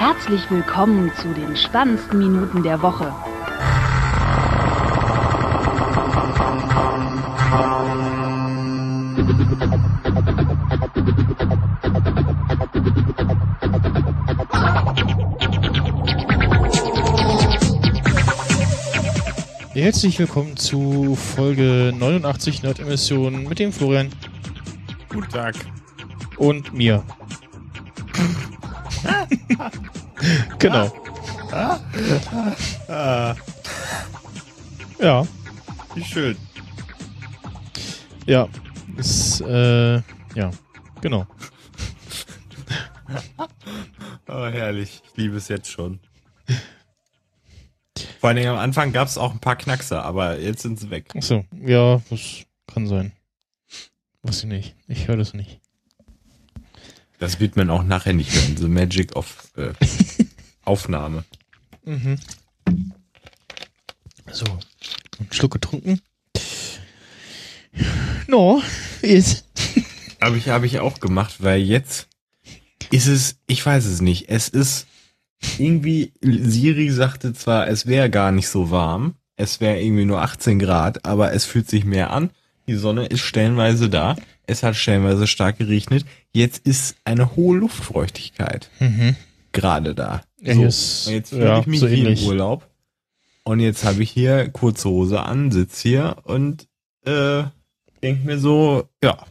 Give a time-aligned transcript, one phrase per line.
[0.00, 3.14] Herzlich willkommen zu den spannendsten Minuten der Woche.
[19.74, 24.08] Herzlich willkommen zu Folge 89 Nerdemissionen mit dem Florian
[25.10, 25.56] Guten Tag.
[26.38, 27.04] und mir.
[30.60, 30.92] Genau.
[32.88, 33.34] Ah,
[35.00, 35.26] Ja,
[35.94, 36.36] wie schön.
[38.26, 38.48] ja.
[38.96, 39.96] Ist, äh,
[40.34, 40.50] ja,
[41.00, 41.26] genau.
[44.28, 45.02] Oh, herrlich.
[45.10, 45.98] Ich liebe es jetzt schon.
[48.20, 50.90] Vor allen Dingen am Anfang gab es auch ein paar Knackser, aber jetzt sind sie
[50.90, 51.06] weg.
[51.16, 53.10] Achso, ja, das kann sein.
[54.22, 54.76] Weiß ich nicht.
[54.86, 55.60] Ich höre das nicht.
[57.18, 58.56] Das wird man auch nachher nicht hören.
[58.56, 59.72] The Magic of äh,
[60.70, 61.24] Aufnahme.
[61.84, 62.16] Mhm.
[64.30, 64.44] So,
[65.18, 66.00] einen Schluck getrunken.
[68.28, 68.62] No,
[69.02, 69.44] ist.
[70.20, 72.06] Habe ich, hab ich auch gemacht, weil jetzt
[72.90, 74.86] ist es, ich weiß es nicht, es ist
[75.58, 80.58] irgendwie, Siri sagte zwar, es wäre gar nicht so warm, es wäre irgendwie nur 18
[80.58, 82.28] Grad, aber es fühlt sich mehr an.
[82.68, 84.14] Die Sonne ist stellenweise da,
[84.46, 86.04] es hat stellenweise stark geregnet.
[86.32, 89.16] Jetzt ist eine hohe Luftfeuchtigkeit Mhm.
[89.52, 90.22] Gerade da.
[90.40, 92.22] Ja, so, ist- und jetzt fühle ja, ich mich so wie ähnlich.
[92.22, 92.68] im Urlaub.
[93.44, 96.68] Und jetzt habe ich hier kurze Hose an, sitz hier und
[97.04, 97.44] äh,
[98.02, 99.26] denk mir so, ja,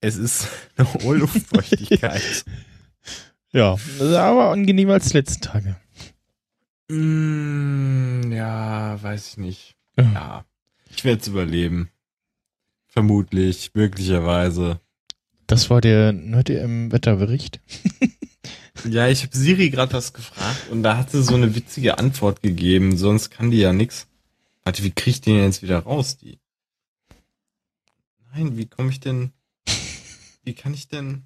[0.00, 2.44] es ist eine hohe Luftfeuchtigkeit.
[3.52, 5.76] Ja, aber angenehmer als die letzten Tage.
[6.88, 9.76] mm, ja, weiß ich nicht.
[9.96, 10.12] Ja.
[10.12, 10.44] Ja,
[10.94, 11.88] ich werde es überleben.
[12.86, 14.80] Vermutlich, möglicherweise.
[15.46, 17.60] Das war der Nerd im Wetterbericht.
[18.84, 22.42] Ja, ich habe Siri gerade was gefragt und da hat sie so eine witzige Antwort
[22.42, 24.06] gegeben, sonst kann die ja nix.
[24.64, 26.38] Warte, wie krieg ich den jetzt wieder raus, die?
[28.32, 29.32] Nein, wie komme ich denn?
[30.44, 31.24] Wie kann ich denn?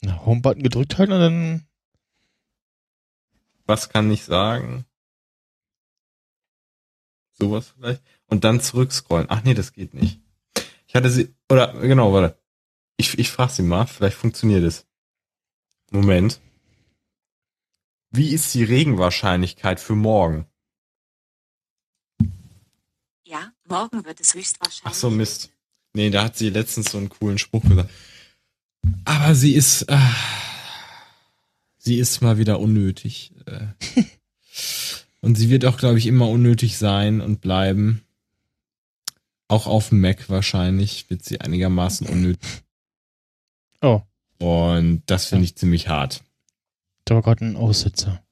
[0.00, 1.66] Na, Home-Button gedrückt halten und dann.
[3.64, 4.84] Was kann ich sagen?
[7.32, 8.02] Sowas vielleicht?
[8.26, 9.26] Und dann zurückscrollen.
[9.30, 10.20] Ach nee, das geht nicht.
[10.86, 12.38] Ich hatte sie, oder genau, warte.
[12.96, 14.86] Ich, ich frage sie mal, vielleicht funktioniert es.
[15.90, 16.40] Moment.
[18.12, 20.46] Wie ist die Regenwahrscheinlichkeit für morgen?
[23.24, 24.82] Ja, morgen wird es höchstwahrscheinlich.
[24.84, 25.50] Ach so, Mist.
[25.94, 27.90] Nee, da hat sie letztens so einen coolen Spruch gesagt.
[29.06, 29.98] Aber sie ist, äh,
[31.78, 33.32] sie ist mal wieder unnötig.
[33.46, 33.68] Äh.
[35.22, 38.02] und sie wird auch, glaube ich, immer unnötig sein und bleiben.
[39.48, 42.62] Auch auf dem Mac wahrscheinlich wird sie einigermaßen unnötig.
[43.80, 44.02] Oh,
[44.38, 46.22] Und das finde ich ziemlich hart.
[47.04, 48.22] Da war gerade ein Aussetzer.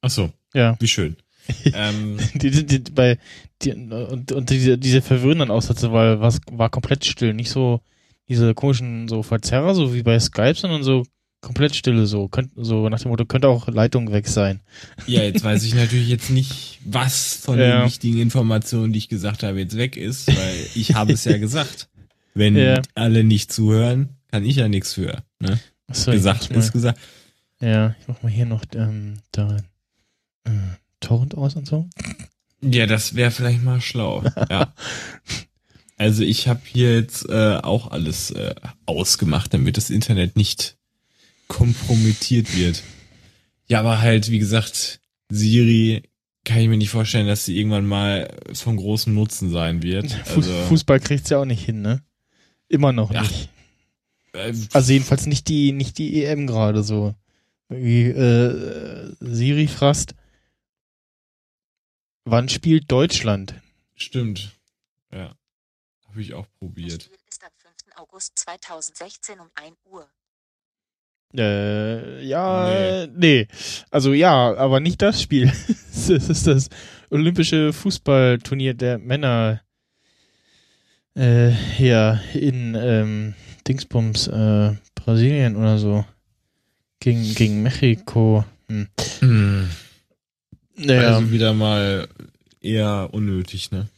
[0.00, 0.76] Ach so, Ja.
[0.80, 1.16] wie schön.
[1.64, 3.18] ähm, Die, die, die, bei,
[3.62, 7.32] die, und, und diese, diese verwirrenden Aussätze, weil was war komplett still.
[7.34, 7.80] Nicht so
[8.28, 11.04] diese komischen so Verzerrer, so wie bei Skype, sondern so
[11.40, 14.60] komplett stille, so, könnt, so nach dem Motto, könnte auch Leitung weg sein.
[15.06, 17.78] ja, jetzt weiß ich natürlich jetzt nicht, was von Ja.
[17.80, 21.38] den wichtigen Informationen, die ich gesagt habe, jetzt weg ist, weil ich habe es ja
[21.38, 21.88] gesagt.
[22.34, 22.82] Wenn Ja.
[22.94, 25.22] alle nicht zuhören, kann ich ja nichts für.
[25.40, 25.58] Ne?
[25.90, 27.00] Ich gesagt ist gesagt.
[27.60, 29.56] Ja, ich mach mal hier noch ähm, da
[30.44, 30.50] äh,
[31.00, 31.88] Torrent aus und so.
[32.60, 34.24] Ja, das wäre vielleicht mal schlau.
[34.50, 34.72] ja.
[36.00, 38.54] Also ich habe hier jetzt äh, auch alles äh,
[38.86, 40.76] ausgemacht, damit das Internet nicht
[41.48, 42.84] kompromittiert wird.
[43.66, 46.04] Ja, aber halt, wie gesagt, Siri
[46.44, 50.16] kann ich mir nicht vorstellen, dass sie irgendwann mal von großem Nutzen sein wird.
[50.28, 52.00] Also, Fußball kriegt's ja auch nicht hin, ne?
[52.68, 53.22] Immer noch Ja.
[53.22, 53.48] nicht.
[54.34, 57.14] äh, Also jedenfalls nicht die, nicht die EM gerade so.
[57.68, 60.14] Wie äh, Siri fragt,
[62.24, 63.54] wann spielt Deutschland?
[63.94, 64.52] stimmt.
[65.10, 65.34] Ja.
[66.08, 67.02] Habe ich auch Das probiert.
[67.02, 67.74] Spiel ist am 5.
[67.98, 70.08] August 2016 um 1 Uhr.
[71.36, 73.48] Äh, ja, nee.
[73.90, 75.46] Also ja, aber nicht das Spiel.
[75.66, 76.68] das ist das
[77.10, 79.60] olympische Fußballturnier der Männer
[81.14, 83.34] äh, hier in ähm,
[83.66, 86.04] Dingsbums äh, Brasilien oder so.
[87.00, 88.44] Gegen, gegen Mexiko.
[88.68, 88.88] Hm.
[89.20, 89.68] Hm.
[90.76, 92.08] Naja, Also wieder mal
[92.60, 93.88] eher unnötig, ne?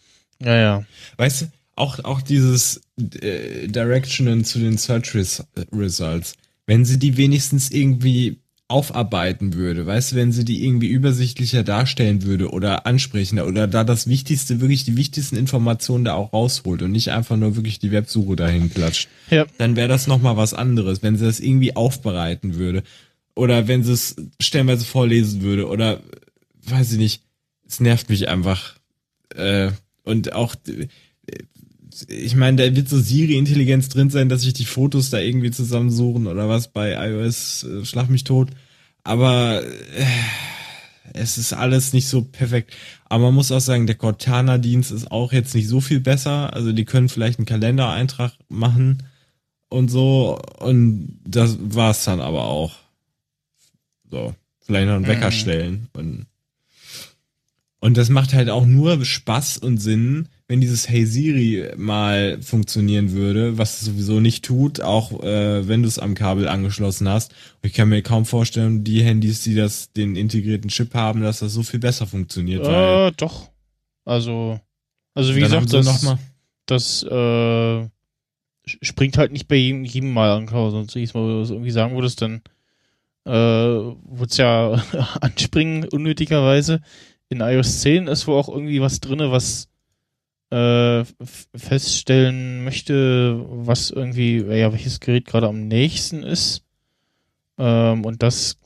[0.40, 0.84] ja, ja.
[1.16, 2.82] Weißt du, auch, auch dieses
[3.20, 6.34] äh, Directionen zu den Search Res Results,
[6.66, 12.22] wenn sie die wenigstens irgendwie aufarbeiten würde, weißt du, wenn sie die irgendwie übersichtlicher darstellen
[12.22, 16.92] würde oder ansprechender oder da das Wichtigste, wirklich die wichtigsten Informationen da auch rausholt und
[16.92, 19.46] nicht einfach nur wirklich die Websuche dahin klatscht, Ja.
[19.58, 22.82] dann wäre das nochmal was anderes, wenn sie das irgendwie aufbereiten würde.
[23.36, 26.00] oder wenn sie es stellenweise vorlesen würde oder
[26.66, 27.22] weiß ich nicht,
[27.66, 28.74] es nervt mich einfach.
[29.34, 29.70] Äh,
[30.04, 30.54] und auch,
[32.08, 36.26] ich meine, da wird so Siri-Intelligenz drin sein, dass ich die Fotos da irgendwie zusammensuchen
[36.26, 38.50] oder was bei iOS äh, Schlag mich tot.
[39.04, 40.04] Aber äh,
[41.14, 42.74] es ist alles nicht so perfekt.
[43.08, 46.52] Aber man muss auch sagen, der Cortana-Dienst ist auch jetzt nicht so viel besser.
[46.52, 49.02] Also die können vielleicht einen Kalendereintrag machen
[49.68, 50.40] und so.
[50.58, 52.74] Und das war's dann aber auch.
[54.10, 55.34] So, vielleicht noch einen Wecker Mhm.
[55.34, 55.88] stellen.
[55.92, 56.26] Und,
[57.80, 63.12] und das macht halt auch nur Spaß und Sinn, wenn dieses Hey Siri mal funktionieren
[63.12, 67.32] würde, was es sowieso nicht tut, auch äh, wenn du es am Kabel angeschlossen hast.
[67.62, 71.52] Ich kann mir kaum vorstellen, die Handys, die das den integrierten Chip haben, dass das
[71.52, 72.66] so viel besser funktioniert.
[72.66, 73.48] Äh, doch.
[74.04, 74.58] Also,
[75.14, 76.16] also wie gesagt, das,
[76.66, 77.88] das äh,
[78.66, 81.70] springt halt nicht bei jedem, jedem Mal an, sonst jedes Mal, wo du es irgendwie
[81.70, 82.42] sagen würdest, dann
[83.24, 84.72] äh, wird's ja
[85.20, 86.80] anspringen, unnötigerweise.
[87.28, 89.69] In iOS 10 ist wohl auch irgendwie was drinne, was
[90.50, 91.04] äh,
[91.56, 96.64] feststellen möchte, was irgendwie, ja, welches Gerät gerade am nächsten ist.
[97.58, 98.58] Ähm, und das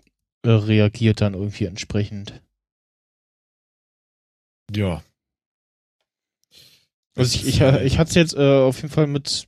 [0.44, 2.40] äh, reagiert dann irgendwie entsprechend.
[4.70, 5.02] ja.
[7.16, 9.46] Also ich, ich, ich hatte es jetzt äh, auf jeden Fall mit,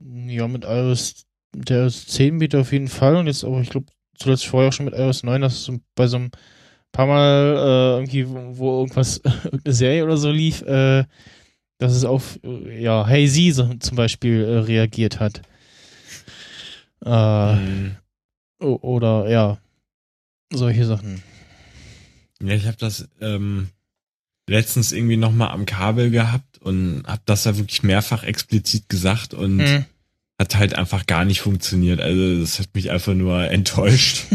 [0.00, 3.86] ja, mit iOS, der iOS 10 Beta auf jeden Fall und jetzt aber, ich glaube,
[4.16, 6.30] zuletzt vorher auch schon mit iOS 9, dass es so bei so einem
[6.92, 8.26] paar Mal äh, irgendwie,
[8.58, 11.04] wo, irgendwas, irgendeine Serie oder so lief, äh,
[11.78, 15.42] dass es auf, äh, ja, Hey Sie zum Beispiel äh, reagiert hat.
[17.04, 17.96] Äh, Mhm.
[18.60, 19.58] Oder, ja,
[20.52, 21.20] solche Sachen.
[22.40, 23.70] Ja, ich habe das ähm,
[24.48, 29.34] letztens irgendwie noch mal am Kabel gehabt und habe das da wirklich mehrfach explizit gesagt
[29.34, 29.84] und Hm.
[30.38, 32.00] hat halt einfach gar nicht funktioniert.
[32.00, 34.26] Also das hat mich einfach nur enttäuscht.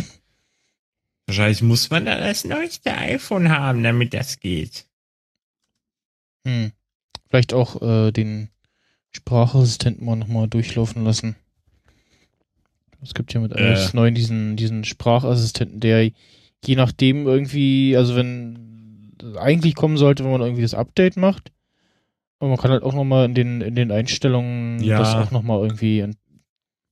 [1.27, 4.85] Wahrscheinlich muss man da das neueste iPhone haben, damit das geht.
[6.47, 6.71] Hm.
[7.29, 8.49] Vielleicht auch äh, den
[9.11, 11.35] Sprachassistenten mal nochmal durchlaufen lassen.
[13.01, 13.73] Es gibt ja mit Äh.
[13.73, 16.11] iOS 9 diesen, diesen Sprachassistenten, der
[16.65, 21.51] je nachdem irgendwie, also wenn eigentlich kommen sollte, wenn man irgendwie das Update macht.
[22.39, 24.99] Aber man kann halt auch nochmal in den, in den Einstellungen Ja.
[24.99, 26.05] das auch nochmal irgendwie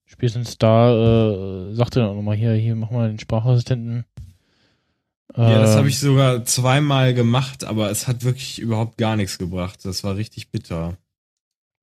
[0.06, 4.06] spätestens da äh, sagt er dann auch nochmal hier, hier mach mal den Sprachassistenten.
[5.36, 9.38] Ja, das Ähm, habe ich sogar zweimal gemacht, aber es hat wirklich überhaupt gar nichts
[9.38, 9.80] gebracht.
[9.84, 10.98] Das war richtig bitter.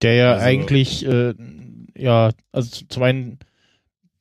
[0.00, 1.34] Der ja Also- eigentlich, äh,
[1.96, 3.38] ja, also zum einen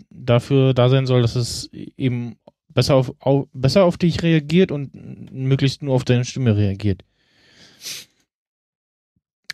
[0.09, 2.35] dafür da sein soll, dass es eben
[2.69, 7.03] besser auf, au, besser auf dich reagiert und möglichst nur auf deine Stimme reagiert.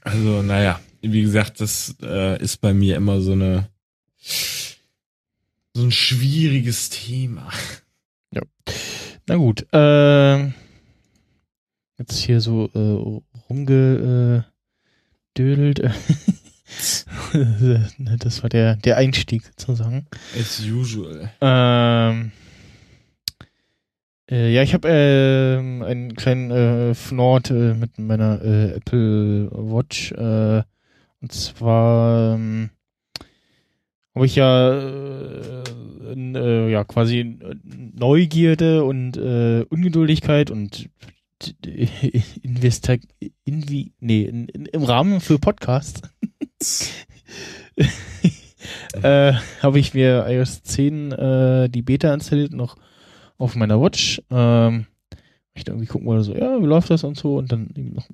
[0.01, 3.69] Also, naja, wie gesagt, das äh, ist bei mir immer so eine
[5.73, 7.51] so ein schwieriges Thema.
[9.29, 10.45] Na gut, äh,
[11.97, 14.45] jetzt hier so äh, rumgedödelt.
[18.19, 20.07] das war der, der Einstieg sozusagen.
[20.39, 21.29] As usual.
[21.41, 22.31] Ähm,
[24.31, 30.13] äh, ja, ich habe ähm, einen kleinen äh, Fnord äh, mit meiner äh, Apple Watch.
[30.13, 30.63] Äh,
[31.19, 32.69] und zwar ähm,
[34.17, 35.63] habe ich ja, äh,
[36.15, 37.55] äh, ja quasi äh,
[37.93, 40.89] Neugierde und äh, Ungeduldigkeit und
[42.41, 42.95] Investa
[43.45, 46.01] invi nee, in, in, im Rahmen für Podcasts
[49.03, 52.75] äh, habe ich mir iOS 10 äh, die Beta installiert noch
[53.37, 54.19] auf meiner Watch.
[54.31, 54.87] Ähm,
[55.53, 58.09] ich irgendwie gucken wollte, so, ja, wie läuft das und so und dann noch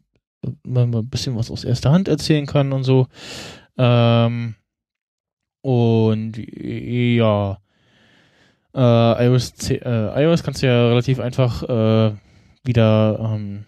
[0.66, 3.08] mal ein bisschen was aus erster Hand erzählen kann und so.
[3.78, 4.56] Ähm,
[5.64, 7.58] und ja,
[8.76, 12.14] äh, iOS, 10, äh, iOS kannst du ja relativ einfach äh,
[12.66, 13.66] wieder ähm,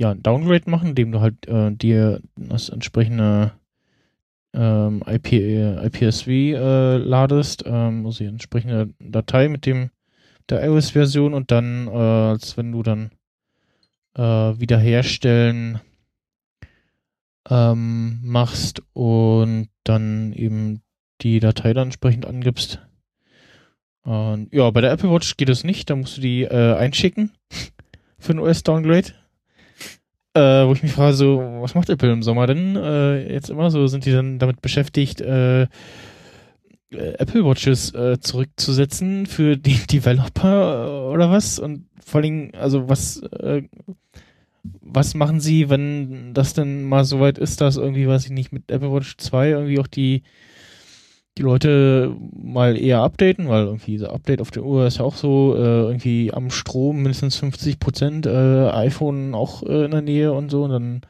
[0.00, 3.52] ja, ein Downgrade machen, indem du halt äh, dir das entsprechende
[4.54, 9.90] ähm, IP, äh, IPSV äh, ladest, ähm, also die entsprechende Datei mit dem
[10.48, 13.12] der iOS-Version und dann, als wenn du dann
[14.14, 15.80] wiederherstellen
[17.48, 20.82] ähm, machst und dann eben
[21.22, 22.80] die Datei dann entsprechend angibst.
[24.04, 27.30] Und ja, bei der Apple Watch geht es nicht, da musst du die äh, einschicken
[28.18, 29.14] für ein OS-Downgrade.
[30.34, 33.70] Äh, wo ich mich frage, so, was macht Apple im Sommer denn äh, jetzt immer
[33.70, 33.86] so?
[33.86, 35.62] Sind die dann damit beschäftigt, äh,
[36.92, 41.58] äh, Apple Watches äh, zurückzusetzen für die Developer äh, oder was?
[41.58, 43.62] Und vor allem, also was, äh,
[44.62, 48.52] was machen sie, wenn das denn mal so weit ist, dass irgendwie, weiß ich nicht,
[48.52, 50.22] mit Apple Watch 2 irgendwie auch die
[51.38, 55.16] die Leute mal eher updaten, weil irgendwie so Update auf der Uhr ist ja auch
[55.16, 60.32] so, äh, irgendwie am Strom mindestens 50 Prozent, äh, iPhone auch äh, in der Nähe
[60.32, 61.00] und so und dann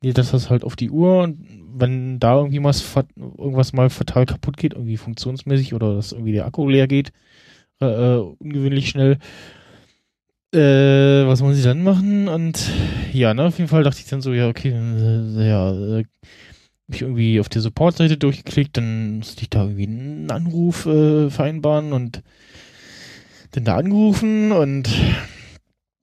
[0.00, 1.44] geht das halt auf die Uhr und
[1.74, 2.84] wenn da irgendwie was,
[3.16, 7.12] irgendwas mal fatal kaputt geht, irgendwie funktionsmäßig oder dass irgendwie der Akku leer geht,
[7.80, 9.18] äh, äh, ungewöhnlich schnell,
[10.54, 12.28] äh, was wollen sie dann machen?
[12.28, 12.70] Und
[13.12, 16.02] ja, ne, auf jeden Fall dachte ich dann so, ja, okay, ja,
[16.88, 20.86] äh, hab ich irgendwie auf der Support-Seite durchgeklickt, dann musste ich da irgendwie einen Anruf
[20.86, 22.22] äh, vereinbaren und
[23.52, 24.88] dann da angerufen und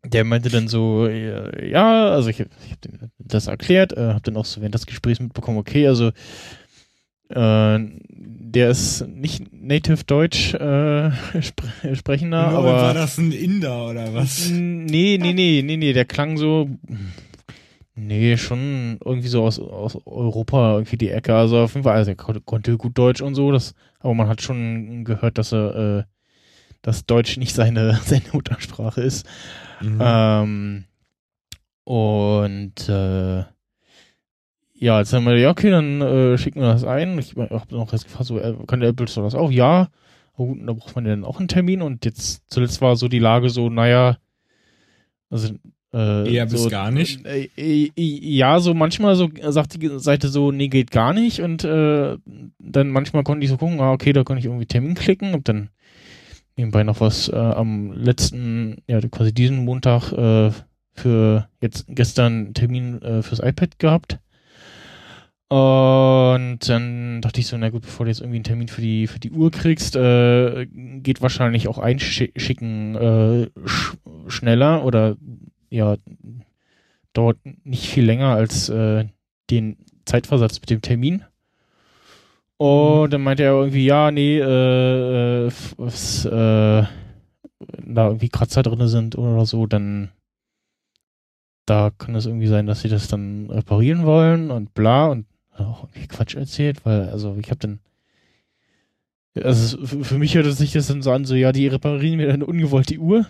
[0.03, 4.37] der meinte dann so, äh, ja, also ich, ich habe das erklärt, äh, habe dann
[4.37, 6.11] auch so während des Gesprächs mitbekommen, okay, also
[7.29, 11.11] äh, der ist nicht native Deutsch äh,
[11.41, 14.49] spre sprechender, Nur, aber war das ein Inder oder was?
[14.49, 16.69] Nee, nee, nee, nee, nee, der klang so.
[17.97, 21.33] Nee, schon irgendwie so aus, aus Europa, irgendwie die Ecke.
[21.33, 24.41] Also auf jeden Fall, also er konnte, gut Deutsch und so, das, aber man hat
[24.41, 26.03] schon gehört, dass er, äh,
[26.81, 29.25] dass Deutsch nicht seine, seine Muttersprache ist.
[29.81, 30.01] Mhm.
[30.01, 30.83] Ähm,
[31.85, 33.45] und äh,
[34.73, 37.17] ja, jetzt haben wir, ja, okay, dann äh, schicken wir das ein.
[37.17, 39.51] Ich habe noch erst gefragt, so, äh, kann der Apple Store das auch?
[39.51, 39.87] Ja.
[40.35, 41.81] Oh, gut, da braucht man ja dann auch einen Termin.
[41.81, 44.17] Und jetzt zuletzt war so die Lage so, naja,
[45.29, 45.53] also
[45.95, 47.25] äh, Eher bis so, gar nicht?
[47.25, 51.39] Äh, äh, ja, so manchmal so sagt die Seite so, nee, geht gar nicht.
[51.39, 52.17] Und äh,
[52.59, 55.47] dann manchmal konnte ich so gucken, ah, okay, da konnte ich irgendwie Termin klicken und
[55.47, 55.69] dann
[56.57, 60.51] nebenbei noch was äh, am letzten, ja, quasi diesen Montag äh,
[60.93, 64.19] für jetzt gestern Termin äh, fürs iPad gehabt.
[65.47, 69.07] Und dann dachte ich so, na gut, bevor du jetzt irgendwie einen Termin für die
[69.07, 73.95] für die Uhr kriegst, äh, geht wahrscheinlich auch einschicken äh, sch
[74.27, 75.17] schneller oder
[75.75, 75.97] ja,
[77.13, 79.05] dauert nicht viel länger als äh,
[79.49, 81.23] den Zeitversatz mit dem Termin.
[82.57, 88.87] Und dann meinte er irgendwie, ja, nee, äh, äh, was, äh, da irgendwie Kratzer drin
[88.87, 90.11] sind oder so, dann
[91.65, 95.25] da kann es irgendwie sein, dass sie das dann reparieren wollen und bla und
[95.57, 97.79] auch irgendwie Quatsch erzählt, weil, also ich habe dann
[99.43, 102.43] also für mich hört sich das dann so an, so ja, die reparieren mir dann
[102.43, 103.25] ungewollt die Uhr.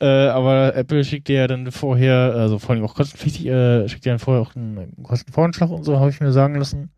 [0.00, 4.04] Äh, aber Apple schickt dir ja dann vorher, also vor allem auch kostenpflichtig, äh, schickt
[4.04, 6.90] dir dann vorher auch einen Kostenvoranschlag und so, habe ich mir sagen lassen.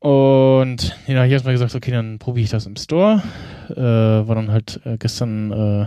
[0.00, 3.22] Und ja, hier erstmal gesagt, okay, dann probiere ich das im Store.
[3.68, 5.86] Äh, war dann halt äh, gestern äh,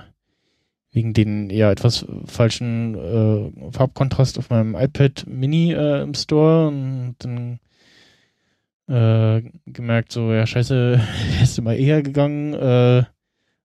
[0.92, 7.60] wegen den ja etwas falschen äh, Farbkontrast auf meinem iPad Mini im Store und dann
[8.86, 11.00] gemerkt, so, ja, scheiße,
[11.42, 12.54] ist immer eher gegangen.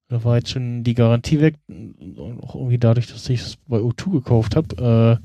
[0.09, 1.57] Da war jetzt schon die Garantie weg.
[2.41, 5.21] Auch irgendwie dadurch, dass ich es bei O2 gekauft habe.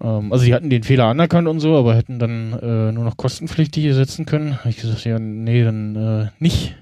[0.00, 3.04] Äh, ähm, also die hatten den Fehler anerkannt und so, aber hätten dann äh, nur
[3.04, 4.58] noch kostenpflichtig ersetzen können.
[4.58, 6.76] Habe ich gesagt, ja, nee, dann äh, nicht.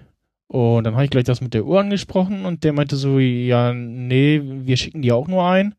[0.46, 3.72] Und dann habe ich gleich das mit der Uhr angesprochen und der meinte so, ja,
[3.72, 5.74] nee, wir schicken die auch nur ein.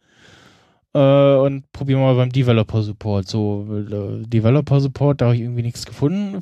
[0.93, 3.27] Äh, und probieren mal beim Developer Support.
[3.27, 6.41] So, äh, Developer Support, da habe ich irgendwie nichts gefunden.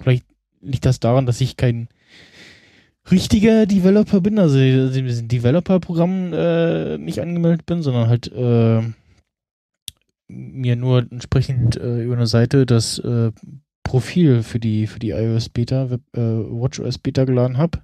[0.00, 0.24] Vielleicht
[0.60, 1.88] liegt das daran, dass ich kein
[3.10, 8.82] richtiger Developer bin, also diesem Developer-Programm äh, nicht angemeldet bin, sondern halt äh,
[10.28, 13.32] mir nur entsprechend äh, über eine Seite das äh,
[13.82, 17.80] Profil für die für die iOS Beta, Web, äh, WatchOS Beta geladen habe.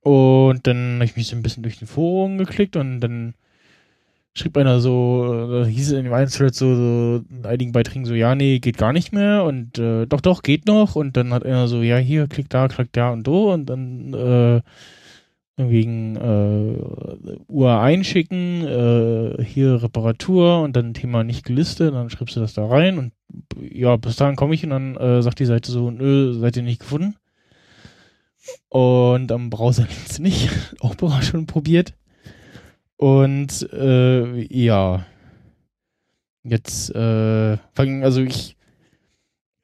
[0.00, 3.34] Und dann habe ich mich so ein bisschen durch den Forum geklickt und dann
[4.34, 8.04] schrieb einer so, äh, hieß es in dem einen Thread so, so in einigen Beiträgen
[8.04, 11.32] so, ja, nee, geht gar nicht mehr und äh, doch, doch, geht noch und dann
[11.32, 14.60] hat einer so, ja, hier, klick da, klick da und do und dann äh,
[15.56, 22.40] wegen äh, Uhr einschicken, äh, hier Reparatur und dann Thema nicht gelistet, dann schreibst du
[22.40, 23.12] das da rein und
[23.60, 26.62] ja, bis dahin komme ich und dann äh, sagt die Seite so, nö, seid ihr
[26.62, 27.16] nicht gefunden.
[28.68, 31.94] Und am Browser liegt's nicht, auch schon probiert.
[33.00, 35.06] Und äh, ja,
[36.44, 38.58] jetzt, äh, also ich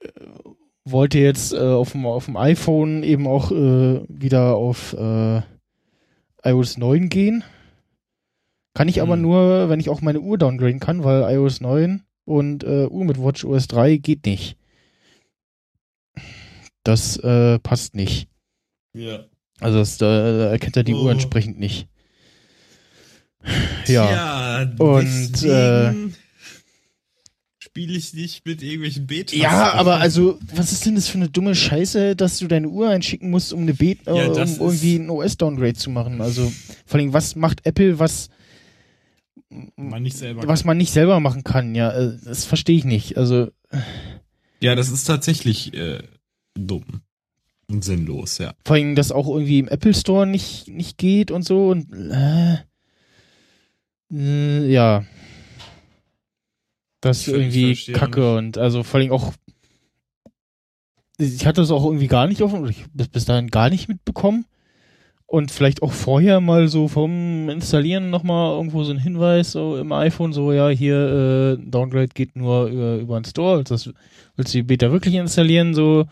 [0.01, 0.09] äh,
[0.87, 5.43] wollte jetzt äh, auf, dem, auf dem iPhone eben auch äh, wieder auf äh,
[6.45, 7.45] iOS 9 gehen.
[8.73, 9.21] Kann ich aber Hm.
[9.21, 13.21] nur, wenn ich auch meine Uhr downgraden kann, weil iOS 9 und äh, Uhr mit
[13.21, 14.57] WatchOS 3 geht nicht.
[16.85, 18.31] Das äh, passt nicht.
[18.95, 19.27] Ja.
[19.61, 21.03] Also das, da, da erkennt er die Oh.
[21.03, 21.87] Uhr entsprechend nicht.
[23.87, 24.63] Ja.
[24.79, 26.15] Und, deswegen
[27.77, 29.39] spiele ich nicht mit irgendwelchen Betas.
[29.39, 32.89] Ja, aber also, was ist denn das für eine dumme Scheiße, dass du deine Uhr
[32.89, 36.23] einschicken musst, um eine Bet Ja, äh, um irgendwie ein OS-Downgrade zu machen?
[36.23, 36.51] Also,
[36.87, 38.31] vor allem, was macht Apple, was
[39.77, 40.49] man nicht selber.
[40.49, 41.75] was man nicht selber machen kann?
[41.75, 43.19] Ja, äh, das verstehe ich nicht.
[43.19, 43.49] Also,
[44.61, 46.03] Ja, das ist tatsächlich äh,
[46.55, 47.03] dumm
[47.69, 48.55] und sinnlos, ja.
[48.65, 52.55] Vor allem, dass auch irgendwie im Apple Store nicht, nicht geht und so und äh,
[52.55, 52.57] äh,
[54.11, 55.05] ja.
[57.01, 59.33] Das ist irgendwie kacke und also vor allem auch
[61.19, 64.45] ich hatte das auch irgendwie gar nicht offen, ich bis, bis dahin gar nicht mitbekommen.
[65.29, 69.91] Und vielleicht auch vorher mal so vom Installieren nochmal irgendwo so ein Hinweis so im
[69.91, 73.65] iPhone, so ja, hier äh, Downgrade geht nur über, über den Store.
[73.65, 73.91] Das
[74.37, 76.05] willst du die Beta wirklich installieren, so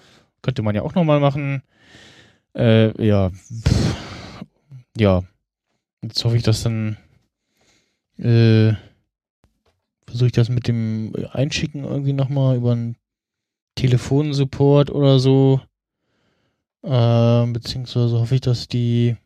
[0.42, 1.62] könnte man ja auch nochmal machen.
[2.56, 3.30] Äh, ja.
[3.30, 4.04] Pff,
[4.98, 5.22] ja.
[6.02, 6.96] Jetzt hoffe ich, dass dann
[8.18, 8.75] äh,
[10.06, 12.97] versuche ich das mit dem Einschicken irgendwie nochmal über einen
[13.75, 15.61] Telefonsupport oder so.
[16.83, 19.16] Äh, beziehungsweise hoffe ich, dass die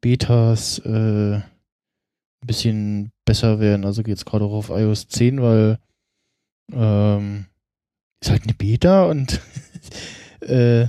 [0.00, 3.84] Betas äh, ein bisschen besser werden.
[3.84, 5.78] Also geht's gerade auch auf iOS 10, weil
[6.72, 7.46] ähm,
[8.20, 9.40] ist halt eine Beta und
[10.40, 10.86] äh,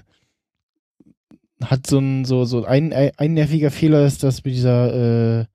[1.61, 5.45] hat so ein so so ein, ein nerviger Fehler ist, dass mit dieser äh,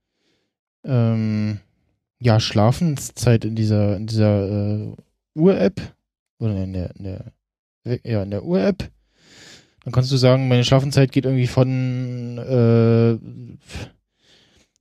[0.85, 1.61] ähm,
[2.20, 4.96] ja Schlafenszeit in dieser in dieser äh,
[5.34, 5.80] Uhr-App
[6.38, 7.32] oder in der, in der
[8.04, 8.90] ja in der Uhr-App
[9.88, 13.16] dann kannst du sagen, meine Schlafenszeit geht irgendwie von äh,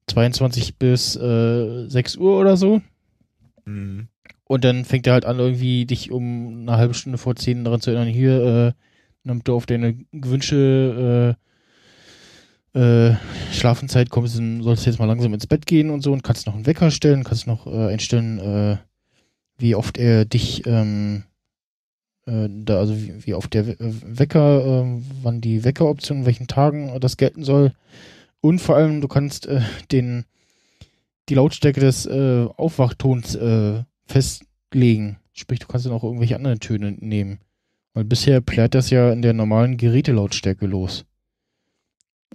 [0.07, 2.81] 22 bis äh, 6 Uhr oder so.
[3.63, 4.09] Mhm.
[4.43, 7.79] Und dann fängt er halt an, irgendwie dich um eine halbe Stunde vor 10 daran
[7.79, 8.73] zu erinnern, hier, äh,
[9.23, 11.46] damit du auf deine gewünschte äh,
[12.77, 13.15] äh,
[13.51, 16.45] Schlafenszeit kommst, dann solltest du jetzt mal langsam ins Bett gehen und so und kannst
[16.45, 18.77] noch einen Wecker stellen, kannst noch äh, einstellen, äh,
[19.57, 21.23] wie oft er dich ähm,
[22.27, 27.17] äh, da, also wie, wie auf der Wecker, äh, wann die Weckeroption, welchen Tagen das
[27.17, 27.73] gelten soll.
[28.41, 30.25] Und vor allem, du kannst äh, den
[31.29, 35.17] die Lautstärke des äh, Aufwachtons äh, festlegen.
[35.33, 37.39] Sprich, du kannst dann auch irgendwelche anderen Töne nehmen.
[37.93, 41.05] Weil bisher plärt das ja in der normalen Gerätelautstärke los.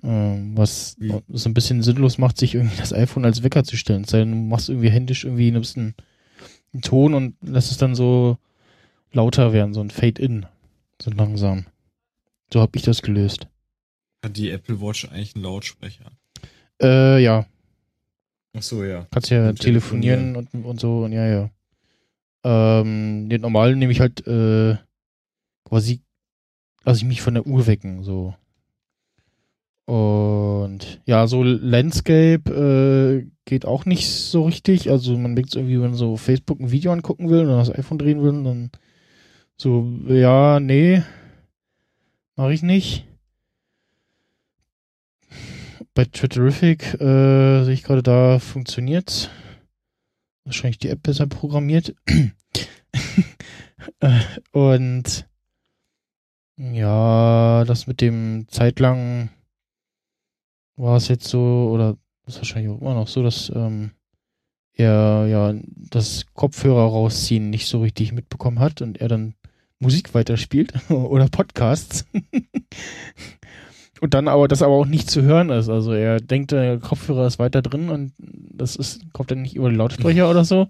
[0.02, 1.20] Ähm, was Ja.
[1.28, 4.04] so ein bisschen sinnlos macht, sich irgendwie das iPhone als Wecker zu stellen.
[4.04, 5.94] Sei denn, du machst irgendwie händisch irgendwie nimmst einen,
[6.72, 8.38] einen Ton und lässt es dann so
[9.12, 10.46] lauter werden, so ein Fade-In.
[11.00, 11.66] So langsam.
[12.52, 13.48] So habe ich das gelöst.
[14.24, 16.12] Hat die Apple Watch eigentlich einen Lautsprecher?
[16.80, 17.46] Äh, ja.
[18.56, 19.06] Ach so, ja.
[19.10, 21.50] Kannst ja Und telefonieren, und, und so, und ja, ja.
[22.44, 24.76] Ähm, den normalen nehme ich halt, äh,
[25.64, 26.00] quasi,
[26.84, 28.34] lasse ich mich von der Uhr wecken, so.
[29.92, 34.90] Und ja, so Landscape äh, geht auch nicht so richtig.
[34.90, 37.98] Also man merkt irgendwie, wenn man so Facebook ein Video angucken will oder das iPhone
[37.98, 38.70] drehen will, dann
[39.58, 41.02] so, ja, nee,
[42.36, 43.06] mache ich nicht.
[45.92, 49.30] Bei Twitterific äh, sehe ich gerade, da funktioniert
[50.44, 51.94] Wahrscheinlich die App besser programmiert.
[53.98, 54.20] Äh,
[54.52, 55.26] Und
[56.56, 59.30] ja, das mit dem zeitlang
[60.76, 63.92] war es jetzt so, oder ist wahrscheinlich auch immer noch so, dass ähm,
[64.74, 65.54] er ja
[65.90, 69.34] das Kopfhörer rausziehen nicht so richtig mitbekommen hat und er dann
[69.78, 72.06] Musik weiterspielt oder Podcasts.
[74.00, 75.68] und dann aber das aber auch nicht zu hören ist.
[75.68, 79.70] Also er denkt, der Kopfhörer ist weiter drin und das ist, kommt dann nicht über
[79.70, 80.68] die Lautsprecher oder so.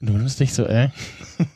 [0.00, 0.88] Und du bist nicht so, äh,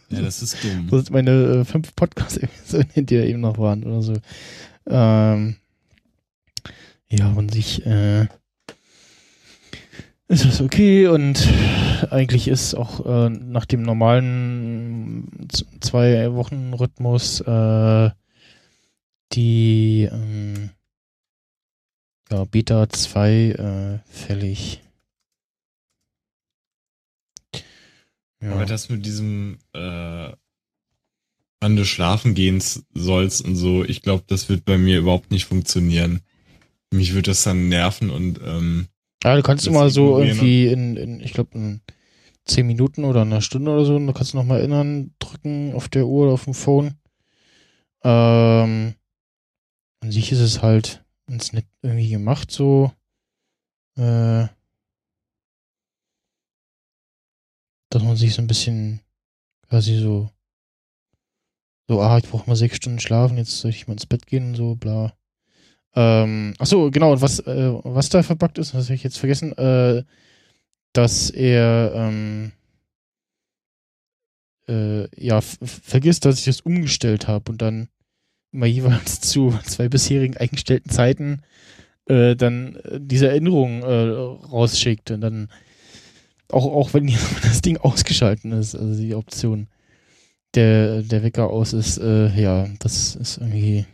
[0.08, 0.86] Ja, das ist dumm.
[0.90, 4.14] so sind meine äh, fünf Podcasts-Episoden, die da eben noch waren oder so.
[4.88, 5.56] Ähm,
[7.08, 8.26] ja, und sich, äh,
[10.28, 11.48] ist das okay und
[12.10, 15.48] eigentlich ist auch äh, nach dem normalen
[15.80, 18.10] zwei Wochen Rhythmus äh,
[19.32, 20.70] die ähm,
[22.30, 24.82] ja, Beta 2 äh, fällig.
[28.40, 28.52] Ja.
[28.52, 30.32] Aber das mit diesem, äh,
[31.60, 32.62] wann du schlafen gehen
[32.94, 36.20] sollst und so, ich glaube, das wird bei mir überhaupt nicht funktionieren.
[36.92, 38.88] Mich wird das dann nerven und ähm,
[39.24, 41.80] Ja, du kannst immer so irgendwie in, in ich glaube, in
[42.44, 45.88] zehn Minuten oder einer Stunde oder so, und du kannst noch mal erinnern, drücken auf
[45.88, 46.94] der Uhr oder auf dem Phone.
[48.04, 48.94] Ähm,
[50.00, 52.92] an sich ist es halt ganz nett irgendwie gemacht, so.
[53.96, 54.46] Äh,
[57.90, 59.00] dass man sich so ein bisschen
[59.68, 60.30] quasi so,
[61.88, 64.50] so, ah, ich brauche mal sechs Stunden schlafen, jetzt soll ich mal ins Bett gehen
[64.50, 65.16] und so, bla.
[65.96, 69.18] Ähm, ach so, genau, und was, äh, was da verbuggt ist, das habe ich jetzt
[69.18, 70.04] vergessen, äh,
[70.92, 72.52] dass er, ähm,
[74.68, 77.88] äh, ja, vergisst, dass ich das umgestellt habe und dann
[78.52, 81.42] immer jeweils zu zwei bisherigen eingestellten Zeiten
[82.06, 84.10] äh, dann äh, diese Erinnerung äh,
[84.50, 85.48] rausschickt und dann
[86.50, 87.06] auch, auch wenn
[87.42, 89.68] das Ding ausgeschalten ist, also die Option,
[90.54, 93.86] der, der Wecker aus ist, äh, ja, das ist irgendwie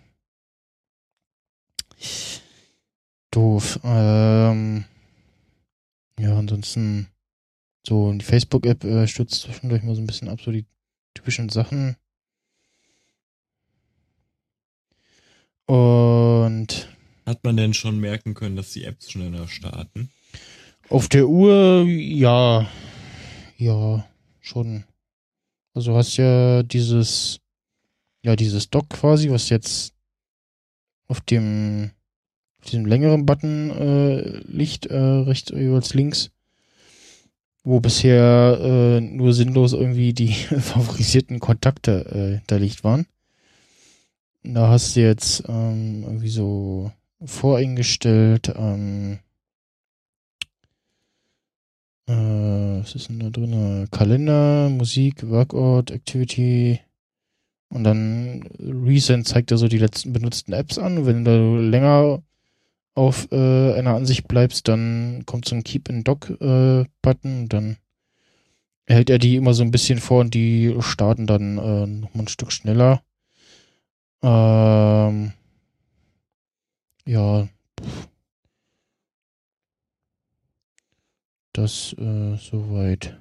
[3.31, 3.81] doof.
[3.85, 4.85] Ähm,
[6.19, 7.09] ja, ansonsten
[7.87, 10.67] so die Facebook-App äh, stürzt zwischendurch mal so ein bisschen ab, so die
[11.15, 11.97] typischen Sachen.
[15.67, 16.89] Und
[17.27, 20.11] Hat man denn schon merken können, dass die Apps schneller starten?
[20.89, 22.69] auf der Uhr, ja,
[23.57, 24.07] ja,
[24.41, 24.85] schon.
[25.73, 27.41] Also hast ja dieses,
[28.23, 29.92] ja, dieses Dock quasi, was jetzt
[31.13, 31.91] auf dem,
[32.59, 36.31] auf diesem längeren Button äh, liegt, äh, rechts jeweils links,
[37.65, 40.33] wo bisher äh, nur sinnlos irgendwie die
[40.73, 43.05] favorisierten Kontakte äh, hinterlegt waren.
[44.43, 46.91] Da hast du jetzt ähm, irgendwie so
[47.23, 49.19] voreingestellt, ähm,
[52.09, 53.87] äh, was ist denn da drin?
[53.91, 56.81] Kalender, Musik, Workout, Activity.
[57.73, 61.07] Und dann Recent zeigt er so die letzten benutzten Apps an.
[61.07, 62.23] Wenn du länger
[62.95, 66.85] auf äh, einer Ansicht bleibst, dann kommt so ein Keep in Dock äh.
[67.49, 67.77] Dann
[68.87, 72.29] hält er die immer so ein bisschen vor und die starten dann äh, nochmal ein
[72.29, 73.03] Stück schneller.
[74.23, 75.33] Ähm,
[77.07, 77.49] ja,
[81.53, 83.21] Das äh, soweit.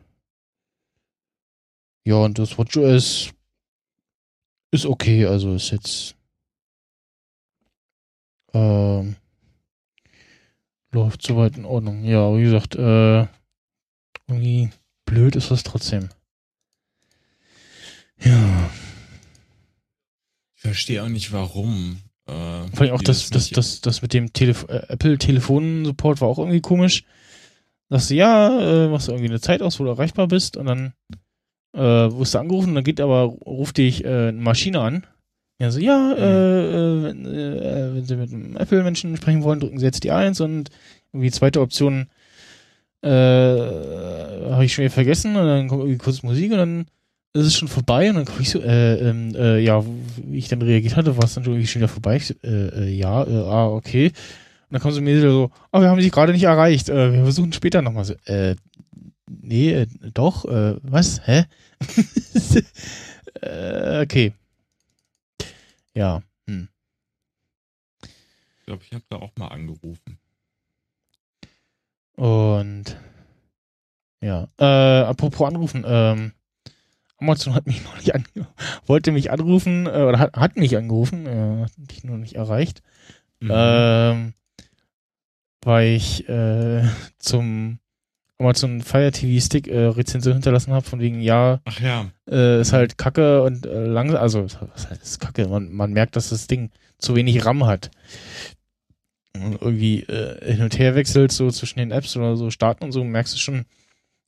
[2.06, 3.32] Ja, und das WatchOS
[4.72, 6.16] ist okay, also ist jetzt
[8.54, 9.16] ähm,
[10.92, 12.04] läuft soweit in Ordnung.
[12.04, 13.28] Ja, wie gesagt, äh,
[14.28, 14.70] irgendwie
[15.06, 16.10] blöd ist das trotzdem.
[18.20, 18.70] Ja.
[20.56, 22.02] Ich verstehe auch nicht, warum.
[22.28, 26.38] Äh, Vor allem auch das, das, das, das mit dem Telef äh, Apple-Telefonen-Support war auch
[26.38, 27.04] irgendwie komisch.
[27.90, 30.68] Sagst du, ja, äh, machst du irgendwie eine Zeit aus, wo du erreichbar bist und
[30.68, 30.94] dann
[31.74, 35.06] äh, wirst du angerufen, dann geht aber, ruft dich äh, eine Maschine an.
[35.60, 39.78] Ja, so, ja, äh, äh, wenn, äh, wenn Sie mit einem Apple-Menschen sprechen wollen, drücken
[39.78, 40.70] Sie jetzt die Eins und
[41.14, 42.08] irgendwie zweite Option
[43.04, 46.86] äh, habe ich schon wieder vergessen und dann kommt irgendwie kurz Musik und dann
[47.34, 49.84] ist es schon vorbei und dann komme ich so, äh, ähm, äh, ja,
[50.18, 52.18] wie ich dann reagiert hatte, war es dann schon irgendwie schon wieder vorbei.
[52.18, 54.08] Ich so, äh, äh, ja, äh, ah, okay.
[54.08, 57.24] Und dann kommen sie mir so, oh, wir haben dich gerade nicht erreicht, äh, wir
[57.24, 58.56] versuchen später nochmal so, äh,
[59.42, 61.46] nee, äh, doch, äh, was, hä?
[63.42, 64.34] äh, okay.
[65.94, 66.68] Ja, hm.
[68.60, 70.18] Ich glaube, ich habe da auch mal angerufen.
[72.16, 72.98] Und
[74.22, 74.64] ja, äh,
[75.04, 76.34] apropos anrufen, ähm,
[77.18, 78.24] Amazon hat mich noch nicht an,
[78.86, 82.82] wollte mich anrufen, äh, oder hat, hat mich angerufen, äh, hat mich nur nicht erreicht,
[83.40, 83.52] Mhm.
[83.52, 84.34] ähm,
[85.64, 86.84] weil ich äh,
[87.18, 87.80] zum
[88.42, 92.08] Amazon Fire TV Stick äh, Rezension hinterlassen habe, von wegen, ja, ja.
[92.30, 96.30] äh, ist halt kacke und äh, langsam, also was heißt kacke, man, man merkt, dass
[96.30, 97.92] das Ding zu wenig RAM hat.
[99.34, 102.92] Und irgendwie äh, hin und her wechselt, so zwischen den Apps oder so starten und
[102.92, 103.66] so, merkst du schon,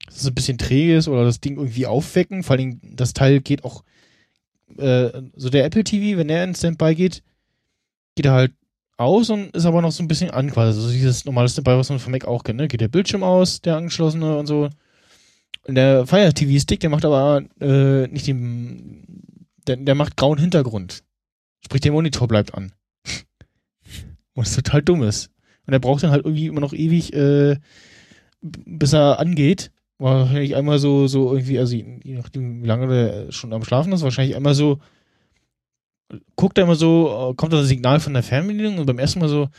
[0.06, 2.44] dass es ein bisschen träge ist oder das Ding irgendwie aufwecken.
[2.44, 3.84] Vor allem, das Teil geht auch,
[4.78, 7.22] äh, so der Apple TV, wenn der in Standby geht,
[8.16, 8.52] geht er halt
[8.98, 10.80] aus und ist aber noch so ein bisschen an quasi.
[10.80, 12.68] Also dieses normale Standby, was man vom Mac auch kennt, ne?
[12.68, 14.70] Geht der Bildschirm aus, der angeschlossene und so.
[15.66, 19.36] Und der Fire TV Stick, der macht aber äh, nicht den,
[19.68, 21.04] der, der macht grauen Hintergrund.
[21.64, 22.74] Sprich, der Monitor bleibt an.
[24.36, 25.30] Was total dumm ist.
[25.66, 27.58] Und er braucht dann halt irgendwie immer noch ewig, äh,
[28.42, 29.72] bis er angeht.
[30.00, 34.02] Wahrscheinlich einmal so, so irgendwie, also je nachdem, wie lange der schon am Schlafen ist,
[34.02, 34.80] wahrscheinlich einmal so,
[36.36, 39.20] guckt er immer so, äh, kommt da das Signal von der Fernbedienung und beim ersten
[39.20, 39.50] Mal so,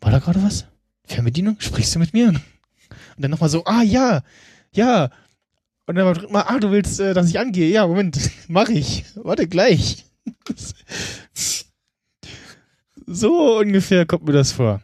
[0.00, 0.66] war da gerade was?
[1.06, 1.56] Fernbedienung?
[1.60, 2.28] Sprichst du mit mir?
[2.28, 2.42] Und
[3.18, 4.22] dann nochmal so, ah ja,
[4.72, 5.10] ja.
[5.86, 7.70] Und dann beim dritten Mal, ah, du willst, äh, dass ich angehe?
[7.70, 9.04] Ja, Moment, mach ich.
[9.16, 10.04] Warte, gleich.
[13.06, 14.80] so ungefähr kommt mir das vor.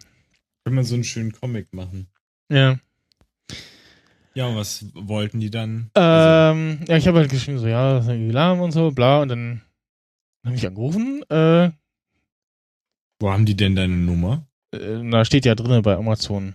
[0.64, 2.09] Können wir so einen schönen Comic machen.
[2.50, 2.79] Ja.
[4.35, 5.90] Ja, und was wollten die dann?
[5.94, 8.90] Also, Ähm, ja, ich habe halt geschrieben, so, ja, das ist irgendwie lahm und so,
[8.92, 9.62] bla, und dann
[10.44, 11.70] habe ich angerufen, äh,
[13.20, 14.46] wo haben die denn deine Nummer?
[14.72, 16.55] äh, da steht ja drinne bei Amazon,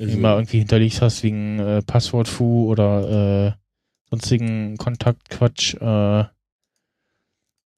[0.00, 3.52] Also, die mal irgendwie hinterlegt hast wegen äh, Passwortfu oder äh,
[4.10, 6.24] sonstigen Kontaktquatsch, äh,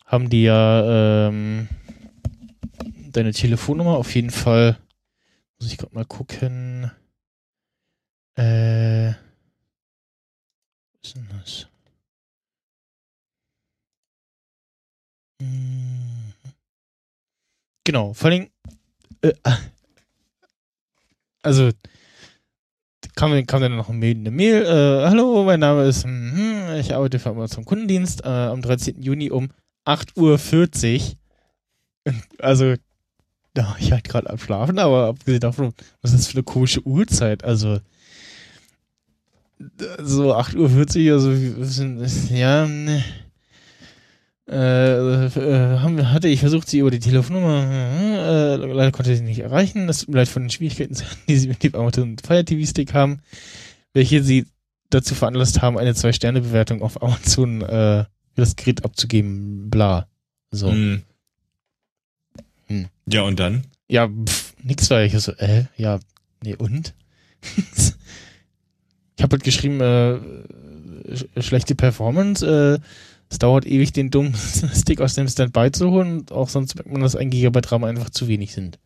[0.05, 1.69] haben die ja ähm,
[3.11, 4.79] deine Telefonnummer auf jeden Fall.
[5.59, 6.91] Muss ich gerade mal gucken.
[8.37, 9.15] Äh,
[10.93, 11.63] was ist denn das?
[11.63, 11.71] Hm.
[17.85, 18.49] Genau, vor allem,
[19.23, 19.33] äh,
[21.43, 21.71] also
[23.15, 27.31] kam, kam dann noch eine Mail, äh, hallo, mein Name ist, hm, ich arbeite für
[27.31, 29.03] Amazon Kundendienst äh, am 13.
[29.03, 29.49] Juni um
[29.87, 31.17] 8.40
[32.07, 32.15] Uhr.
[32.39, 32.75] Also,
[33.55, 35.73] war ich halt gerade am Schlafen, aber abgesehen davon,
[36.03, 37.45] was ist das für eine komische Uhrzeit?
[37.45, 37.81] Also,
[40.03, 43.03] so 8.40 Uhr, also, ja, ne.
[44.49, 49.25] Äh, äh, haben, hatte ich versucht, sie über die Telefonnummer, äh, leider konnte ich sie
[49.25, 49.89] nicht erreichen.
[49.89, 50.97] Das tut mir leid von den Schwierigkeiten,
[51.29, 53.21] die sie mit dem Amazon Fire TV Stick haben,
[53.93, 54.47] welche sie
[54.91, 60.07] dazu veranlasst haben, eine Zwei-Sterne-Bewertung auf Amazon äh, für das Gerät abzugeben, bla.
[60.53, 60.71] So.
[60.71, 61.03] Hm.
[62.67, 62.87] Hm.
[63.07, 63.65] Ja, und dann?
[63.89, 65.99] Ja, pff, nix war ich so, äh, ja,
[66.45, 66.95] nee, und?
[69.17, 70.19] ich habe halt geschrieben, äh,
[71.17, 72.79] sch schlechte Performance, äh,
[73.29, 74.35] es dauert ewig, den dummen
[74.75, 77.85] Stick aus dem Standby zu holen und auch sonst merkt man, dass ein Gigabyte RAM
[77.85, 78.79] einfach zu wenig sind.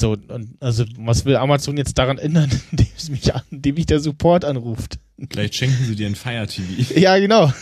[0.00, 3.86] So, und also was will Amazon jetzt daran ändern, indem, es mich an, indem mich
[3.86, 4.98] der Support anruft?
[5.30, 6.94] Vielleicht schenken sie dir ein Fire TV.
[7.00, 7.52] Ja, genau.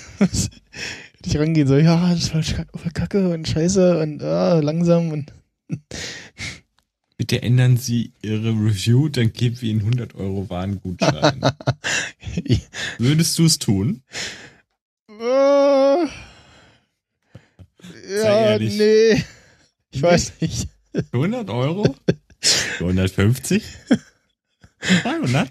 [1.24, 5.10] Ich rangehen so, ja, das ist voll Kacke, voll Kacke und Scheiße und ah, langsam
[5.10, 5.32] und
[7.16, 11.40] Bitte ändern Sie Ihre Review, dann geben wir Ihnen 100 Euro Warengutschein.
[12.98, 14.02] Würdest du es tun?
[15.22, 16.06] Äh,
[18.08, 19.24] ja, nee.
[19.92, 20.68] Ich weiß nicht.
[21.12, 21.94] 100 Euro?
[22.80, 23.62] 150?
[25.02, 25.48] 200?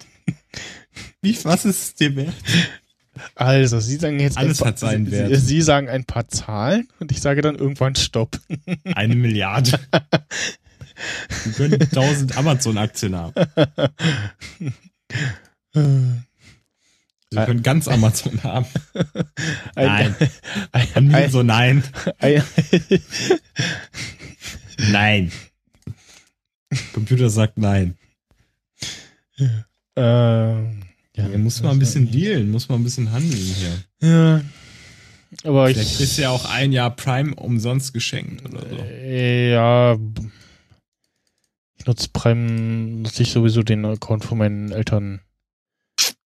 [1.22, 2.34] Wie, was ist es dir wert?
[3.36, 5.36] Also, Sie sagen jetzt Alles ein paar, hat seinen Sie, Wert.
[5.36, 8.40] Sie sagen ein paar Zahlen und ich sage dann irgendwann Stopp.
[8.84, 9.80] Eine Milliarde.
[11.46, 13.34] Wir können 1000 Amazon-Aktien haben.
[17.34, 18.66] Wir können ganz Amazon haben.
[19.76, 20.16] Ein,
[20.74, 21.16] Nein.
[21.16, 21.82] ein, so, nein.
[22.20, 22.44] ein,
[24.92, 25.32] Nein.
[26.94, 27.98] Computer sagt nein.
[29.96, 30.84] ähm,
[31.16, 33.84] ja, Ja, muss man ein bisschen dealen, muss man ein bisschen handeln hier.
[34.02, 34.42] Ja,
[35.44, 38.76] aber Vielleicht kriegst ich, du ja auch ein Jahr Prime umsonst geschenkt oder so.
[38.76, 39.98] äh, ja,
[41.78, 45.22] ich nutze Prime, nutze ich sowieso den Account von meinen Eltern.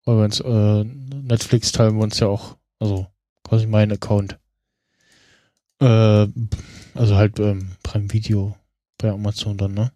[0.05, 3.07] Weil wir uns, äh, Netflix teilen wir uns ja auch, also
[3.45, 4.38] quasi mein Account.
[5.81, 6.27] Äh,
[6.95, 8.57] also halt ähm, Prime Video
[8.99, 9.93] bei Amazon dann, ne?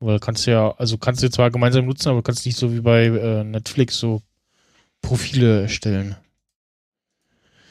[0.00, 2.80] Weil kannst du ja, also kannst du zwar gemeinsam nutzen, aber kannst nicht so wie
[2.80, 4.22] bei äh, Netflix so
[5.02, 6.16] Profile erstellen.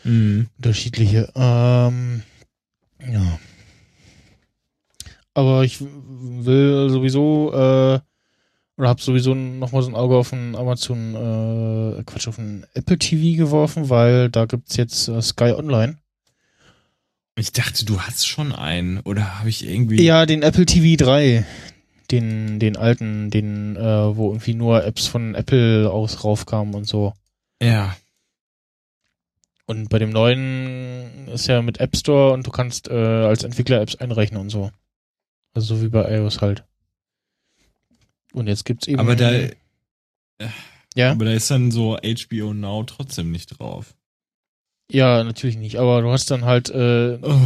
[0.04, 0.50] Mhm.
[0.58, 1.32] Unterschiedliche.
[1.36, 2.24] Ähm,
[3.00, 3.40] ja.
[5.34, 8.00] Aber ich will sowieso, äh,
[8.80, 12.98] oder habe sowieso nochmal so ein Auge auf ein Amazon, äh, Quatsch, auf ein Apple
[12.98, 15.98] TV geworfen, weil da gibt's jetzt äh, Sky Online.
[17.36, 19.02] Ich dachte, du hast schon einen.
[19.02, 20.02] Oder habe ich irgendwie.
[20.02, 21.46] Ja, den Apple TV 3.
[22.10, 27.14] Den, den alten, den, äh, wo irgendwie nur Apps von Apple aus raufkamen und so.
[27.62, 27.96] Ja.
[29.66, 33.82] Und bei dem neuen ist ja mit App Store und du kannst äh, als Entwickler
[33.82, 34.72] Apps einreichen und so.
[35.54, 36.64] Also so wie bei iOS halt.
[38.34, 39.00] Und jetzt gibt's eben.
[39.00, 39.32] Aber da,
[40.96, 41.12] Ja?
[41.12, 43.96] aber da ist dann so HBO Now trotzdem nicht drauf.
[44.92, 45.78] Ja, natürlich nicht.
[45.78, 47.40] Aber du hast dann halt äh, Oh.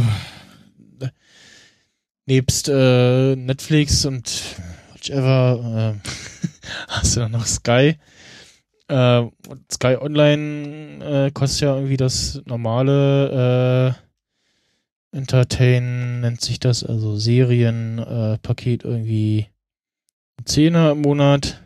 [2.26, 4.42] nebst äh, Netflix und
[4.94, 6.08] whichever äh,
[6.88, 7.96] hast du dann noch Sky.
[8.88, 9.22] Äh,
[9.72, 13.94] Sky Online äh, kostet ja irgendwie das normale
[15.12, 19.46] äh, Entertain, nennt sich das, also Serienpaket äh, irgendwie
[20.44, 21.60] Zehner im Monat.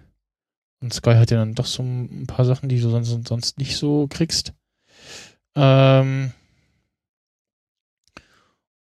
[0.81, 3.76] Und Sky hat ja dann doch so ein paar Sachen, die du sonst, sonst nicht
[3.76, 4.52] so kriegst.
[5.57, 6.33] Ähm,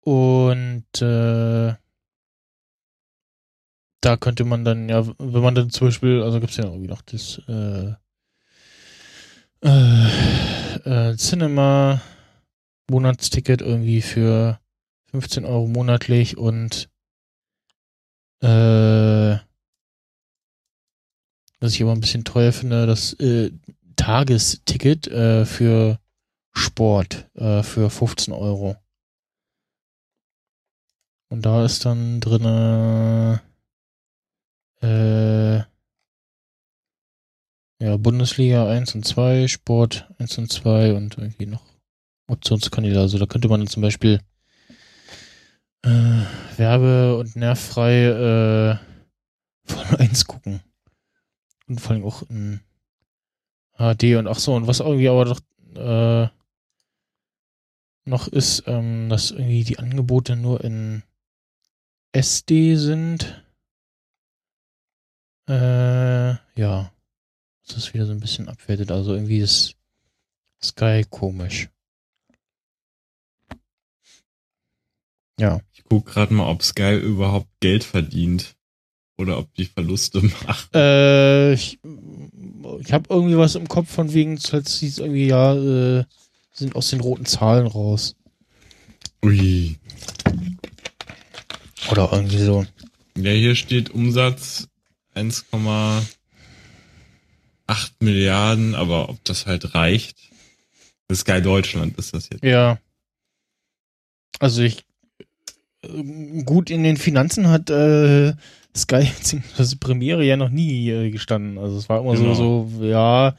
[0.01, 1.75] und äh,
[4.01, 7.01] da könnte man dann ja, wenn man dann zum Beispiel, also gibt's ja irgendwie noch
[7.03, 7.93] das äh,
[9.63, 12.01] äh, äh, Cinema
[12.89, 14.59] Monatsticket irgendwie für
[15.11, 16.89] 15 Euro monatlich und
[18.41, 19.37] äh,
[21.63, 23.49] was ich aber ein bisschen teuer finde, das äh,
[23.95, 25.97] Tagesticket äh, für
[26.51, 28.75] Sport äh, für 15 Euro.
[31.29, 33.41] Und da ist dann drinne
[34.81, 35.59] äh,
[37.81, 41.63] ja, Bundesliga 1 und 2, Sport 1 und 2 und irgendwie noch
[42.27, 42.99] Optionskanäle.
[42.99, 44.19] Also da könnte man dann zum Beispiel
[45.85, 46.23] äh,
[46.57, 48.77] Werbe- und nervfrei äh,
[49.65, 50.61] von 1 gucken.
[51.67, 52.61] Und vor allem auch in
[53.77, 55.39] HD und ach so, und was irgendwie aber doch
[55.75, 56.29] äh,
[58.05, 61.03] noch ist, ähm, dass irgendwie die Angebote nur in
[62.11, 63.43] SD sind.
[65.47, 66.91] Äh, ja.
[67.65, 68.91] Das ist wieder so ein bisschen abwertet.
[68.91, 69.75] Also irgendwie ist
[70.61, 71.69] Sky komisch.
[75.39, 75.61] Ja.
[75.73, 78.55] Ich guck gerade mal, ob Sky überhaupt Geld verdient.
[79.17, 80.75] Oder ob die Verluste macht.
[80.75, 81.79] Äh, ich
[82.79, 86.05] ich habe irgendwie was im Kopf von wegen, zuletzt hieß es irgendwie, ja, äh,
[86.51, 88.15] sind aus den roten Zahlen raus.
[89.23, 89.77] Ui.
[91.89, 92.65] Oder irgendwie so.
[93.17, 94.67] Ja, hier steht Umsatz
[95.15, 96.01] 1,8
[97.99, 100.17] Milliarden, aber ob das halt reicht.
[101.07, 102.43] Das Sky Deutschland ist das jetzt.
[102.43, 102.79] Ja.
[104.39, 104.85] Also ich
[105.83, 108.33] äh, gut in den Finanzen hat äh,
[108.75, 109.75] Sky bzw.
[109.79, 111.57] Premiere ja noch nie äh, gestanden.
[111.57, 112.33] Also es war immer Genau.
[112.33, 113.35] so, so, ja,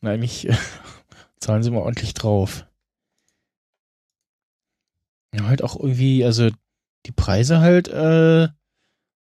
[0.00, 0.54] na, eigentlich äh,
[1.40, 2.64] zahlen sie mal ordentlich drauf.
[5.34, 6.48] Ja, halt auch irgendwie, also
[7.06, 8.48] die Preise halt äh,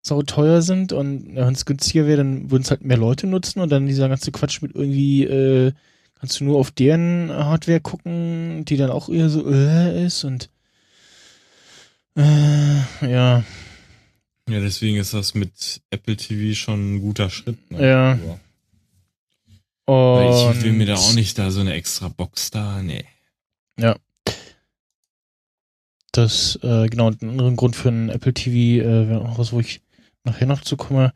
[0.02, 3.26] sau teuer sind und ja, wenn es günstiger wäre, dann würden es halt mehr Leute
[3.26, 5.72] nutzen und dann dieser ganze Quatsch mit irgendwie, äh,
[6.18, 10.50] kannst du nur auf deren Hardware gucken, die dann auch eher so äh, ist und
[12.16, 13.42] äh, ja,
[14.52, 17.70] Ja, deswegen ist das mit Apple TV schon ein guter Schritt.
[17.70, 17.88] Ne?
[17.88, 18.18] Ja.
[19.86, 23.04] Weil ich will mir da auch nicht da so eine extra Box da, nee.
[26.12, 29.60] Das, äh, genau, einen anderen Grund für einen Apple TV, äh, wäre auch was, wo
[29.60, 29.80] ich
[30.24, 31.12] nachher noch zu komme.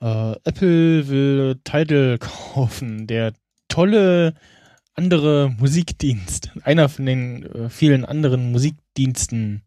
[0.00, 3.34] Äh, Apple will Tidal kaufen, der
[3.68, 4.34] tolle
[4.94, 6.50] andere Musikdienst.
[6.62, 9.62] Einer von den äh, vielen anderen Musikdiensten.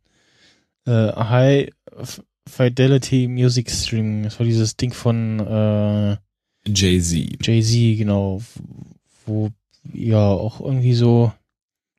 [0.86, 4.24] Äh, F- Fidelity Music Streaming.
[4.24, 6.18] Das war dieses Ding von äh,
[6.68, 7.46] Jay-Z.
[7.46, 8.42] Jay-Z, genau.
[9.26, 9.52] Wo
[9.94, 11.32] ja auch irgendwie so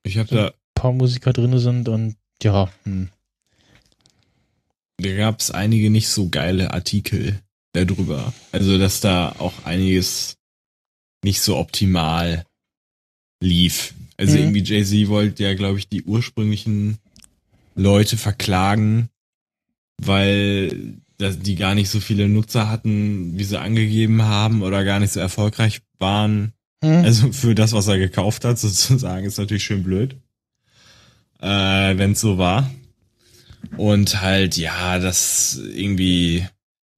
[0.04, 0.36] Ich habe So.
[0.36, 3.08] da, ein paar Musiker drin sind und ja, hm.
[4.98, 7.40] da gab's einige nicht so geile Artikel
[7.72, 8.32] darüber.
[8.52, 10.36] Also, dass da auch einiges
[11.24, 12.44] nicht so optimal
[13.42, 13.94] lief.
[14.16, 14.38] Also Mhm.
[14.38, 16.98] irgendwie Jay-Z wollte ja, glaube ich, die ursprünglichen
[17.74, 19.08] Leute verklagen,
[20.06, 25.00] weil das, die gar nicht so viele Nutzer hatten, wie sie angegeben haben oder gar
[25.00, 26.52] nicht so erfolgreich waren.
[26.82, 27.04] Hm.
[27.04, 30.16] Also für das, was er gekauft hat, sozusagen, ist natürlich schön blöd.
[31.40, 32.70] Äh, wenn es so war.
[33.76, 36.46] Und halt, ja, das irgendwie,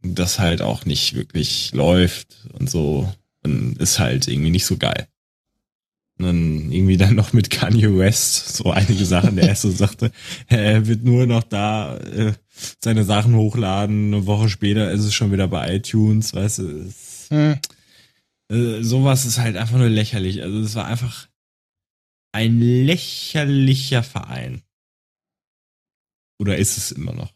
[0.03, 3.13] das halt auch nicht wirklich läuft und so.
[3.43, 5.07] Und ist halt irgendwie nicht so geil.
[6.19, 10.11] Und dann irgendwie dann noch mit Kanye West so einige Sachen, der erst so sagte,
[10.49, 12.33] er wird nur noch da äh,
[12.83, 16.69] seine Sachen hochladen, eine Woche später ist es schon wieder bei iTunes, weißt du.
[16.89, 17.59] Es, Hm.
[18.51, 20.43] äh, sowas ist halt einfach nur lächerlich.
[20.43, 21.29] Also es war einfach
[22.33, 24.63] ein lächerlicher Verein.
[26.39, 27.33] Oder ist es immer noch?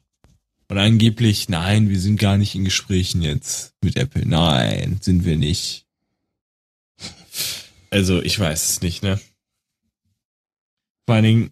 [0.69, 4.25] Und angeblich, nein, wir sind gar nicht in Gesprächen jetzt mit Apple.
[4.25, 5.87] Nein, sind wir nicht.
[7.91, 9.21] Also, ich weiß es nicht, ne?
[11.07, 11.51] Vor allen Dingen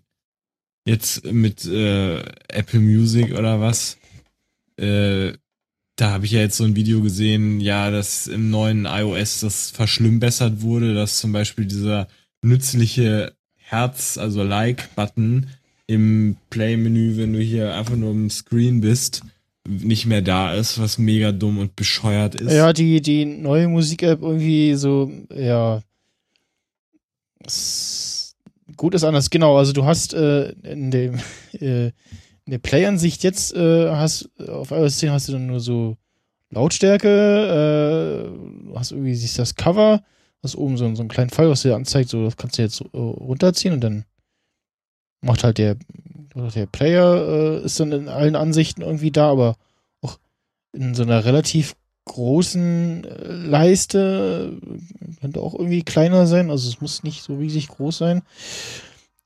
[0.86, 3.98] jetzt mit äh, Apple Music oder was.
[4.76, 5.32] Äh,
[5.96, 9.70] da habe ich ja jetzt so ein Video gesehen, ja, dass im neuen iOS das
[9.70, 12.06] verschlimmbessert wurde, dass zum Beispiel dieser
[12.40, 15.48] nützliche Herz, also Like-Button
[15.88, 19.22] im Play-Menü, wenn du hier einfach nur im Screen bist,
[19.68, 22.52] nicht mehr da ist, was mega dumm und bescheuert ist.
[22.52, 25.82] Ja, die, die neue Musik-App irgendwie so, ja.
[28.76, 29.56] Gut ist anders, genau.
[29.56, 31.18] Also du hast äh, in dem
[31.52, 35.96] äh, in der Play-Ansicht jetzt äh, hast auf iOS 10 hast du dann nur so
[36.50, 38.30] Lautstärke,
[38.72, 40.02] äh, hast irgendwie siehst das Cover,
[40.42, 42.80] hast oben so, so einen kleinen Pfeil, was dir anzeigt, so das kannst du jetzt
[42.80, 44.04] äh, runterziehen und dann
[45.20, 45.76] macht halt der
[46.54, 49.56] der Player äh, ist dann in allen Ansichten irgendwie da, aber
[50.00, 50.18] auch
[50.72, 51.74] in so einer relativ
[52.08, 54.58] großen äh, Leiste
[55.20, 58.22] könnte auch irgendwie kleiner sein, also es muss nicht so riesig groß sein.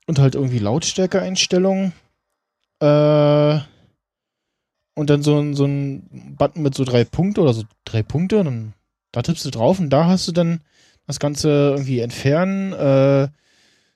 [0.07, 1.93] Und halt irgendwie Lautstärke-Einstellungen.
[2.81, 3.61] Äh,
[4.95, 8.45] und dann so ein, so ein Button mit so drei Punkte oder so drei Punkte.
[8.45, 8.75] Dann,
[9.13, 10.61] da tippst du drauf und da hast du dann
[11.07, 13.29] das Ganze irgendwie entfernen, äh,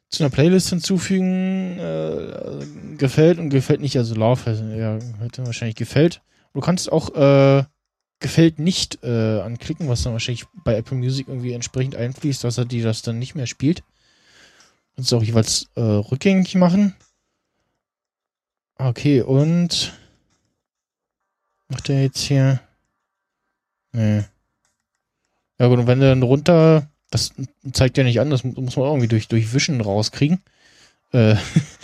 [0.09, 6.23] zu einer Playlist hinzufügen, äh, gefällt und gefällt nicht, also Love, ja, hätte wahrscheinlich gefällt.
[6.55, 7.65] Du kannst auch äh,
[8.21, 12.65] gefällt nicht äh, anklicken, was dann wahrscheinlich bei Apple Music irgendwie entsprechend einfließt, dass er
[12.65, 13.83] die das dann nicht mehr spielt.
[14.95, 16.95] Kannst du auch jeweils äh, rückgängig machen.
[18.79, 19.93] Okay, und
[21.69, 22.61] macht er jetzt hier?
[23.93, 24.25] Nee.
[25.59, 27.33] Ja gut, und wenn du dann runter, das
[27.73, 30.41] zeigt ja nicht an, das mu- muss man auch irgendwie durch, durch Wischen rauskriegen.
[31.13, 31.37] Äh,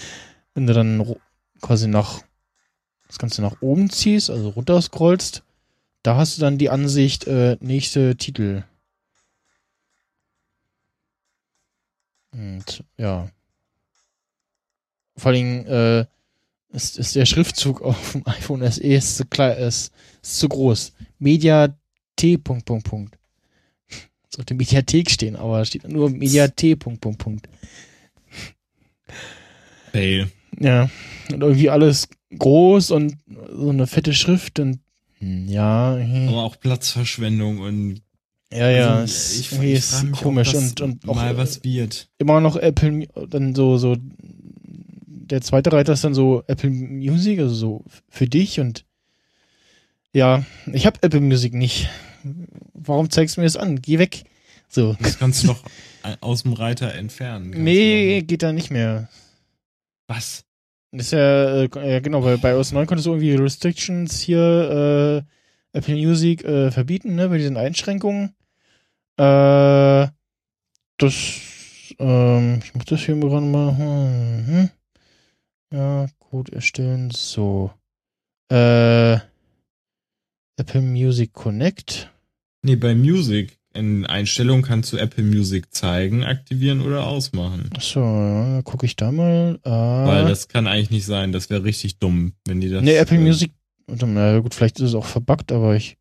[0.55, 1.17] wenn du dann
[1.61, 2.23] quasi nach
[3.09, 5.43] das Ganze nach oben ziehst, also runter scrollst,
[6.03, 8.65] da hast du dann die Ansicht, äh, nächste Titel.
[12.33, 13.31] Und ja.
[15.17, 16.07] Vor allem äh,
[16.73, 19.93] ist, ist der Schriftzug auf dem iPhone SE ist zu klein, ist,
[20.23, 20.93] ist zu groß.
[21.19, 21.77] Media
[22.17, 22.39] T.
[22.39, 23.19] Punkt, Punkt, Punkt.
[24.29, 26.77] Sollte Mediathek stehen, aber steht nur Media T.
[26.77, 27.49] Punkt, Punkt, Punkt.
[29.93, 30.31] Fail.
[30.59, 30.91] Ja.
[31.31, 33.19] Und irgendwie alles groß und
[33.53, 34.81] so eine fette Schrift und
[35.23, 36.29] ja, hm.
[36.29, 38.03] Aber auch Platzverschwendung und
[38.53, 42.11] ja, ja, also, ich, ich ist frage mich, komisch und, und auch mal was wird.
[42.19, 47.55] immer noch Apple, dann so, so, der zweite Reiter ist dann so Apple Music, also
[47.55, 48.85] so für dich und
[50.13, 51.89] ja, ich habe Apple Music nicht.
[52.75, 53.81] Warum zeigst du mir das an?
[53.81, 54.25] Geh weg.
[54.69, 54.97] So.
[55.01, 55.63] Das kannst du doch
[56.21, 57.51] aus dem Reiter entfernen.
[57.51, 59.09] Nee, geht da nicht mehr.
[60.07, 60.45] Was?
[60.95, 65.25] Das ist ja, äh, ja genau, weil bei OS 9 konntest du irgendwie Restrictions hier,
[65.73, 68.35] äh, Apple Music äh, verbieten, ne, bei diesen Einschränkungen.
[69.17, 70.09] Äh,
[70.99, 74.71] das, ähm, ich muss das hier mal gerade mal, hm, hm.
[75.73, 77.73] ja, Code erstellen, so.
[78.51, 79.15] Äh,
[80.59, 82.13] Apple Music Connect.
[82.63, 83.59] Nee, bei Music.
[83.75, 87.71] In Einstellungen kannst du Apple Music zeigen, aktivieren oder ausmachen.
[87.81, 89.59] So, ja, gucke ich da mal.
[89.65, 91.33] Äh, Weil das kann eigentlich nicht sein.
[91.33, 92.83] Das wäre richtig dumm, wenn die das.
[92.83, 93.53] Nee, Apple äh, Music.
[93.87, 95.97] Na gut, vielleicht ist es auch verbuggt, aber ich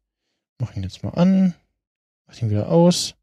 [0.60, 1.54] mache ihn jetzt mal an.
[2.28, 3.16] Mach ihn wieder aus.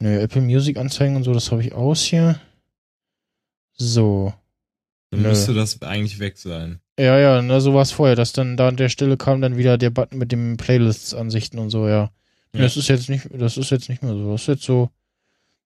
[0.00, 2.38] Nee, Apple Music Anzeigen und so, das habe ich aus hier.
[3.72, 4.34] So.
[5.10, 5.28] Dann Nö.
[5.28, 6.80] müsste das eigentlich weg sein.
[6.98, 9.56] Ja, ja, na, so war es vorher, dass dann da an der Stelle kam dann
[9.56, 12.10] wieder der Button mit dem Playlists-Ansichten und so, ja.
[12.56, 12.62] Ja.
[12.62, 14.32] Das ist jetzt nicht, das ist jetzt nicht mehr so.
[14.32, 14.90] Das ist jetzt so,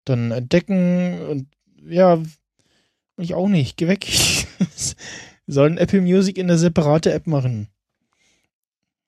[0.04, 1.48] dann entdecken und
[1.88, 2.22] ja,
[3.16, 3.76] ich auch nicht.
[3.76, 4.06] Geh weg.
[5.46, 7.68] Sollen Apple Music in eine separate App machen.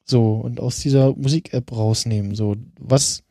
[0.05, 2.35] So, und aus dieser Musik-App rausnehmen.
[2.35, 3.23] So, was,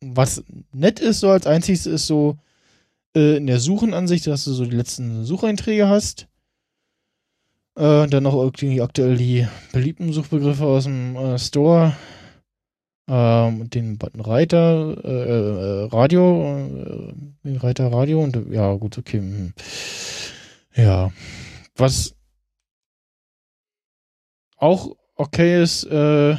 [0.00, 2.38] was nett ist, so als einziges ist so,
[3.14, 6.28] äh, in der Suchenansicht, dass du so die letzten Sucheinträge hast.
[7.76, 11.94] Äh, dann noch irgendwie aktuell die beliebten Suchbegriffe aus dem äh, Store.
[13.08, 17.12] Ähm, den Button Reiter, äh, äh, Radio, äh,
[17.44, 19.18] den Reiter Radio und ja, gut, okay.
[19.18, 19.52] hm.
[20.74, 21.12] Ja.
[21.76, 22.14] Was
[24.56, 26.36] auch okay ist, äh,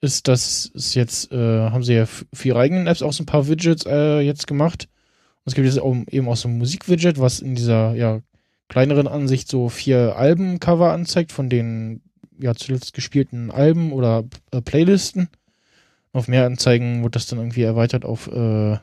[0.00, 1.36] ist, dass es jetzt, äh,
[1.70, 4.88] haben sie ja für ihre eigenen Apps auch so ein paar Widgets äh, jetzt gemacht.
[5.44, 8.20] Und es gibt jetzt auch, eben auch so ein Musik-Widget, was in dieser, ja,
[8.68, 12.02] kleineren Ansicht so vier Albencover anzeigt von den,
[12.38, 15.28] ja, zuletzt gespielten Alben oder äh, Playlisten.
[16.12, 18.78] Auf mehr Anzeigen wird das dann irgendwie erweitert auf, äh,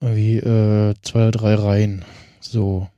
[0.00, 2.04] irgendwie, äh, zwei oder drei Reihen.
[2.40, 2.88] So.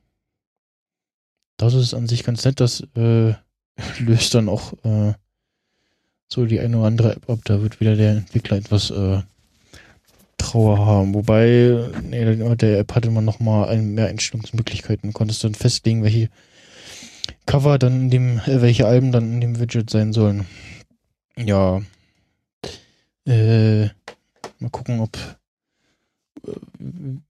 [1.57, 3.35] Das ist an sich ganz nett, das, äh,
[4.01, 5.15] löst dann auch, äh,
[6.29, 7.41] so die eine oder andere App ab.
[7.45, 9.23] Da wird wieder der Entwickler etwas, äh,
[10.45, 11.15] Trauer haben.
[11.15, 15.11] Wobei, nee, der App hatte man noch mal ein, mehr Einstellungsmöglichkeiten.
[15.11, 16.29] Du konntest dann festlegen, welche
[17.47, 20.47] Cover dann in dem, äh, welche Alben dann in dem Widget sein sollen.
[21.37, 21.83] Ja.
[23.27, 23.87] Äh,
[24.59, 25.17] mal gucken, ob
[26.47, 26.53] äh,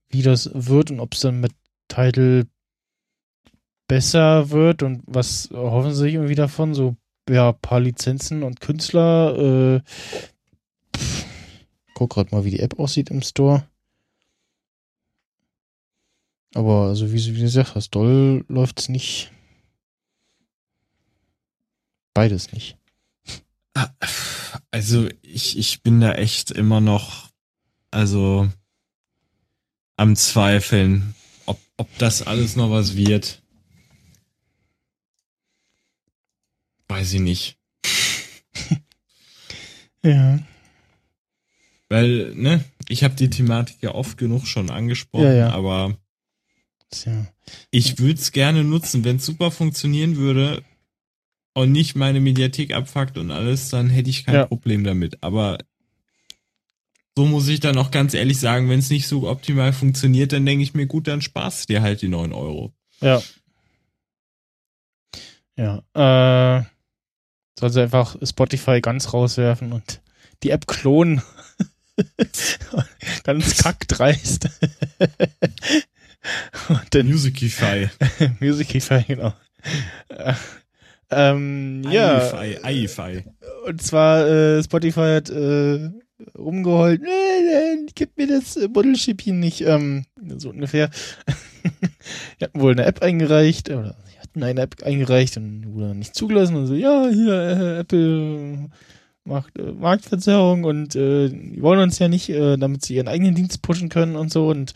[0.09, 1.53] wie das wird und ob es dann mit
[1.89, 2.47] Title
[3.87, 6.75] besser wird und was hoffen sie sich irgendwie davon?
[6.75, 6.97] So
[7.29, 9.37] ja, paar Lizenzen und Künstler.
[9.77, 9.81] Äh,
[10.97, 11.27] pff,
[11.95, 13.67] guck gerade mal, wie die App aussieht im Store.
[16.55, 19.33] Aber also wie, wie gesagt hast, doll läuft's nicht.
[22.15, 22.77] Beides nicht.
[24.75, 27.31] Also ich, ich bin da echt immer noch,
[27.93, 28.51] also
[29.97, 31.15] am Zweifeln,
[31.47, 33.41] ob, ob das alles noch was wird.
[36.89, 37.57] Weiß ich nicht.
[40.03, 40.41] Ja.
[41.89, 45.51] Weil, ne, ich habe die Thematik ja oft genug schon angesprochen, Ja, ja.
[45.51, 45.97] aber
[46.91, 47.27] Tja.
[47.71, 49.05] ich würde es gerne nutzen.
[49.05, 50.65] Wenn es super funktionieren würde
[51.55, 54.47] und nicht meine Mediathek abfuckt und alles, dann hätte ich kein Ja.
[54.47, 55.23] Problem damit.
[55.23, 55.59] Aber
[57.17, 60.45] so muss ich dann auch ganz ehrlich sagen, wenn es nicht so optimal funktioniert, dann
[60.45, 62.73] denke ich mir, gut, dann sparst dir halt die 9 Euro.
[63.01, 63.23] Ja.
[65.57, 66.59] Ja.
[66.59, 66.65] Äh,
[67.59, 70.01] soll sie einfach Spotify ganz rauswerfen und
[70.43, 71.23] die App klonen.
[73.23, 74.49] ganz kackdreist.
[76.69, 77.89] und dann Musicify.
[78.41, 79.33] Musicify, genau.
[81.15, 82.33] Äh, ähm, ja.
[82.63, 83.25] Eify.
[83.67, 85.91] Und zwar, äh, Spotify hat äh,
[86.37, 88.69] rumgeheult, nee, nee, gib mir das äh,
[89.21, 90.05] hier nicht, ähm,
[90.39, 90.91] so ungefähr.
[92.41, 95.99] die hatten wohl eine App eingereicht, oder sie hat eine App eingereicht und wurde dann
[95.99, 98.69] nicht zugelassen und so, ja, hier, äh, Apple
[99.25, 103.35] macht äh, Marktverzerrung und äh, die wollen uns ja nicht, äh, damit sie ihren eigenen
[103.35, 104.75] Dienst pushen können und so und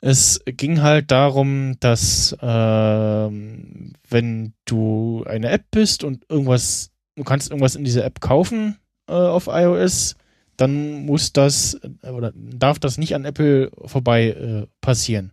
[0.00, 7.50] es ging halt darum, dass ähm, wenn du eine App bist und irgendwas, du kannst
[7.50, 8.78] irgendwas in dieser App kaufen
[9.08, 10.16] äh, auf iOS,
[10.56, 15.32] dann muss das äh, oder darf das nicht an Apple vorbei äh, passieren.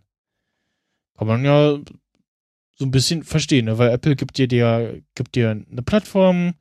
[1.16, 1.78] Kann man ja
[2.74, 3.78] so ein bisschen verstehen, ne?
[3.78, 6.54] weil Apple gibt dir, der, gibt dir eine Plattform,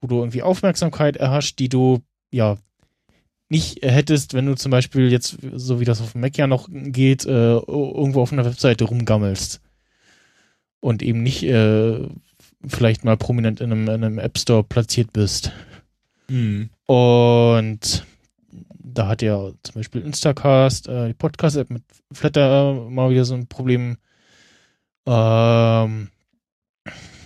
[0.00, 2.56] wo du irgendwie Aufmerksamkeit erhascht, die du ja
[3.50, 6.68] nicht hättest, wenn du zum Beispiel jetzt, so wie das auf dem Mac ja noch
[6.70, 9.60] geht, äh, irgendwo auf einer Webseite rumgammelst.
[10.78, 12.08] Und eben nicht äh,
[12.66, 15.52] vielleicht mal prominent in einem, in einem App Store platziert bist.
[16.28, 16.70] Mhm.
[16.86, 18.06] Und
[18.68, 21.82] da hat ja zum Beispiel Instacast, äh, die Podcast-App mit
[22.12, 23.98] Flatter mal wieder so ein Problem,
[25.06, 26.08] ähm,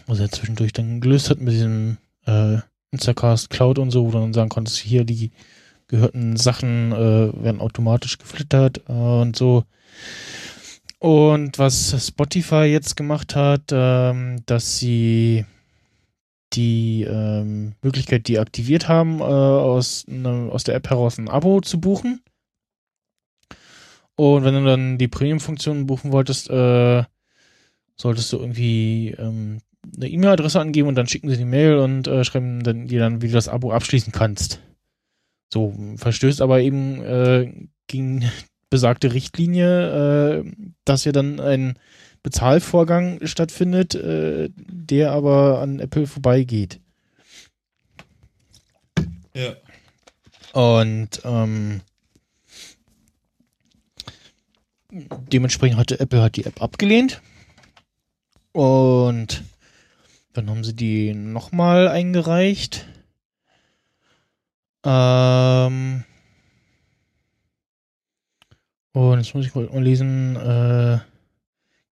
[0.07, 2.59] was er zwischendurch dann gelöst hat mit diesem äh,
[2.91, 5.33] Instacast Cloud und so, wo du dann sagen konntest, hier die
[5.89, 9.65] gehörten Sachen äh, werden automatisch geflittert äh, und so.
[10.99, 15.45] Und was Spotify jetzt gemacht hat, ähm, dass sie
[16.55, 21.81] die ähm, Möglichkeit deaktiviert haben, äh, aus, ne, aus der App heraus ein Abo zu
[21.81, 22.23] buchen.
[24.17, 27.03] Und wenn du dann die Premium-Funktion buchen wolltest, äh,
[27.97, 29.59] solltest du irgendwie ähm,
[29.97, 33.23] eine E-Mail-Adresse angeben und dann schicken sie die Mail und äh, schreiben dann dir dann,
[33.23, 34.61] wie du das Abo abschließen kannst.
[35.53, 37.53] So, verstößt aber eben äh,
[37.87, 38.25] gegen
[38.71, 40.53] besagte Richtlinie, äh,
[40.85, 41.79] dass ja dann ein
[42.23, 46.81] Bezahlvorgang stattfindet, äh, der aber an Apple vorbeigeht.
[49.35, 49.57] Ja.
[50.53, 51.83] Und ähm,
[54.91, 57.21] dementsprechend hatte Apple hat die App abgelehnt.
[58.53, 59.43] Und
[60.33, 62.87] dann haben sie die nochmal eingereicht.
[64.85, 66.05] Ähm,
[68.93, 70.37] und jetzt muss ich mal lesen.
[70.37, 70.99] Äh,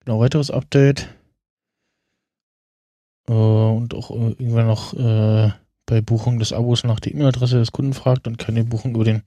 [0.05, 1.09] genau, weiteres Update.
[3.27, 5.51] Äh, und auch äh, irgendwann noch äh,
[5.85, 9.23] bei Buchung des Abos nach der E-Mail-Adresse des Kunden fragt und keine Buchung über den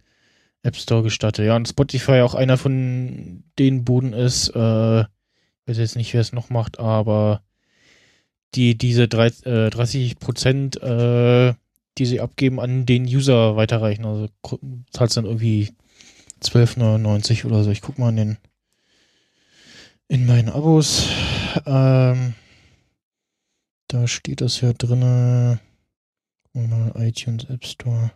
[0.62, 1.46] App Store gestattet.
[1.46, 4.48] Ja, und Spotify auch einer von den Buden ist.
[4.50, 5.06] Äh, ich
[5.66, 7.42] weiß jetzt nicht, wer es noch macht, aber
[8.54, 11.54] die diese 30, äh, 30 Prozent, äh,
[11.98, 14.04] die sie abgeben, an den User weiterreichen.
[14.04, 14.28] Also
[14.90, 15.72] zahlst dann irgendwie
[16.42, 17.70] 12,99 oder so.
[17.70, 18.38] Ich guck mal in den
[20.08, 21.08] in meinen Abos.
[21.64, 22.34] Ähm,
[23.88, 25.60] da steht das ja drinne.
[26.52, 28.12] Mal iTunes App Store.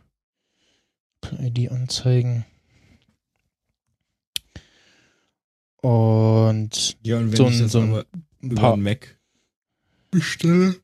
[1.38, 2.44] ID anzeigen.
[5.82, 8.04] Und Ja, und wenn So ich ein- das so ein
[8.40, 9.18] über Mac
[10.10, 10.76] bestelle.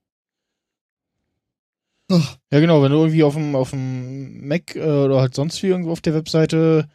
[2.08, 5.66] Ja, genau, wenn du irgendwie auf dem, auf dem Mac äh, oder halt sonst wie
[5.68, 6.88] irgendwo auf der Webseite,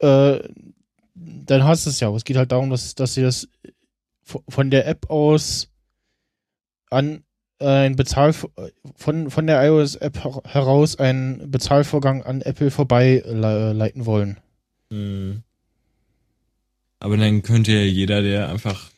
[0.00, 0.38] äh,
[1.14, 2.08] dann hast du es ja.
[2.08, 3.48] Aber es geht halt darum, dass, dass sie das
[4.48, 5.68] von der App aus
[6.90, 7.24] an
[7.60, 8.34] äh, ein Bezahl
[8.94, 14.38] von, von der iOS-App her- heraus einen Bezahlvorgang an Apple vorbei le leiten wollen.
[14.90, 15.42] Mhm.
[16.98, 18.90] Aber dann könnte ja jeder, der einfach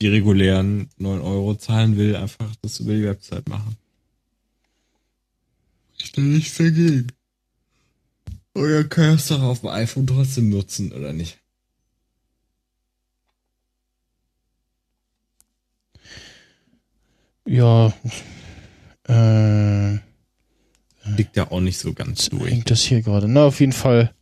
[0.00, 3.76] die regulären 9 Euro zahlen will, einfach das über die Website machen.
[6.06, 7.08] Ich da nichts dagegen.
[8.54, 11.40] Oder kann es doch auf dem iPhone trotzdem nutzen, oder nicht?
[17.44, 17.92] Ja,
[19.08, 19.94] äh,
[21.16, 22.52] Liegt ja auch nicht so ganz durch.
[22.52, 23.26] hängt das hier gerade.
[23.26, 24.14] Na, auf jeden Fall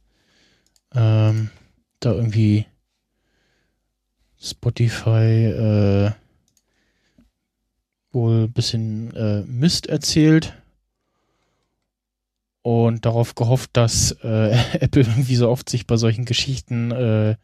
[0.95, 1.51] ähm,
[2.01, 2.65] da irgendwie
[4.41, 6.13] Spotify äh,
[8.11, 10.55] wohl ein bisschen äh, Mist erzählt
[12.65, 17.37] und darauf gehofft, dass äh, Apple irgendwie so oft sich bei solchen Geschichten äh,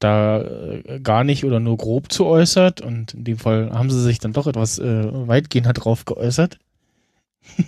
[0.00, 4.02] da äh, gar nicht oder nur grob zu äußert und in dem Fall haben sie
[4.02, 6.58] sich dann doch etwas äh, weitgehender drauf geäußert.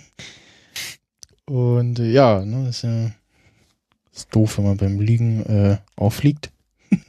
[1.45, 3.11] Und äh, ja, ne, ist ja
[4.13, 6.51] ist doof, wenn man beim Liegen äh, auffliegt.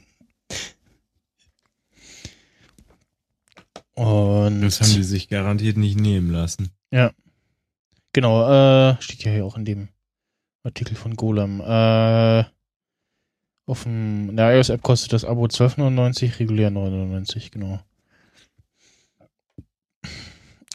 [3.95, 6.71] Und Das haben die sich garantiert nicht nehmen lassen.
[8.13, 9.89] Genau, äh, steht ja hier auch in dem
[10.63, 11.59] Artikel von Golem.
[11.59, 12.45] Äh,
[13.65, 17.79] auf dem, in der iOS-App kostet das Abo 12,99, regulär 9,99, genau.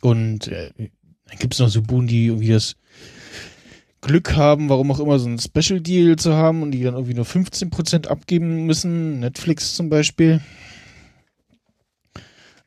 [0.00, 2.76] Und äh, dann gibt es noch so Buden, die irgendwie das
[4.00, 7.14] Glück haben, warum auch immer, so ein Special Deal zu haben und die dann irgendwie
[7.14, 9.20] nur 15% abgeben müssen.
[9.20, 10.40] Netflix zum Beispiel.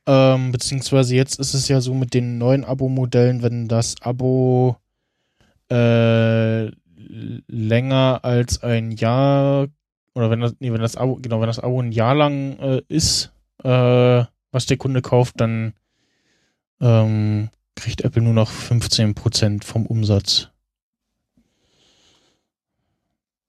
[0.07, 4.77] Ähm, beziehungsweise jetzt ist es ja so mit den neuen Abo-Modellen, wenn das Abo
[5.69, 6.71] äh,
[7.47, 9.67] länger als ein Jahr
[10.13, 12.81] oder wenn das, nee, wenn das Abo, genau, wenn das Abo ein Jahr lang äh,
[12.87, 13.31] ist,
[13.63, 15.73] äh, was der Kunde kauft, dann
[16.81, 20.49] ähm, kriegt Apple nur noch 15% vom Umsatz.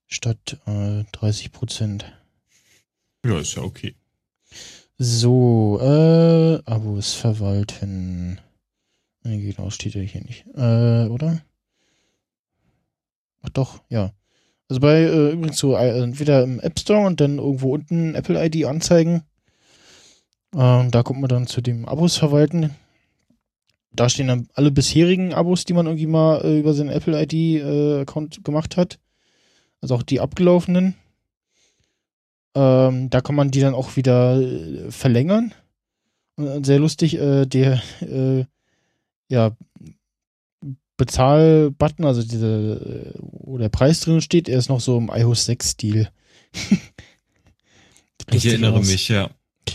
[0.06, 2.04] Statt äh, 30%.
[3.24, 3.94] Ja, ist ja okay.
[5.04, 8.40] So, äh, Abos verwalten.
[9.24, 10.46] Nee, genau, steht ja hier nicht.
[10.54, 11.42] Äh, oder?
[13.40, 14.12] Ach doch, ja.
[14.68, 18.40] Also bei, äh, übrigens so, äh, entweder im App Store und dann irgendwo unten Apple
[18.46, 19.24] ID anzeigen.
[20.54, 22.70] Ähm, da kommt man dann zu dem Abos verwalten.
[23.90, 28.44] Da stehen dann alle bisherigen Abos, die man irgendwie mal äh, über seinen Apple ID-Account
[28.44, 29.00] gemacht hat.
[29.80, 30.94] Also auch die abgelaufenen.
[32.54, 35.54] Ähm, da kann man die dann auch wieder äh, verlängern.
[36.36, 38.44] Und sehr lustig, äh, der äh,
[39.28, 39.56] ja,
[40.96, 45.48] Bezahl-Button, also diese, äh, wo der Preis drin steht, er ist noch so im iOS
[45.48, 46.08] 6-Stil.
[48.30, 48.88] ich erinnere aus.
[48.88, 49.30] mich, ja.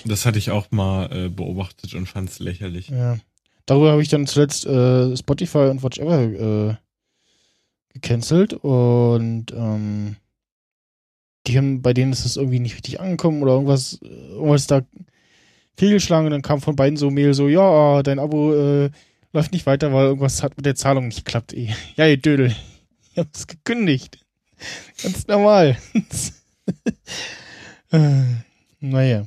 [0.06, 2.90] Das hatte ich auch mal äh, beobachtet und fand es lächerlich.
[2.90, 3.18] Ja.
[3.66, 6.76] Darüber habe ich dann zuletzt äh, Spotify und Watchever äh,
[7.94, 10.16] gecancelt und ähm,
[11.48, 14.82] die haben, bei denen ist es irgendwie nicht richtig angekommen oder irgendwas, irgendwas da
[15.78, 18.90] fehlgeschlagen und dann kam von beiden so Mail so, ja, dein Abo äh,
[19.32, 21.54] läuft nicht weiter, weil irgendwas hat mit der Zahlung nicht geklappt.
[21.96, 22.56] Ja, ihr Dödel.
[23.12, 24.24] Ich hab's gekündigt.
[25.02, 25.76] Ganz normal.
[27.92, 28.24] äh,
[28.80, 29.26] naja.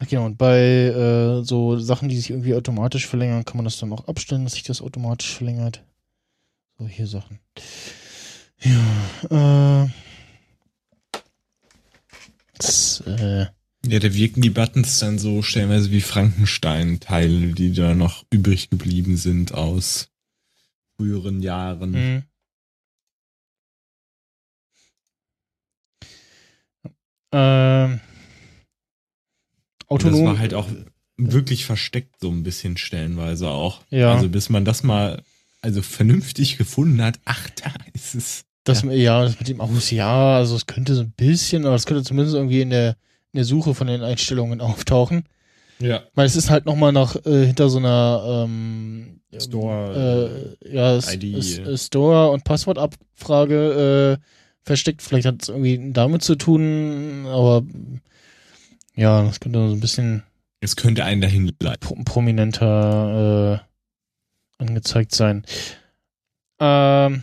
[0.00, 3.92] Okay, und bei äh, so Sachen, die sich irgendwie automatisch verlängern, kann man das dann
[3.92, 5.82] auch abstellen, dass sich das automatisch verlängert.
[6.78, 7.40] So, hier Sachen.
[8.60, 9.88] Ja, äh.
[12.58, 13.46] Das, äh
[13.86, 19.16] ja, da wirken die Buttons dann so stellenweise wie Frankenstein-Teile, die da noch übrig geblieben
[19.16, 20.10] sind aus
[20.96, 21.90] früheren Jahren.
[21.92, 22.22] Mhm.
[27.30, 28.00] Ähm,
[29.86, 30.20] autonom.
[30.20, 30.68] das war halt auch
[31.16, 33.84] wirklich versteckt, so ein bisschen stellenweise auch.
[33.90, 34.14] Ja.
[34.14, 35.22] Also bis man das mal
[35.60, 38.44] also vernünftig gefunden hat, ach, da ist es.
[38.68, 38.92] Das, ja.
[38.92, 42.04] ja, das mit dem Aus, ja, also es könnte so ein bisschen, aber es könnte
[42.04, 42.90] zumindest irgendwie in der,
[43.32, 45.24] in der Suche von den Einstellungen auftauchen.
[45.80, 46.02] Ja.
[46.14, 51.24] Weil es ist halt nochmal noch äh, hinter so einer ähm, Store äh, ja, ID.
[51.24, 54.24] Ist, Store und Passwortabfrage äh,
[54.62, 55.02] versteckt.
[55.02, 57.62] Vielleicht hat es irgendwie damit zu tun, aber
[58.94, 60.24] ja, das könnte so ein bisschen.
[60.60, 62.04] Es könnte einen dahin leiten.
[62.04, 63.62] prominenter
[64.58, 65.44] äh, angezeigt sein.
[66.58, 67.22] Ähm,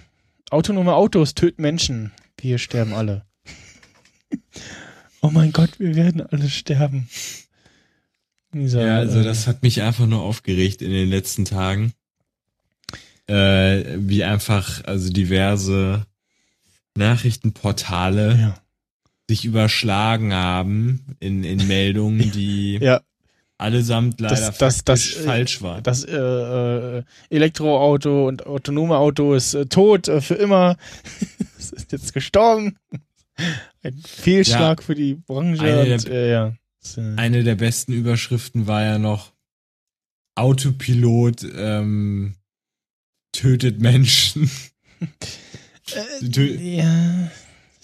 [0.55, 2.11] autonome Autos töten Menschen.
[2.39, 3.25] Wir sterben alle.
[5.21, 7.09] oh mein Gott, wir werden alle sterben.
[8.53, 11.93] Dieser, ja, also äh, das hat mich einfach nur aufgeregt in den letzten Tagen.
[13.27, 16.05] Äh, wie einfach, also diverse
[16.95, 18.61] Nachrichtenportale ja.
[19.27, 23.01] sich überschlagen haben in, in Meldungen, die ja.
[23.57, 25.83] Allesamt leider das, das, das, äh, falsch waren.
[25.83, 30.77] Das äh, äh, Elektroauto und autonome Auto ist äh, tot äh, für immer.
[31.57, 32.77] es ist jetzt gestorben.
[33.83, 34.85] Ein Fehlschlag ja.
[34.85, 35.61] für die Branche.
[35.61, 36.53] Eine, und, der, ja.
[37.17, 39.33] eine der besten Überschriften war ja noch
[40.35, 42.35] Autopilot ähm,
[43.31, 44.49] tötet Menschen.
[45.93, 47.29] Äh, ja.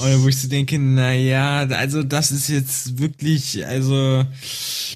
[0.01, 4.25] Oder wo ich so denke, na ja, also das ist jetzt wirklich, also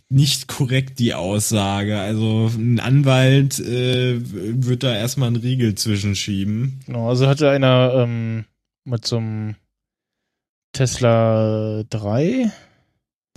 [0.09, 1.99] nicht korrekt die Aussage.
[1.99, 6.79] Also ein Anwalt äh, wird da erstmal einen Riegel zwischenschieben.
[6.85, 8.45] Genau, also hatte einer ähm,
[8.83, 9.55] mit so einem
[10.73, 12.51] Tesla 3?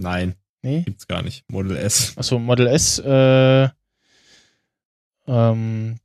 [0.01, 0.35] Nein.
[0.63, 0.83] Nee?
[0.83, 1.45] Gibt's gar nicht.
[1.51, 2.15] Model S.
[2.17, 3.69] Achso, Model S, äh,
[5.27, 5.97] ähm,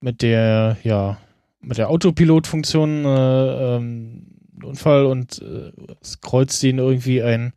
[0.00, 1.18] mit der, ja,
[1.60, 4.31] mit der Autopilot-Funktion äh, ähm,
[4.64, 7.52] Unfall und äh, es kreuzt ihn irgendwie ein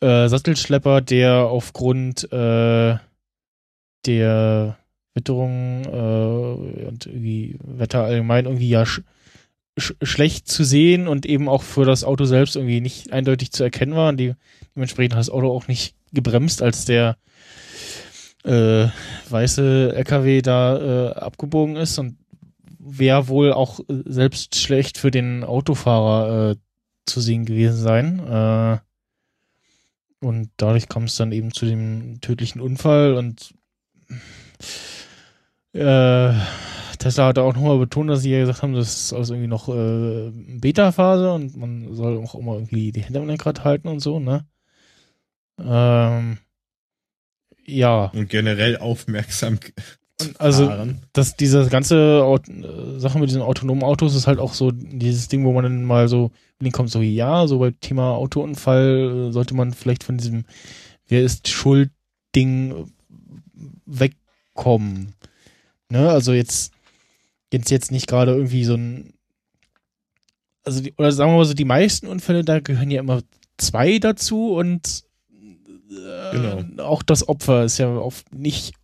[0.00, 2.96] äh, Sattelschlepper, der aufgrund äh,
[4.06, 4.76] der
[5.14, 9.00] Witterung äh, und irgendwie Wetter allgemein irgendwie ja sch
[9.78, 13.62] sch schlecht zu sehen und eben auch für das Auto selbst irgendwie nicht eindeutig zu
[13.62, 14.10] erkennen war.
[14.10, 14.34] Und die,
[14.74, 17.16] dementsprechend hat das Auto auch nicht gebremst, als der
[18.44, 18.88] äh,
[19.28, 22.16] weiße LKW da äh, abgebogen ist und
[22.86, 26.56] wäre wohl auch äh, selbst schlecht für den Autofahrer äh,
[27.04, 28.18] zu sehen gewesen sein.
[28.20, 28.78] Äh,
[30.20, 33.54] und dadurch kam es dann eben zu dem tödlichen Unfall und
[35.72, 36.32] äh,
[36.98, 39.68] Tesla hat auch nochmal betont, dass sie ja gesagt haben, das ist also irgendwie noch
[39.68, 44.18] äh, Beta-Phase und man soll auch immer irgendwie die Hände am Lenkrad halten und so,
[44.18, 44.46] ne?
[45.58, 46.38] Ähm,
[47.64, 49.58] ja, Und generell aufmerksam
[50.38, 51.02] also fahren.
[51.12, 55.28] das, diese ganze Aut äh, Sache mit diesen autonomen Autos ist halt auch so dieses
[55.28, 59.28] Ding, wo man dann mal so in den kommt, so ja, so beim Thema Autounfall
[59.28, 60.44] äh, sollte man vielleicht von diesem
[61.08, 61.90] Wer ist schuld
[62.34, 62.84] Ding äh,
[63.86, 65.12] wegkommen.
[65.88, 66.72] Ne, also jetzt
[67.52, 69.12] jetzt jetzt nicht gerade irgendwie so ein
[70.64, 73.22] also die, oder sagen wir mal so die meisten Unfälle da gehören ja immer
[73.56, 75.04] zwei dazu und
[75.90, 76.82] äh, Genau.
[76.82, 78.74] auch das Opfer ist ja oft nicht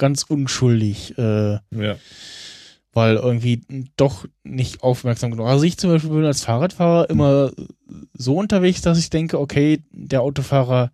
[0.00, 1.16] ganz unschuldig.
[1.16, 1.96] Äh, Ja.
[2.92, 3.62] weil irgendwie
[3.96, 5.46] doch nicht aufmerksam genug.
[5.46, 7.52] Also ich zum Beispiel bin als Fahrradfahrer immer
[8.14, 10.90] so unterwegs, dass ich denke, okay, der Autofahrer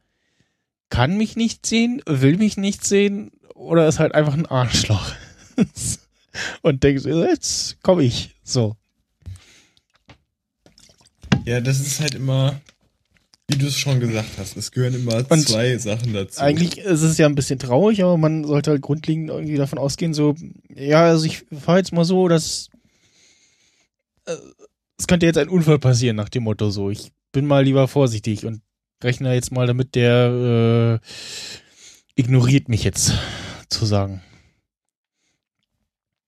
[0.90, 5.10] kann mich nicht sehen, will mich nicht sehen oder ist halt einfach ein Arschloch.
[6.62, 8.34] Und denke, so, jetzt komme ich.
[8.44, 8.76] So.
[11.46, 12.60] Ja, das ist halt immer,
[13.48, 16.40] wie du es schon gesagt hast, es gehören immer Und zwei Sachen dazu.
[16.40, 20.14] Eigentlich ist es ja ein bisschen traurig, aber man sollte halt grundlegend irgendwie davon ausgehen,
[20.14, 20.34] so,
[20.74, 22.70] ja, also ich fahre jetzt mal so, dass
[24.26, 24.34] äh,
[24.98, 26.90] es könnte jetzt ein Unfall passieren nach dem Motto so.
[26.90, 28.62] Ich bin mal lieber vorsichtig und
[29.04, 33.12] rechne jetzt mal damit, der äh, ignoriert mich jetzt,
[33.68, 34.22] zu sagen.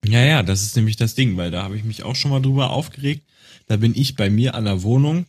[0.05, 2.41] Ja, ja, das ist nämlich das Ding, weil da habe ich mich auch schon mal
[2.41, 3.25] drüber aufgeregt.
[3.67, 5.25] Da bin ich bei mir an der Wohnung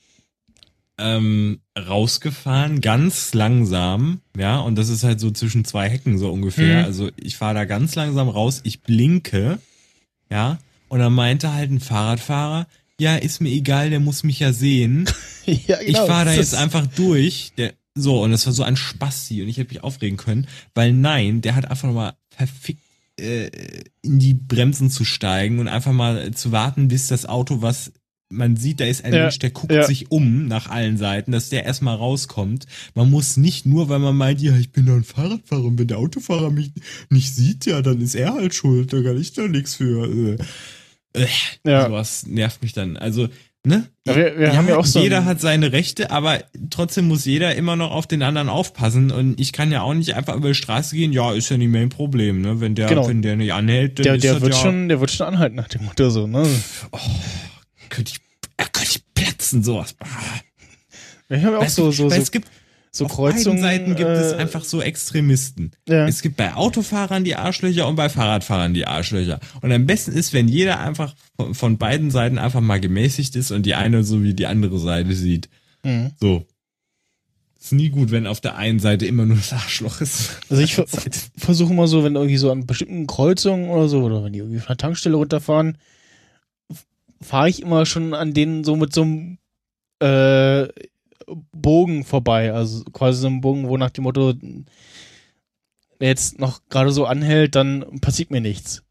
[0.99, 6.81] ähm, rausgefahren, ganz langsam, ja, und das ist halt so zwischen zwei Hecken so ungefähr.
[6.81, 6.85] Mhm.
[6.85, 9.59] Also ich fahre da ganz langsam raus, ich blinke,
[10.31, 10.59] ja,
[10.89, 12.67] und dann meinte halt ein Fahrradfahrer,
[13.01, 15.09] ja, ist mir egal, der muss mich ja sehen.
[15.47, 17.53] ja, ich fahre da jetzt einfach durch.
[17.57, 20.93] Der, so, und das war so ein Spasti und ich hätte mich aufregen können, weil
[20.93, 22.83] nein, der hat einfach nochmal verfickt
[23.21, 23.51] äh,
[24.03, 27.93] in die Bremsen zu steigen und einfach mal zu warten, bis das Auto, was
[28.33, 29.83] man sieht, da ist ein Ja, Mensch, der guckt ja.
[29.85, 32.67] sich um nach allen Seiten, dass der erstmal rauskommt.
[32.95, 35.89] Man muss nicht nur, weil man meint, ja, ich bin da ein Fahrradfahrer und wenn
[35.89, 36.71] der Autofahrer mich
[37.11, 40.39] nicht sieht, ja, dann ist er halt schuld, da kann ich da nichts für.
[41.15, 41.27] Äh, äh,
[41.67, 41.87] Ja.
[41.87, 42.97] Sowas nervt mich dann.
[42.97, 43.29] Also,
[43.67, 43.89] ne?
[44.07, 46.39] Ja, wir- wir haben ja auch so Jeder hat seine Rechte, aber
[46.71, 49.11] trotzdem muss jeder immer noch auf den anderen aufpassen.
[49.11, 51.69] Und ich kann ja auch nicht einfach über die Straße gehen, ja, ist ja nicht
[51.69, 52.61] mehr ein Problem, ne?
[52.61, 53.09] Wenn der, Genau.
[53.09, 55.57] wenn der nicht anhält, dann der, ist der wird ja, schon, der wird schon anhalten
[55.57, 56.47] nach dem Motto so, ne?
[57.91, 58.21] Könnte ich,
[58.57, 59.95] könnte ich platzen, sowas.
[61.29, 62.49] Haben ja auch Weißt so, so, so, es gibt,
[62.93, 65.71] so auf beiden Seiten gibt es äh, einfach so Extremisten.
[65.89, 66.09] Ja.
[66.09, 69.39] Es gibt bei Autofahrern die Arschlöcher und bei Fahrradfahrern die Arschlöcher.
[69.61, 73.53] Und am besten ist, wenn jeder einfach von, von beiden Seiten einfach mal gemäßigt ist
[73.53, 75.49] und die eine so wie die andere Seite sieht.
[75.85, 76.11] Mhm.
[76.19, 76.47] So.
[77.61, 80.39] Ist nie gut, wenn auf der einen Seite immer nur das Arschloch ist.
[80.49, 80.87] Also ich ver
[81.37, 84.59] versuche immer so, wenn irgendwie so an bestimmten Kreuzungen oder so, oder wenn die irgendwie
[84.59, 85.77] von der Tankstelle runterfahren,
[87.23, 89.39] fahre ich immer schon an denen so mit so einem
[90.01, 90.69] äh,
[91.53, 92.53] Bogen vorbei.
[92.53, 94.35] Also quasi so einem Bogen, wo nach dem Motto,
[95.99, 98.83] wer jetzt noch gerade so anhält, dann passiert mir nichts.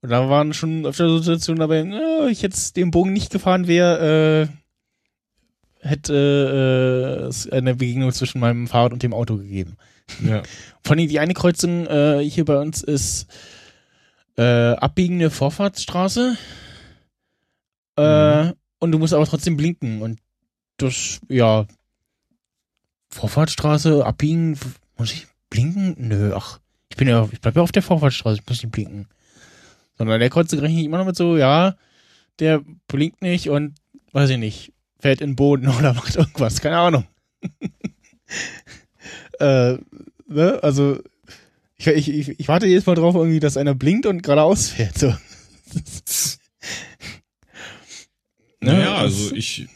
[0.00, 4.48] Und da waren schon öfter Situationen dabei, äh, ich jetzt den Bogen nicht gefahren wäre,
[4.48, 9.76] äh, hätte äh, es eine Begegnung zwischen meinem Fahrrad und dem Auto gegeben.
[10.24, 10.42] Ja.
[10.82, 13.26] Vor allem die eine Kreuzung äh, hier bei uns ist
[14.36, 16.36] äh, abbiegende Vorfahrtsstraße.
[17.98, 20.02] Äh, Und du musst aber trotzdem blinken.
[20.02, 20.20] Und
[20.76, 21.66] das, ja.
[23.10, 24.58] Vorfahrtsstraße, abbiegen,
[24.96, 25.94] muss ich blinken?
[25.98, 26.60] Nö, ach.
[26.90, 29.08] Ich bin ja, ich bleib ja auf der Vorfahrtsstraße, ich muss nicht blinken.
[29.96, 31.76] Sondern der Kreuzung rechne ich immer noch mit so, ja,
[32.38, 33.74] der blinkt nicht und,
[34.12, 37.04] weiß ich nicht, fällt in den Boden oder macht irgendwas, keine Ahnung.
[39.40, 39.78] äh,
[40.26, 40.58] ne?
[40.62, 41.00] Also,
[41.76, 44.98] ich, ich, ich, ich warte jedes Mal drauf, irgendwie, dass einer blinkt und geradeaus fährt.
[44.98, 45.14] So.
[48.60, 48.72] Ne?
[48.72, 49.66] Naja, also ich,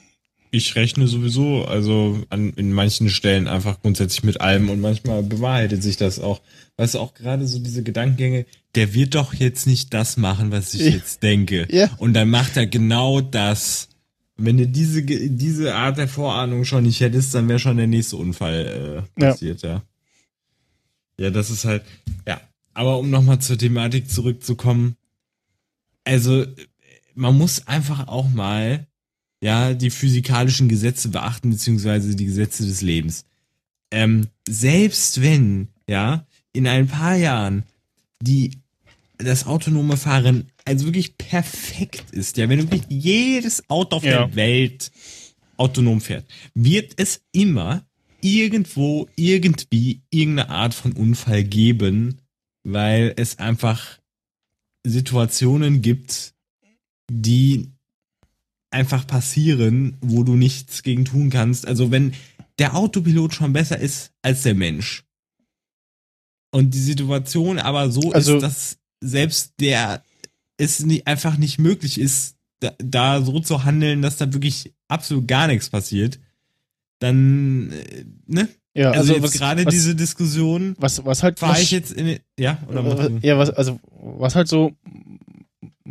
[0.51, 5.83] ich rechne sowieso, also an, in manchen Stellen einfach grundsätzlich mit allem und manchmal bewahrheitet
[5.83, 6.41] sich das auch.
[6.77, 10.75] Weißt du, auch gerade so diese Gedankengänge, der wird doch jetzt nicht das machen, was
[10.75, 10.91] ich Ja.
[10.91, 11.69] jetzt denke.
[11.71, 11.91] Ja.
[11.99, 13.89] Und dann macht er genau das.
[14.37, 18.17] Wenn du diese, diese Art der Vorahnung schon nicht hättest, dann wäre schon der nächste
[18.17, 19.31] Unfall äh, Ja.
[19.31, 19.83] passiert, ja.
[21.19, 21.85] Ja, das ist halt,
[22.27, 22.41] ja.
[22.75, 24.97] Aber um nochmal zur Thematik zurückzukommen,
[26.05, 26.47] also
[27.15, 28.87] man muss einfach auch mal
[29.43, 33.25] ja die physikalischen Gesetze beachten beziehungsweise die Gesetze des Lebens.
[33.91, 37.65] Ähm, selbst wenn ja in ein paar Jahren
[38.23, 38.59] die
[39.19, 44.27] das autonome Fahren also wirklich perfekt ist, ja, wenn wirklich jedes Auto auf Ja.
[44.27, 44.91] der Welt
[45.57, 47.85] autonom fährt, wird es immer
[48.21, 52.19] irgendwo irgendwie irgendeine Art von Unfall geben,
[52.65, 53.99] weil es einfach
[54.85, 56.35] Situationen gibt,
[57.21, 57.71] die
[58.71, 61.67] einfach passieren, wo du nichts gegen tun kannst.
[61.67, 62.15] Also wenn
[62.59, 65.05] der Autopilot schon besser ist als der Mensch.
[66.51, 70.03] Und die Situation aber so Also- ist, dass selbst der
[70.59, 75.49] es einfach nicht möglich ist, da, da so zu handeln, dass da wirklich absolut gar
[75.49, 76.21] nichts passiert,
[77.01, 78.49] dann, äh, ne?
[78.75, 82.21] Ja, Also, also, was, gerade was, diese Diskussion, was, was halt Masch- ich jetzt in,
[82.39, 84.73] ja, oder mach äh, ja, was, also, was halt so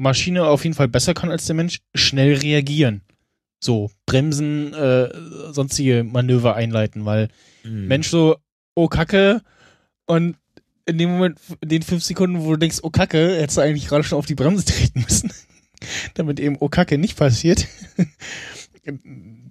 [0.01, 3.01] Maschine auf jeden Fall besser kann als der Mensch, schnell reagieren.
[3.59, 5.09] So, bremsen, äh,
[5.51, 7.29] sonstige Manöver einleiten, weil
[7.63, 7.87] Hm.
[7.87, 8.37] Mensch so,
[8.75, 9.41] oh Kacke,
[10.05, 10.35] und
[10.85, 13.87] in dem Moment, in den fünf Sekunden, wo du denkst, oh Kacke, hättest du eigentlich
[13.87, 15.31] gerade schon auf die Bremse treten müssen,
[16.15, 17.67] damit eben oh Kacke nicht passiert.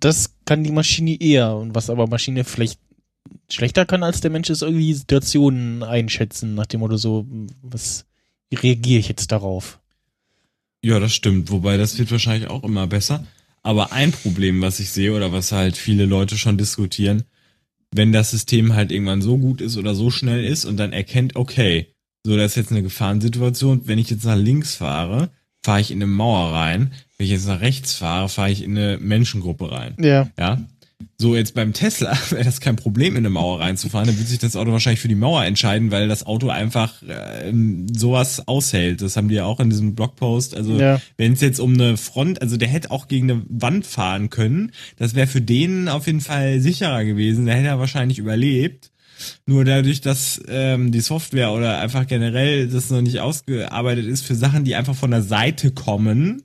[0.00, 1.54] Das kann die Maschine eher.
[1.54, 2.80] Und was aber Maschine vielleicht
[3.48, 7.26] schlechter kann als der Mensch, ist irgendwie Situationen einschätzen, nach dem Motto so,
[7.62, 8.06] was
[8.52, 9.79] reagiere ich jetzt darauf?
[10.82, 11.50] Ja, das stimmt.
[11.50, 13.26] Wobei das wird wahrscheinlich auch immer besser.
[13.62, 17.24] Aber ein Problem, was ich sehe oder was halt viele Leute schon diskutieren,
[17.92, 21.36] wenn das System halt irgendwann so gut ist oder so schnell ist und dann erkennt,
[21.36, 21.88] okay,
[22.24, 23.82] so, das ist jetzt eine Gefahrensituation.
[23.84, 25.30] Wenn ich jetzt nach links fahre,
[25.62, 26.92] fahre ich in eine Mauer rein.
[27.16, 29.96] Wenn ich jetzt nach rechts fahre, fahre ich in eine Menschengruppe rein.
[29.98, 30.30] Ja.
[30.38, 30.62] Ja.
[31.20, 34.06] So, jetzt beim Tesla wäre das kein Problem, in eine Mauer reinzufahren.
[34.06, 37.86] Dann würde sich das Auto wahrscheinlich für die Mauer entscheiden, weil das Auto einfach ähm,
[37.94, 39.02] sowas aushält.
[39.02, 40.56] Das haben die ja auch in diesem Blogpost.
[40.56, 40.98] Also Ja.
[41.18, 44.72] wenn es jetzt um eine Front, also der hätte auch gegen eine Wand fahren können.
[44.96, 47.44] Das wäre für den auf jeden Fall sicherer gewesen.
[47.44, 48.90] Der hätte er wahrscheinlich überlebt.
[49.44, 54.34] Nur dadurch, dass ähm, die Software oder einfach generell das noch nicht ausgearbeitet ist für
[54.34, 56.44] Sachen, die einfach von der Seite kommen,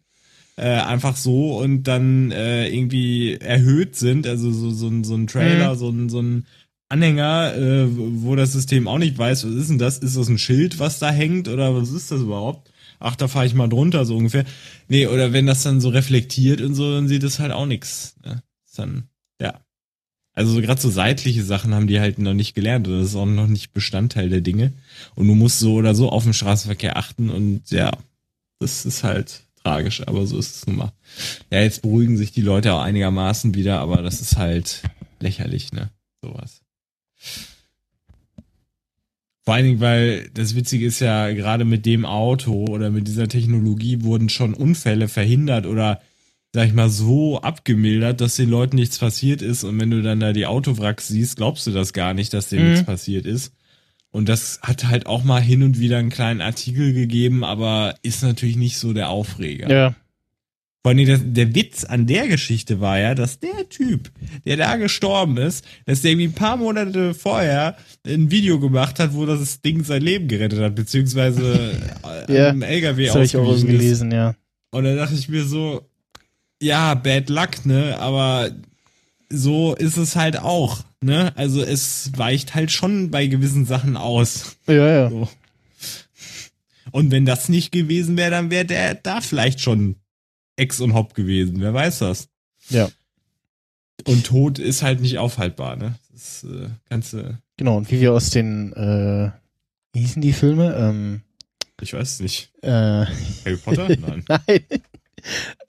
[0.57, 5.27] äh, einfach so und dann äh, irgendwie erhöht sind, also so, so, ein- so ein
[5.27, 5.77] Trailer, Mhm.
[5.79, 6.45] so, ein, so ein
[6.89, 9.97] Anhänger, äh, wo das System auch nicht weiß, was ist denn das?
[9.97, 12.71] Ist das ein Schild, was da hängt oder was ist das überhaupt?
[12.99, 14.45] Ach, da fahre ich mal drunter, so ungefähr.
[14.87, 18.15] Nee, oder wenn das dann so reflektiert und so, dann sieht das halt auch nix.
[18.23, 18.41] Ne?
[18.65, 19.09] Ist Dann,
[19.41, 19.59] ja.
[20.33, 23.15] Also so gerade so seitliche Sachen haben die halt noch nicht gelernt oder das ist
[23.15, 24.73] auch noch nicht Bestandteil der Dinge.
[25.15, 27.91] Und du musst so oder so auf den Straßenverkehr achten und ja,
[28.59, 30.93] das ist halt tragisch, aber so ist es nun mal.
[31.51, 34.83] Ja, jetzt beruhigen sich die Leute auch einigermaßen wieder, aber das ist halt
[35.19, 35.89] lächerlich, ne?
[36.21, 36.61] Sowas.
[39.43, 43.27] Vor allen Dingen, weil das Witzige ist ja, gerade mit dem Auto oder mit dieser
[43.27, 46.01] Technologie wurden schon Unfälle verhindert oder,
[46.53, 49.63] sag ich mal, so abgemildert, dass den Leuten nichts passiert ist.
[49.63, 52.65] Und wenn du dann da die Autowracks siehst, glaubst du das gar nicht, dass denen
[52.65, 52.71] Mhm.
[52.71, 53.53] nichts passiert ist.
[54.15, 58.23] Und das hat halt auch mal hin und wieder einen kleinen Artikel gegeben, aber ist
[58.23, 59.69] natürlich nicht so der Aufreger.
[59.69, 59.95] Ja.
[60.83, 64.09] Vor allem der, der Witz an der Geschichte war ja, dass der Typ,
[64.45, 67.75] der da gestorben ist, dass der irgendwie ein paar Monate vorher
[68.07, 71.73] ein Video gemacht hat, wo das Ding sein Leben gerettet hat, beziehungsweise
[72.29, 74.33] äh, Ja, am LKW Das habe ich auch ausgewichen gelesen, ja.
[74.71, 75.89] Und dann dachte ich mir so,
[76.61, 77.97] ja, bad luck, ne?
[77.99, 78.49] Aber
[79.29, 81.31] so ist es halt auch, ne?
[81.37, 84.57] Also es weicht halt schon bei gewissen Sachen aus.
[84.67, 85.09] Ja, ja.
[85.09, 85.29] So.
[86.91, 89.95] Und wenn das nicht gewesen wäre, dann wäre der da vielleicht schon
[90.55, 91.59] Ex und Hop gewesen.
[91.59, 92.29] Wer weiß das?
[92.69, 92.89] Ja.
[94.05, 95.95] Und Tod ist halt nicht aufhaltbar, ne?
[96.11, 99.31] Das äh, du, Genau, und wie wir aus den, äh,
[99.93, 100.75] wie hießen die Filme?
[100.75, 101.21] Ähm,
[101.81, 102.51] ich weiß es nicht.
[102.61, 102.69] äh,
[103.05, 103.87] Harry Potter?
[103.99, 104.23] Nein.
[104.27, 104.59] nein.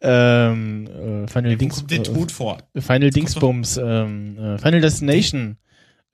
[0.01, 2.59] Ähm, äh, Final Dings, kommt äh, Tod vor?
[2.75, 5.57] Final kommt Dingsbums, ähm, äh, Final Destination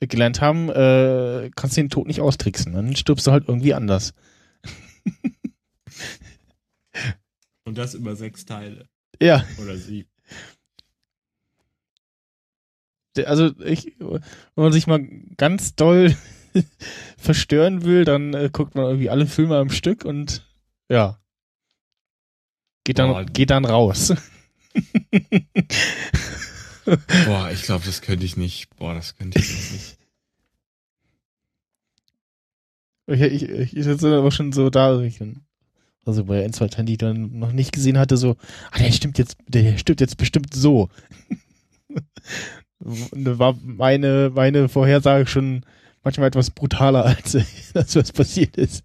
[0.01, 2.73] äh, gelernt haben, äh, kannst du den Tod nicht austricksen.
[2.75, 4.15] Dann stirbst du halt irgendwie anders.
[7.65, 8.89] Und das über sechs Teile.
[9.21, 10.09] Ja, Oder sieben.
[13.25, 14.21] also ich, wenn
[14.57, 16.17] man sich mal ganz doll
[17.17, 20.49] verstören will, dann äh, guckt man irgendwie alle Filme am Stück und
[20.89, 21.19] ja.
[22.85, 23.25] Geht dann, Boah.
[23.25, 24.13] geht dann raus.
[27.27, 28.75] Boah, ich glaube, das könnte ich nicht.
[28.77, 29.99] Boah, das könnte ich nicht.
[33.07, 35.01] Ich, ich, ich sitze aber schon so da,
[36.05, 38.37] also bei ein, zwei Teilen, die ich dann noch nicht gesehen hatte, so,
[38.71, 40.89] ah, der stimmt jetzt, der stimmt jetzt bestimmt so.
[42.79, 45.65] War meine, meine Vorhersage schon
[46.03, 47.33] manchmal etwas brutaler, als
[47.75, 48.83] das, was passiert ist.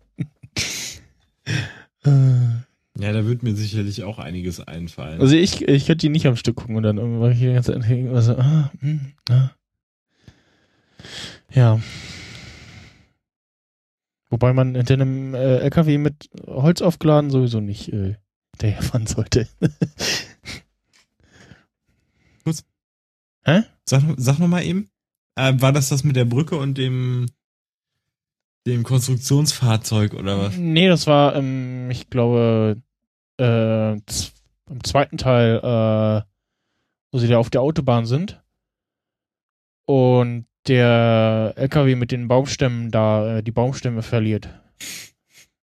[3.00, 5.22] Ja, da wird mir sicherlich auch einiges einfallen.
[5.22, 7.74] Also ich, ich könnte die nicht am Stück gucken und dann irgendwann hier die ganze
[7.74, 9.52] Zeit irgendwas so, ah, hm, ah.
[11.54, 11.80] Ja.
[14.30, 18.16] Wobei man hinter einem äh, LKW mit Holz aufgeladen sowieso nicht äh,
[18.52, 19.48] hinterherfahren sollte.
[23.90, 24.90] Sag, sag noch mal eben.
[25.36, 27.28] Äh, war das das mit der Brücke und dem
[28.66, 30.58] dem Konstruktionsfahrzeug oder was?
[30.58, 32.82] Nee, das war, ähm, ich glaube,
[33.40, 36.22] äh, im zweiten Teil, äh,
[37.12, 38.42] wo sie da auf der Autobahn sind.
[39.86, 44.50] und der LKW mit den Baumstämmen da äh, die Baumstämme verliert.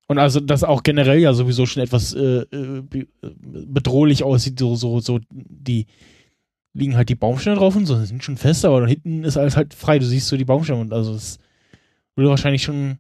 [0.07, 4.75] Und also das auch generell ja sowieso schon etwas äh, äh, be- bedrohlich aussieht, so,
[4.77, 5.87] so, so, die
[6.75, 9.57] liegen halt die Baumstämme drauf und so, sind schon fest, aber da hinten ist alles
[9.57, 11.39] halt frei, du siehst so die Baumstämme und also es
[12.17, 12.99] würde wahrscheinlich schon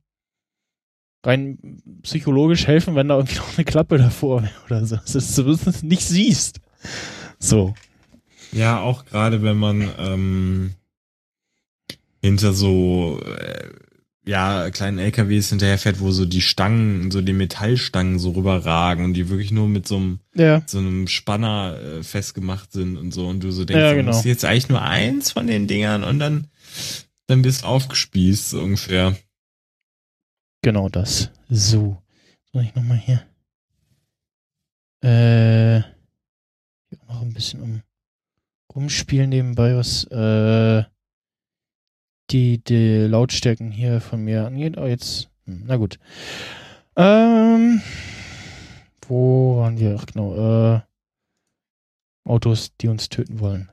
[1.25, 1.59] rein
[2.03, 5.83] psychologisch helfen, wenn da irgendwie noch eine Klappe davor wäre oder so, dass du es
[5.83, 6.61] nicht siehst.
[7.39, 7.75] So.
[8.53, 10.75] Ja, auch gerade wenn man ähm,
[12.22, 13.68] hinter so äh,
[14.27, 19.29] ja kleinen LKWs hinterherfährt, wo so die Stangen, so die Metallstangen so rüberragen und die
[19.29, 20.62] wirklich nur mit so einem Ja.
[20.66, 24.12] so einem Spanner äh, festgemacht sind und so und du so denkst, Ja, du genau.
[24.12, 26.47] musst jetzt eigentlich nur eins von den Dingern und dann
[27.27, 29.16] dann bist du aufgespießt so ungefähr.
[30.65, 31.31] Genau das.
[31.51, 32.03] So.
[32.51, 33.21] Soll ich nochmal hier?
[35.03, 35.83] Äh.
[36.89, 37.83] Hier auch noch ein bisschen um
[38.75, 40.85] rumspielen nebenbei, was äh,
[42.31, 44.79] die, die Lautstärken hier von mir angeht.
[44.79, 45.29] Oh, jetzt.
[45.45, 45.99] Hm, na gut.
[46.97, 47.83] Ähm.
[49.07, 49.99] Wo waren wir?
[50.01, 50.77] Ach, genau.
[50.77, 50.81] Äh,
[52.27, 53.71] Autos, die uns töten wollen.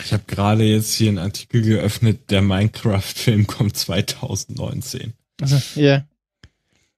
[0.00, 5.14] Ich habe gerade jetzt hier einen Artikel geöffnet, der Minecraft-Film kommt 2019.
[5.40, 6.06] Also, ja.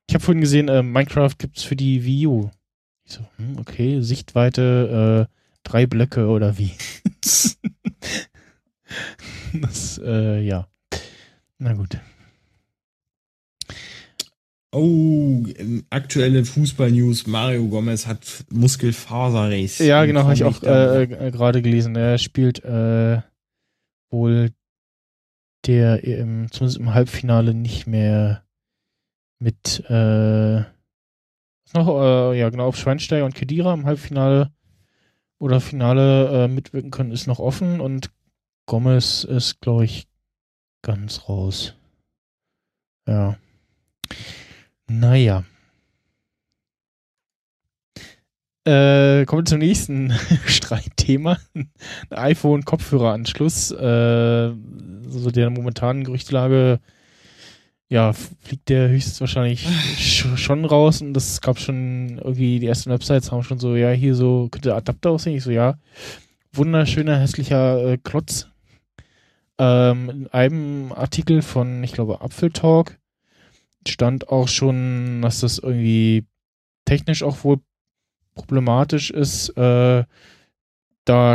[0.07, 2.51] Ich habe vorhin gesehen, äh, Minecraft gibt's für die Wii U.
[3.05, 6.73] Ich so, hm, okay, Sichtweite, äh, drei Blöcke oder wie?
[9.61, 10.69] das, äh, ja.
[11.59, 11.99] Na gut.
[14.73, 15.45] Oh,
[15.91, 17.29] aktuelle Fußball-News.
[17.29, 19.79] Mario Gomez hat Muskelfaserriss.
[19.79, 21.95] Ja, genau, habe ich auch äh, äh, gerade gelesen.
[21.95, 23.21] Er spielt äh,
[24.11, 24.51] wohl
[25.67, 28.45] der im, zumindest im Halbfinale nicht mehr
[29.39, 30.63] mit äh,
[31.75, 34.53] noch, äh, ja genau, ob Schweinsteiger und Kedira im Halbfinale
[35.39, 38.11] oder Finale äh, mitwirken können, ist noch offen und
[38.67, 40.07] Gomez ist, glaube ich,
[40.83, 41.75] ganz raus.
[43.07, 43.37] Ja.
[44.87, 45.45] Naja.
[48.67, 50.13] Äh, kommen wir zum nächsten
[50.47, 51.39] Streitthema.
[51.55, 51.71] Ein
[52.11, 53.73] iPhone-Kopfhöreranschluss.
[53.73, 54.53] Äh,
[55.09, 56.81] so der momentanen Gerüchtelage,
[57.89, 63.31] ja, fliegt der höchstwahrscheinlich sch schon raus und das gab schon irgendwie, die ersten Websites
[63.31, 65.37] haben schon so, ja, hier so, könnte der Adapter aussehen.
[65.37, 65.79] Ich so, ja,
[66.53, 68.49] wunderschöner, hässlicher äh, Klotz.
[69.59, 72.99] Ähm, in einem Artikel von, ich glaube, Apfeltalk
[73.87, 76.25] stand auch schon, dass das irgendwie
[76.87, 77.61] technisch auch wohl
[78.35, 80.05] problematisch ist, äh,
[81.05, 81.35] da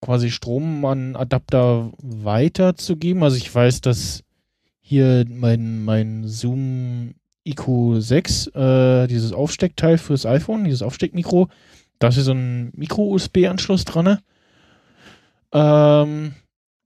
[0.00, 3.22] quasi Strom an Adapter weiterzugeben.
[3.22, 4.22] Also ich weiß, dass
[4.80, 7.14] hier mein, mein Zoom
[7.46, 11.48] IQ6, äh, dieses Aufsteckteil fürs iPhone, dieses Aufsteckmikro,
[11.98, 14.20] da ist hier so ein Micro-USB-Anschluss dran, ne?
[15.52, 16.34] ähm,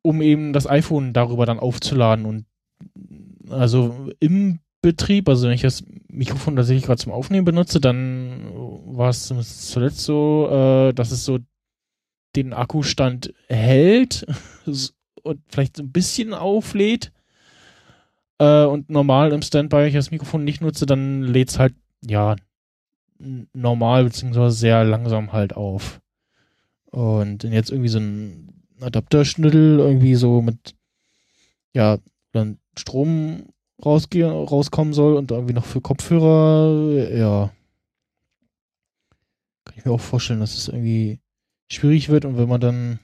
[0.02, 2.44] um eben das iPhone darüber dann aufzuladen und
[3.50, 5.82] also im Betrieb, also wenn ich das
[6.12, 8.50] Mikrofon tatsächlich gerade zum Aufnehmen benutze, dann
[8.86, 9.32] war es
[9.70, 11.38] zuletzt so, äh, dass es so
[12.36, 14.26] den Akkustand hält
[15.22, 17.12] und vielleicht so ein bisschen auflädt.
[18.38, 22.36] Äh, und normal im Standby, ich das Mikrofon nicht nutze, dann lädt es halt, ja,
[23.52, 26.00] normal beziehungsweise sehr langsam halt auf.
[26.86, 30.74] Und jetzt irgendwie so ein Adapterschnüttel irgendwie so mit,
[31.74, 31.98] ja,
[32.32, 33.49] dann Strom
[33.84, 37.50] rausgehen, rauskommen soll und irgendwie noch für Kopfhörer, ja.
[39.64, 41.20] Kann ich mir auch vorstellen, dass es irgendwie
[41.68, 42.98] schwierig wird und wenn man dann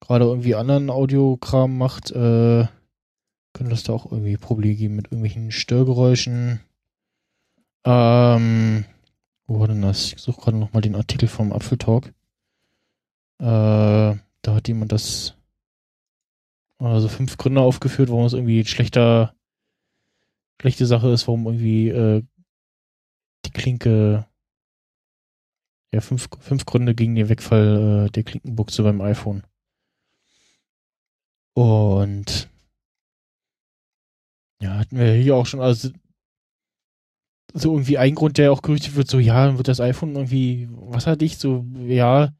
[0.00, 2.66] gerade irgendwie anderen Audiokram macht, äh,
[3.52, 6.60] könnte es da auch irgendwie Probleme geben mit irgendwelchen Störgeräuschen.
[7.84, 8.84] Ähm,
[9.46, 10.12] wo war denn das?
[10.12, 12.12] Ich suche gerade nochmal den Artikel vom Apfeltalk.
[13.38, 15.34] Äh, da hat jemand das
[16.78, 19.34] also fünf Gründe aufgeführt, warum es irgendwie schlechter
[20.60, 22.22] schlechte Sache ist, warum irgendwie äh,
[23.46, 24.26] die Klinke
[25.92, 29.42] ja fünf, fünf Gründe gegen den Wegfall äh, der Klinkenbuchse beim iPhone.
[31.54, 32.48] Und
[34.62, 35.90] ja, hatten wir hier auch schon, also
[37.52, 41.40] so irgendwie ein Grund, der auch gerüchtet wird, so ja, wird das iPhone irgendwie wasserdicht,
[41.40, 42.32] so ja,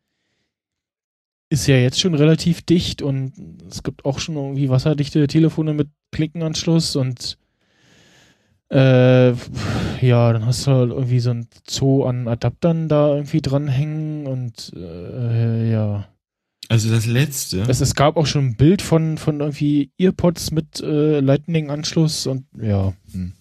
[1.50, 3.32] ist ja jetzt schon relativ dicht und
[3.68, 7.38] es gibt auch schon irgendwie wasserdichte Telefone mit Klinkenanschluss und
[8.70, 9.30] äh,
[10.00, 14.72] ja, dann hast du halt irgendwie so ein Zoo an Adaptern da irgendwie dranhängen und
[14.76, 16.06] äh, ja.
[16.68, 17.62] Also das letzte.
[17.62, 22.46] Es, es gab auch schon ein Bild von, von irgendwie Earpods mit äh, Lightning-Anschluss und
[22.60, 22.92] ja.
[23.12, 23.32] Hm.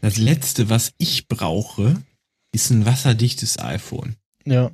[0.00, 1.94] Das letzte, was ich brauche,
[2.52, 4.16] ist ein wasserdichtes iPhone.
[4.46, 4.70] Ja.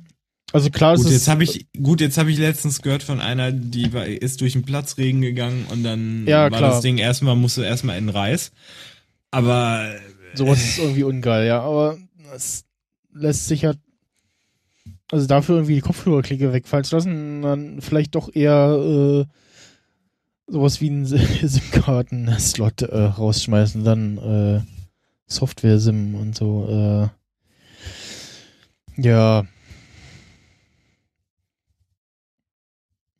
[0.53, 3.51] Also klar, Gut, es jetzt habe ich, gut, jetzt habe ich letztens gehört von einer,
[3.51, 6.71] die war, ist durch den Platzregen gegangen und dann Ja, war klar.
[6.71, 8.51] das Ding erstmal, musste erstmal in den Reis.
[9.31, 9.95] Aber
[10.33, 11.97] sowas ist irgendwie ungeil, ja, aber
[12.33, 12.65] es
[13.13, 13.73] lässt sich ja,
[15.11, 19.25] also dafür irgendwie die Kopfhörerklicke wegfallen zu lassen, dann vielleicht doch eher äh,
[20.51, 24.61] sowas wie einen SIM-Karten-Slot äh, rausschmeißen, dann äh,
[25.27, 27.07] Software-SIM und so, äh,
[29.01, 29.45] ja.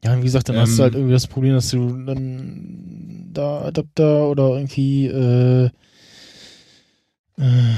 [0.04, 0.84] Ja, wie gesagt, dann hast du Ähm.
[0.84, 5.70] halt irgendwie das Problem, dass du dann da Adapter oder irgendwie äh,
[7.42, 7.76] äh,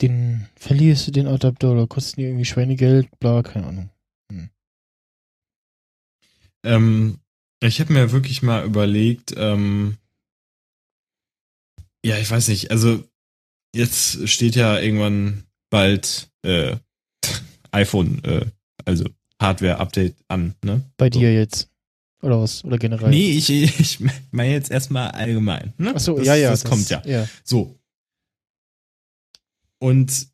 [0.00, 3.90] den verlierst du den Adapter oder kosten die irgendwie Schweinegeld, bla, keine Ahnung.
[6.64, 7.18] ähm,
[7.60, 9.96] ich habe mir wirklich mal überlegt, ähm,
[12.04, 13.02] ja, ich weiß nicht, also
[13.74, 16.76] jetzt steht ja irgendwann bald äh,
[17.72, 18.46] iPhone, äh,
[18.84, 19.04] also
[19.40, 20.82] Hardware-Update an, ne?
[20.96, 21.18] Bei So.
[21.20, 21.68] dir jetzt.
[22.22, 22.64] Oder was?
[22.64, 23.10] Oder generell?
[23.10, 23.98] Nee, ich, ich
[24.30, 25.72] meine jetzt erstmal allgemein.
[25.78, 25.94] Ne?
[25.94, 26.50] Achso, das, ja, ja.
[26.50, 27.02] Das, kommt ja.
[27.04, 27.28] ja.
[27.44, 27.76] So.
[29.82, 30.28] Und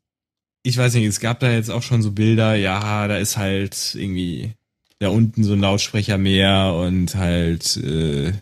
[0.61, 3.95] ich weiß nicht, es gab da jetzt auch schon so Bilder, ja, da ist halt
[3.95, 4.53] irgendwie
[4.99, 8.33] da unten so ein Lautsprecher mehr und halt äh,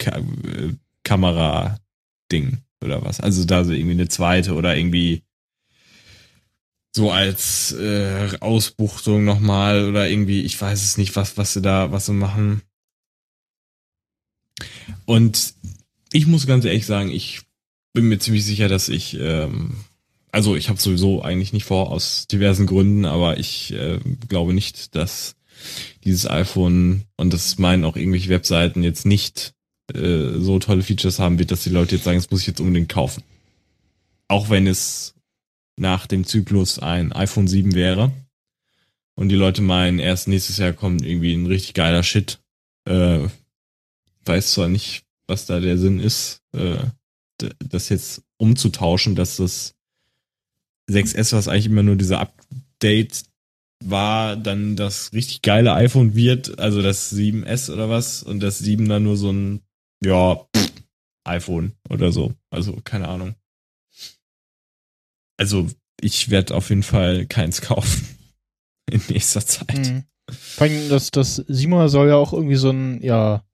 [0.00, 3.20] Ka äh, Kamera-Ding oder was.
[3.20, 5.22] Also da so irgendwie eine zweite oder irgendwie
[6.92, 11.92] so als äh, Ausbuchtung nochmal oder irgendwie, ich weiß es nicht, was, was sie da,
[11.92, 12.62] was sie machen.
[15.04, 15.54] Und
[16.12, 17.42] ich muss ganz ehrlich sagen, ich
[17.92, 19.84] bin mir ziemlich sicher, dass ich, ähm,
[20.32, 23.98] also ich habe sowieso eigentlich nicht vor, aus diversen Gründen, aber ich äh,
[24.28, 25.36] glaube nicht, dass
[26.04, 29.54] dieses iPhone und das meinen auch irgendwelche Webseiten jetzt nicht
[29.94, 32.60] äh, so tolle Features haben wird, dass die Leute jetzt sagen, das muss ich jetzt
[32.60, 33.22] unbedingt kaufen.
[34.28, 35.14] Auch wenn es
[35.76, 38.12] nach dem Zyklus ein iPhone 7 wäre
[39.14, 42.40] und die Leute meinen, erst nächstes Jahr kommt irgendwie ein richtig geiler Shit.
[42.84, 43.28] Äh,
[44.24, 46.78] weiß zwar nicht, was da der Sinn ist, äh,
[47.58, 49.74] das jetzt umzutauschen, dass das
[50.88, 53.24] 6S, was eigentlich immer nur dieser Update
[53.84, 58.88] war, dann das richtig geile iPhone wird, also das 7S oder was, und das 7
[58.88, 59.60] dann nur so ein,
[60.04, 60.46] ja,
[61.24, 62.32] iPhone oder so.
[62.50, 63.34] Also, keine Ahnung.
[65.36, 65.68] Also,
[66.00, 68.06] ich werde auf jeden Fall keins kaufen.
[68.90, 69.76] In nächster Zeit.
[69.76, 70.04] Mhm.
[70.30, 73.44] Vor allem, das, das Sima soll ja auch irgendwie so ein, ja,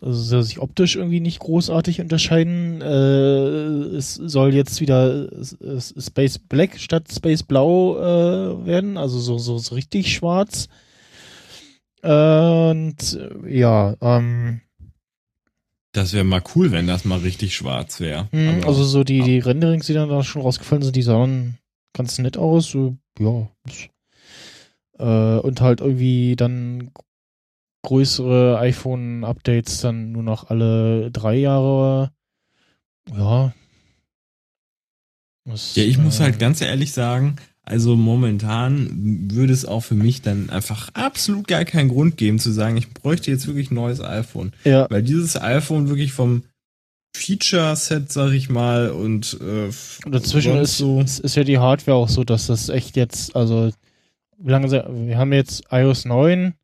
[0.00, 2.80] also soll sich optisch irgendwie nicht großartig unterscheiden.
[2.82, 5.28] Äh, es soll jetzt wieder
[5.80, 10.68] Space Black statt Space Blau äh, werden, also so, so, so richtig schwarz.
[12.02, 14.60] Und äh, ja, ähm,
[15.92, 18.28] Das wäre mal cool, wenn das mal richtig schwarz wäre.
[18.32, 21.56] Mhm, also so die, die Renderings, die dann da schon rausgefallen sind, die sahen
[21.94, 22.68] ganz nett aus.
[22.70, 23.48] So, ja.
[24.98, 26.90] Äh, und halt irgendwie dann
[27.84, 32.10] größere iPhone-Updates dann nur noch alle drei Jahre.
[33.16, 33.52] Ja.
[35.44, 39.94] Das, Ja, ich muss äh, halt ganz ehrlich sagen, also momentan würde es auch für
[39.94, 43.74] mich dann einfach absolut gar keinen Grund geben zu sagen, ich bräuchte jetzt wirklich ein
[43.74, 44.52] neues iPhone.
[44.64, 46.44] Ja, Weil dieses iPhone wirklich vom
[47.16, 49.70] Feature-Set, sag ich mal, und äh,
[50.04, 51.00] und dazwischen ist, so.
[51.00, 53.70] ist, ja die Hardware auch so, dass das echt jetzt, also,
[54.38, 56.54] wie lange, wir haben jetzt iOS 9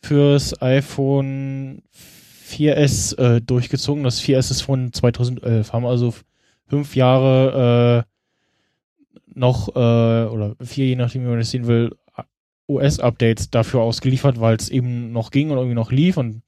[0.00, 1.82] fürs iPhone
[2.48, 4.04] 4S äh, durchgezogen.
[4.04, 6.14] Das 4S ist von 2011, haben also
[6.66, 9.78] fünf Jahre äh, noch, äh,
[10.28, 11.96] oder vier, je nachdem, wie man das sehen will,
[12.66, 16.16] OS-Updates dafür ausgeliefert, weil es eben noch ging und irgendwie noch lief.
[16.16, 16.42] Und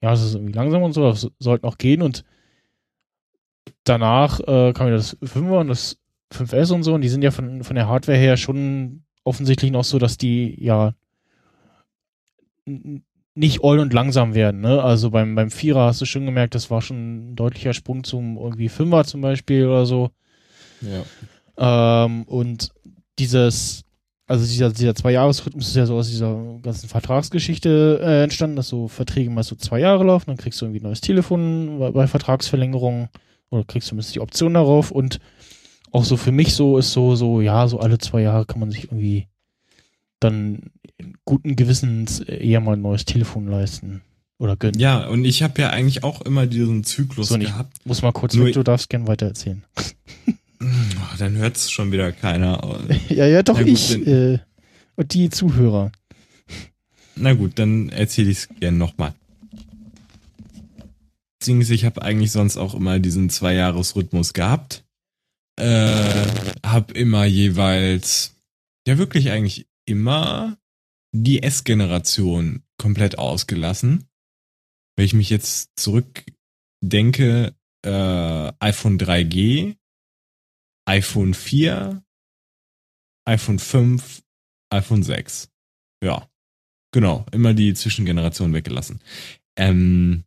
[0.00, 2.02] ja, es ist irgendwie langsam und so, das sollte noch gehen.
[2.02, 2.24] Und
[3.84, 5.98] danach äh, kam ja das 5er und das
[6.32, 6.94] 5S und so.
[6.94, 10.56] Und die sind ja von, von der Hardware her schon offensichtlich noch so, dass die
[10.62, 10.94] ja
[13.36, 14.60] nicht all und langsam werden.
[14.60, 14.82] Ne?
[14.82, 18.36] Also beim, beim Vierer hast du schon gemerkt, das war schon ein deutlicher Sprung zum
[18.36, 20.10] irgendwie Fünfer zum Beispiel oder so.
[20.80, 22.04] Ja.
[22.04, 22.72] Ähm, und
[23.18, 23.84] dieses,
[24.26, 28.88] also dieser, dieser Zwei-Jahres-Rhythmus ist ja so aus dieser ganzen Vertragsgeschichte äh, entstanden, dass so
[28.88, 32.06] Verträge mal so zwei Jahre laufen, dann kriegst du irgendwie ein neues Telefon bei, bei
[32.06, 33.08] Vertragsverlängerung
[33.50, 35.20] oder kriegst zumindest die Option darauf und
[35.92, 38.70] auch so für mich so ist so, so, ja, so alle zwei Jahre kann man
[38.70, 39.28] sich irgendwie
[40.20, 40.70] dann
[41.24, 44.02] guten Gewissens eher mal ein neues Telefon leisten
[44.38, 44.78] oder gönnen.
[44.78, 47.74] ja, und ich habe ja eigentlich auch immer diesen Zyklus So gehabt.
[47.86, 49.62] Muss mal kurz Nur- weg, du darfst gern weiter erzählen.
[50.60, 50.64] Oh,
[51.18, 52.80] dann hört's schon wieder keiner.
[53.08, 54.38] ja, ja, doch gut, ich äh,
[54.96, 55.92] und die Zuhörer.
[57.14, 59.14] Na gut, dann erzähle ich es gerne nochmal.
[61.38, 64.84] Beziehungsweise ich habe eigentlich sonst auch immer diesen Zwei-Jahres-Rhythmus gehabt.
[65.58, 66.26] Äh,
[66.64, 68.34] hab immer jeweils,
[68.86, 70.58] ja wirklich eigentlich immer
[71.12, 74.08] die S-Generation komplett ausgelassen.
[74.96, 77.54] Wenn ich mich jetzt zurückdenke,
[77.84, 79.76] äh, iPhone 3G,
[80.86, 82.02] iPhone 4,
[83.26, 84.22] iPhone 5,
[84.70, 85.50] iPhone 6.
[86.02, 86.28] Ja,
[86.92, 89.00] genau, immer die Zwischengeneration weggelassen.
[89.56, 90.24] Ähm,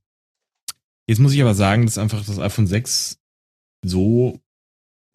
[1.08, 3.20] jetzt muss ich aber sagen, dass einfach das iPhone 6
[3.86, 4.40] so,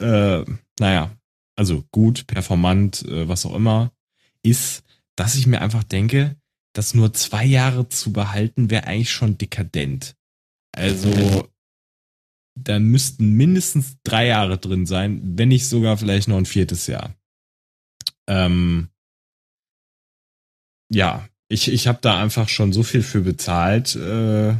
[0.01, 0.43] äh,
[0.79, 1.15] naja,
[1.55, 3.93] also gut, performant, äh, was auch immer,
[4.43, 4.83] ist,
[5.15, 6.35] dass ich mir einfach denke,
[6.73, 10.15] das nur zwei Jahre zu behalten, wäre eigentlich schon dekadent.
[10.75, 11.49] Also,
[12.59, 17.15] da müssten mindestens drei Jahre drin sein, wenn nicht sogar vielleicht noch ein viertes Jahr.
[18.27, 18.89] Ähm,
[20.91, 24.55] ja, ich, ich habe da einfach schon so viel für bezahlt, äh,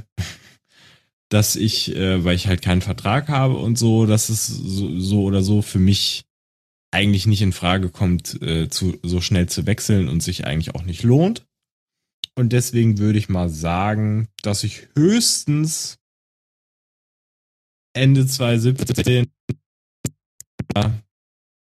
[1.30, 5.24] dass ich, äh, weil ich halt keinen Vertrag habe und so, dass es so, so
[5.24, 6.25] oder so für mich
[6.96, 10.84] eigentlich nicht in Frage kommt, äh, zu, so schnell zu wechseln und sich eigentlich auch
[10.84, 11.46] nicht lohnt.
[12.36, 16.00] Und deswegen würde ich mal sagen, dass ich höchstens
[17.94, 19.28] Ende 2017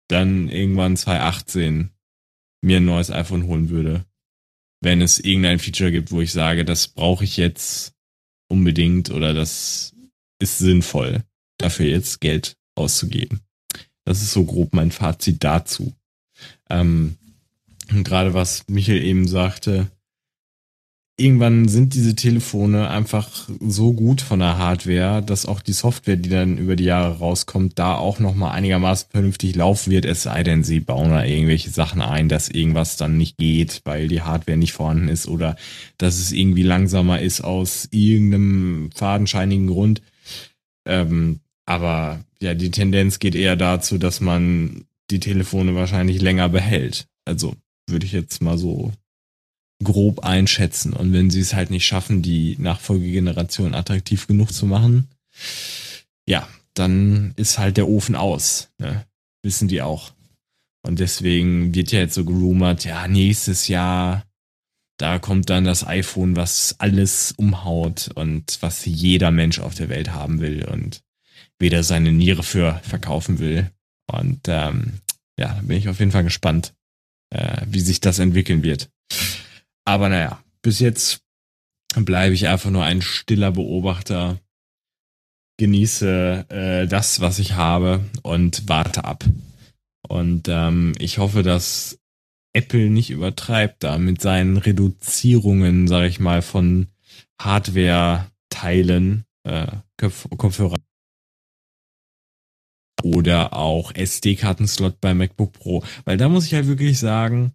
[0.09, 1.91] dann irgendwann 2018
[2.63, 4.07] mir ein neues iPhone holen würde.
[4.81, 7.93] Wenn es irgendein Feature gibt, wo ich sage, das brauche ich jetzt
[8.51, 9.95] unbedingt oder das
[10.41, 11.23] ist sinnvoll,
[11.59, 13.41] dafür jetzt Geld auszugeben.
[14.09, 15.93] Das ist so grob mein Fazit dazu.
[16.71, 17.19] Ähm,
[18.05, 19.89] gerade was Michael eben sagte,
[21.19, 26.31] irgendwann sind diese Telefone einfach so gut von der Hardware, dass auch die Software, die
[26.31, 30.65] dann über die Jahre rauskommt, da auch nochmal einigermaßen vernünftig laufen wird, es sei denn,
[30.65, 34.73] sie bauen da irgendwelche Sachen ein, dass irgendwas dann nicht geht, weil die Hardware nicht
[34.73, 35.57] vorhanden ist oder
[35.99, 40.01] dass es irgendwie langsamer ist aus irgendeinem fadenscheinigen Grund.
[40.87, 47.07] Ähm, aber ja, die Tendenz geht eher dazu, dass man die Telefone wahrscheinlich länger behält.
[47.27, 48.91] Also würde ich jetzt mal so
[49.85, 50.95] grob einschätzen.
[50.95, 55.09] Und wenn sie es halt nicht schaffen, die Nachfolgegeneration attraktiv genug zu machen,
[56.27, 58.71] ja, dann ist halt der Ofen aus.
[58.79, 59.05] Ne?
[59.43, 60.13] Wissen die auch.
[60.87, 64.25] Und deswegen wird ja jetzt so gerumort, ja, nächstes Jahr,
[64.97, 70.13] da kommt dann das iPhone, was alles umhaut und was jeder Mensch auf der Welt
[70.13, 70.65] haben will.
[70.65, 71.03] Und
[71.59, 73.71] weder seine Niere für verkaufen will.
[74.11, 75.01] Und ähm,
[75.39, 76.75] ja, da bin ich auf jeden Fall gespannt,
[77.31, 78.91] äh, wie sich das entwickeln wird.
[79.85, 81.21] Aber naja, bis jetzt
[81.95, 84.39] bleibe ich einfach nur ein stiller Beobachter,
[85.59, 89.25] genieße äh, das, was ich habe und warte ab.
[90.07, 91.99] Und ähm, ich hoffe, dass
[92.55, 96.87] Apple nicht übertreibt da mit seinen Reduzierungen, sage ich mal, von
[97.41, 99.67] Hardware-Teilen, äh,
[99.97, 100.77] Kopfhörer
[103.03, 105.85] oder auch SD-Kartenslot bei MacBook Pro.
[106.05, 107.53] Weil da muss ich halt wirklich sagen,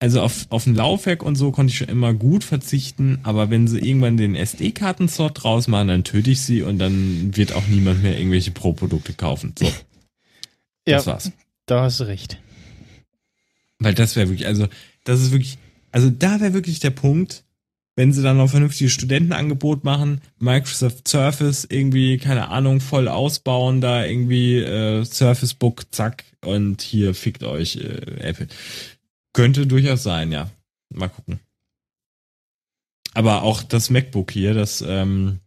[0.00, 3.68] also auf, auf ein Laufwerk und so konnte ich schon immer gut verzichten, aber wenn
[3.68, 8.02] sie irgendwann den SD-Kartenslot draus machen, dann töte ich sie und dann wird auch niemand
[8.02, 9.54] mehr irgendwelche Pro-Produkte kaufen.
[9.58, 9.70] So.
[10.86, 11.30] Das ja, war's.
[11.66, 12.38] Da hast du recht.
[13.78, 14.66] Weil das wäre wirklich, also,
[15.04, 15.58] das ist wirklich,
[15.92, 17.44] also da wäre wirklich der Punkt,
[18.00, 24.06] wenn sie dann noch vernünftiges Studentenangebot machen, Microsoft Surface irgendwie, keine Ahnung, voll ausbauen, da
[24.06, 28.48] irgendwie äh, Surface Book, zack, und hier fickt euch äh, Apple.
[29.34, 30.50] Könnte durchaus sein, ja.
[30.88, 31.40] Mal gucken.
[33.12, 35.40] Aber auch das MacBook hier, das ähm,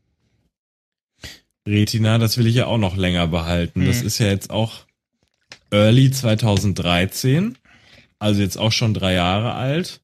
[1.67, 3.81] Retina, das will ich ja auch noch länger behalten.
[3.81, 3.87] Mhm.
[3.87, 4.85] Das ist ja jetzt auch
[5.71, 7.57] Early 2013,
[8.19, 10.01] also jetzt auch schon drei Jahre alt.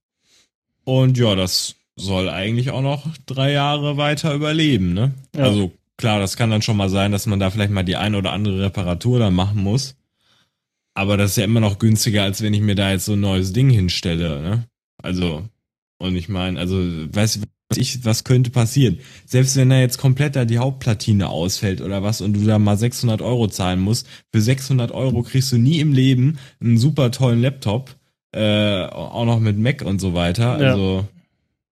[0.84, 5.14] Und ja, das soll eigentlich auch noch drei Jahre weiter überleben, ne?
[5.36, 5.44] Ja.
[5.44, 8.18] Also klar, das kann dann schon mal sein, dass man da vielleicht mal die eine
[8.18, 9.96] oder andere Reparatur dann machen muss.
[10.94, 13.20] Aber das ist ja immer noch günstiger, als wenn ich mir da jetzt so ein
[13.20, 14.66] neues Ding hinstelle, ne?
[15.02, 15.44] Also,
[15.98, 17.40] und ich meine, also, weißt du,
[17.70, 19.00] was ich, was könnte passieren?
[19.26, 22.78] Selbst wenn da jetzt komplett da die Hauptplatine ausfällt oder was und du da mal
[22.78, 27.42] 600 Euro zahlen musst, für 600 Euro kriegst du nie im Leben einen super tollen
[27.42, 27.96] Laptop,
[28.32, 30.60] äh, auch noch mit Mac und so weiter.
[30.60, 30.72] Ja.
[30.72, 31.06] Also,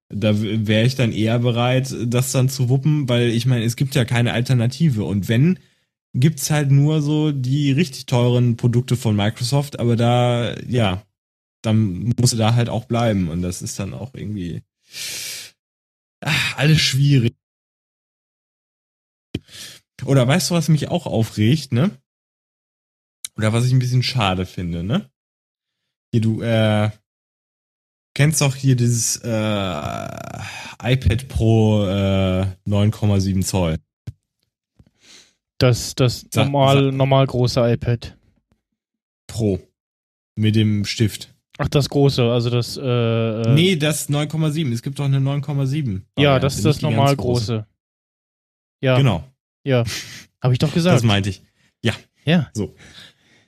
[0.10, 3.96] da wäre ich dann eher bereit, das dann zu wuppen, weil ich meine, es gibt
[3.96, 5.04] ja keine Alternative.
[5.04, 5.60] Und wenn,
[6.14, 11.04] gibt's halt nur so die richtig teuren Produkte von Microsoft, aber da, ja,
[11.62, 13.30] dann musst du da halt auch bleiben.
[13.30, 14.62] Und das ist dann auch irgendwie
[16.22, 17.36] ach, alles schwierig.
[20.06, 21.92] Oder weißt du, was mich auch aufregt, ne?
[23.36, 25.10] Oder was ich ein bisschen schade finde, ne?
[26.12, 26.92] Hier, du, äh,
[28.18, 33.78] kennst doch hier dieses äh, iPad Pro äh, 9,7 Zoll.
[35.60, 38.18] Das, das normal, normal große iPad.
[39.28, 39.60] Pro.
[40.36, 41.36] Mit dem Stift.
[41.60, 44.74] Ach, das große, also das, äh, äh Nee, das 9,7.
[44.74, 46.02] Es gibt doch eine 9,7.
[46.18, 47.68] ja, das ist das normal große.
[48.82, 49.24] Ja, Genau,
[49.64, 49.84] ja.
[50.42, 51.04] Habe ich doch das gesagt.
[51.04, 51.44] meinte ich.
[52.26, 52.50] ja.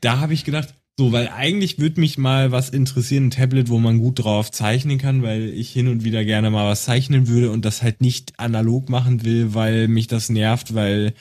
[0.01, 3.79] Da habe ich gedacht, so, weil eigentlich würde mich mal was interessieren, ein Tablet, wo
[3.79, 7.51] man gut drauf zeichnen kann, weil ich hin und wieder gerne mal was zeichnen würde
[7.51, 11.13] und das halt nicht analog machen will, weil mich das nervt, weil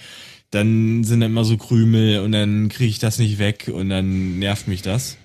[0.50, 4.66] dann sind immer so Krümel und dann kriege ich das nicht weg und dann nervt
[4.66, 5.16] mich das.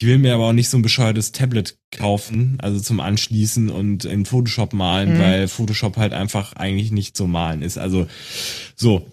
[0.00, 4.04] Ich will mir aber auch nicht so ein bescheuertes Tablet kaufen, also zum Anschließen und
[4.04, 5.20] in Photoshop malen, Mhm.
[5.20, 7.78] weil Photoshop halt einfach eigentlich nicht so malen ist.
[7.78, 8.08] Also
[8.74, 9.06] so.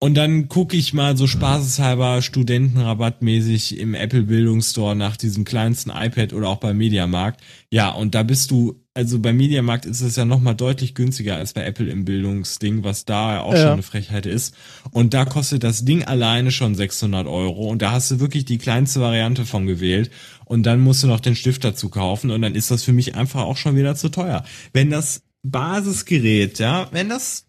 [0.00, 6.32] Und dann gucke ich mal so spaßeshalber studentenrabattmäßig im Apple Bildungsstore nach diesem kleinsten iPad
[6.34, 7.40] oder auch beim Mediamarkt.
[7.72, 11.52] Ja, und da bist du, also beim Mediamarkt ist es ja nochmal deutlich günstiger als
[11.52, 13.58] bei Apple im Bildungsding, was da ja auch Ja.
[13.62, 14.54] schon eine Frechheit ist.
[14.92, 17.66] Und da kostet das Ding alleine schon 600 Euro.
[17.68, 20.12] Und da hast du wirklich die kleinste Variante von gewählt.
[20.44, 22.30] Und dann musst du noch den Stift dazu kaufen.
[22.30, 24.44] Und dann ist das für mich einfach auch schon wieder zu teuer.
[24.72, 27.46] Wenn das Basisgerät, ja, wenn das,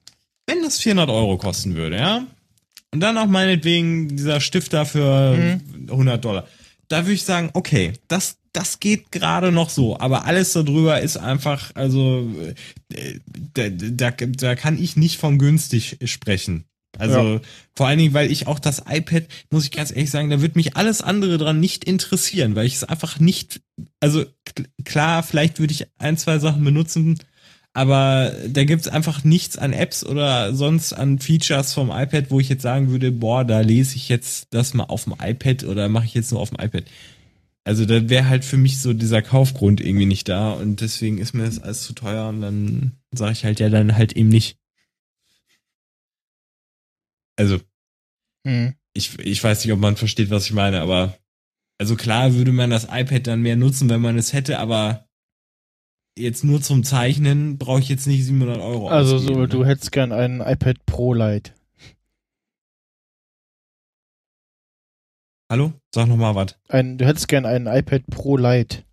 [0.47, 2.23] wenn das 400 Euro kosten würde, ja,
[2.91, 5.59] und dann auch meinetwegen dieser Stift da für
[5.89, 6.47] 100 Dollar.
[6.87, 11.17] Da würde ich sagen, okay, das, das geht gerade noch so, aber alles darüber ist
[11.17, 12.27] einfach, also
[12.91, 13.19] äh,
[13.53, 16.65] da, da, da kann ich nicht von günstig sprechen.
[16.97, 17.39] Also
[17.75, 20.55] vor allen Dingen, weil ich auch das iPad, muss ich ganz ehrlich sagen, da wird
[20.55, 23.61] mich alles andere dran nicht interessieren, weil ich es einfach nicht,
[23.99, 24.25] also
[24.83, 27.19] klar, vielleicht würde ich ein, zwei Sachen benutzen,
[27.73, 32.49] aber da gibt's einfach nichts an Apps oder sonst an Features vom iPad, wo ich
[32.49, 36.05] jetzt sagen würde, boah, da lese ich jetzt das mal auf dem iPad oder mache
[36.05, 36.85] ich jetzt nur auf dem iPad.
[37.63, 41.33] Also da wäre halt für mich so dieser Kaufgrund irgendwie nicht da und deswegen ist
[41.33, 44.57] mir das alles zu teuer und dann sage ich halt ja dann halt eben nicht.
[47.37, 47.59] Also
[48.45, 48.73] Hm.
[48.93, 51.17] ich, ich weiß nicht, ob man versteht, was ich meine, aber
[51.79, 55.08] also klar würde man das iPad dann mehr nutzen, wenn man es hätte, aber
[56.19, 58.89] jetzt nur zum Zeichnen brauche ich jetzt nicht 700 Euro.
[58.89, 59.67] Also so, ausgeben, du ne?
[59.67, 61.53] hättest gern einen iPad Pro Lite.
[65.51, 65.73] Hallo?
[65.93, 66.55] Sag noch mal was.
[66.67, 68.83] Ein, du hättest gern einen iPad Pro Lite.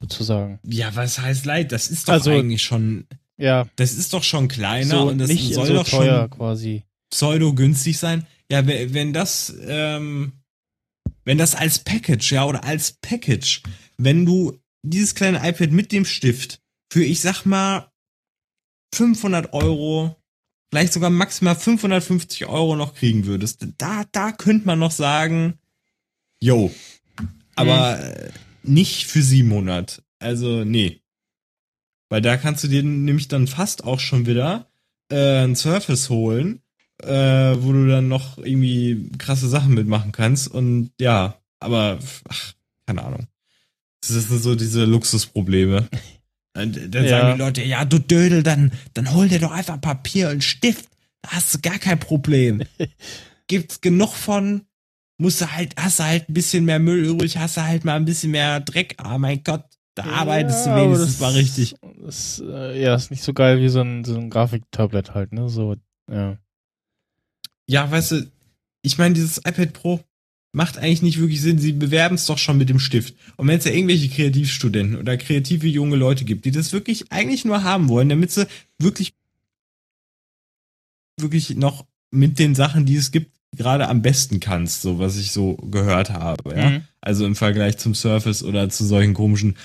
[0.00, 0.58] Sozusagen.
[0.64, 1.72] Ja, was heißt leid?
[1.72, 5.28] Das ist doch Also- eigentlich schon, Ja, das ist doch schon kleiner so und das
[5.28, 6.82] nicht soll so doch teuer schon quasi.
[7.10, 8.26] pseudo günstig sein.
[8.50, 10.32] Ja, we- wenn das, ähm,
[11.24, 13.62] wenn das als Package, ja, oder als Package,
[13.96, 16.60] wenn du dieses kleine iPad mit dem Stift
[16.92, 17.90] für, ich sag mal,
[18.94, 20.16] 500 Euro,
[20.70, 25.58] vielleicht sogar maximal 550 Euro noch kriegen würdest, da, da könnte man noch sagen,
[26.40, 26.72] yo,
[27.56, 28.30] aber äh,
[28.62, 30.02] nicht für 700.
[30.18, 31.00] Also, nee.
[32.08, 34.68] Weil da kannst du dir nämlich dann fast auch schon wieder
[35.10, 36.62] äh, ein Surface holen,
[37.02, 40.48] äh, wo du dann noch irgendwie krasse Sachen mitmachen kannst.
[40.48, 41.98] Und ja, aber
[42.28, 42.54] ach,
[42.86, 43.26] keine Ahnung.
[44.08, 45.88] Das sind so diese Luxusprobleme.
[46.56, 47.10] Und dann Ja.
[47.10, 50.88] sagen die Leute, ja, du Dödel, dann, dann hol dir doch einfach Papier und Stift.
[51.22, 52.62] Da hast du gar kein Problem.
[53.48, 54.66] Gibt's genug von.
[55.16, 57.94] Musst du halt, hast du halt ein bisschen mehr Müll übrig, hast du halt mal
[57.96, 58.94] ein bisschen mehr Dreck.
[58.98, 59.64] Ah, mein Gott,
[59.94, 61.74] da arbeitest Ja, du wenigstens das- mal richtig.
[62.04, 65.48] Das, äh, ja, ist nicht so geil wie so ein, so ein Grafiktablet halt, ne?
[65.48, 65.76] So,
[66.10, 66.36] ja.
[67.68, 68.30] Ja, weißt du,
[68.82, 70.00] ich meine, dieses iPad Pro
[70.54, 71.58] macht eigentlich nicht wirklich Sinn.
[71.58, 73.14] Sie bewerben es doch schon mit dem Stift.
[73.36, 77.44] Und wenn es ja irgendwelche Kreativstudenten oder kreative junge Leute gibt, die das wirklich eigentlich
[77.44, 78.46] nur haben wollen, damit sie
[78.78, 79.14] wirklich,
[81.20, 85.32] wirklich noch mit den Sachen, die es gibt, gerade am besten kannst, so was ich
[85.32, 86.70] so gehört habe, ja.
[86.70, 86.82] Mhm.
[87.00, 89.56] Also im Vergleich zum Surface oder zu solchen komischen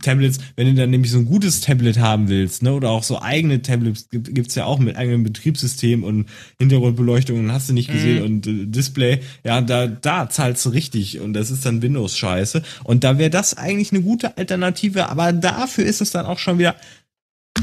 [0.00, 3.20] Tablets, wenn du dann nämlich so ein gutes Tablet haben willst, ne, oder auch so
[3.20, 6.28] eigene Tablets gibt, gibt's ja auch mit eigenem Betriebssystem und
[6.58, 8.24] Hintergrundbeleuchtung und hast du nicht gesehen Mhm.
[8.24, 13.02] und äh, Display, ja, da, da zahlst du richtig und das ist dann Windows-Scheiße und
[13.02, 16.76] da wäre das eigentlich eine gute Alternative, aber dafür ist es dann auch schon wieder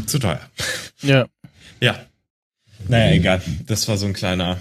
[0.06, 0.42] zu teuer.
[1.02, 1.26] Ja.
[1.80, 1.98] Ja.
[2.90, 3.42] Naja, egal.
[3.66, 4.60] Das war so ein kleiner,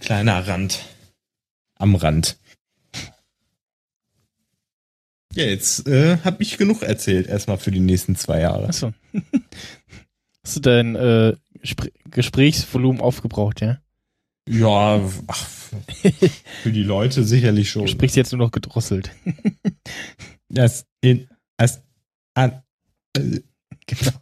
[0.00, 0.80] kleiner Rand.
[1.78, 2.36] Am Rand.
[5.36, 8.68] Ja, jetzt äh, habe ich genug erzählt, erstmal für die nächsten zwei Jahre.
[8.68, 8.94] Achso.
[10.42, 13.78] Hast du dein äh, Spr Gesprächsvolumen aufgebraucht, ja?
[14.48, 15.46] Ja, ach,
[16.62, 17.82] für die Leute sicherlich schon.
[17.82, 19.10] Du sprichst jetzt nur noch gedrosselt.
[20.48, 21.82] Das in, as,
[22.34, 22.62] an,
[23.16, 23.40] äh,
[23.86, 24.12] genau.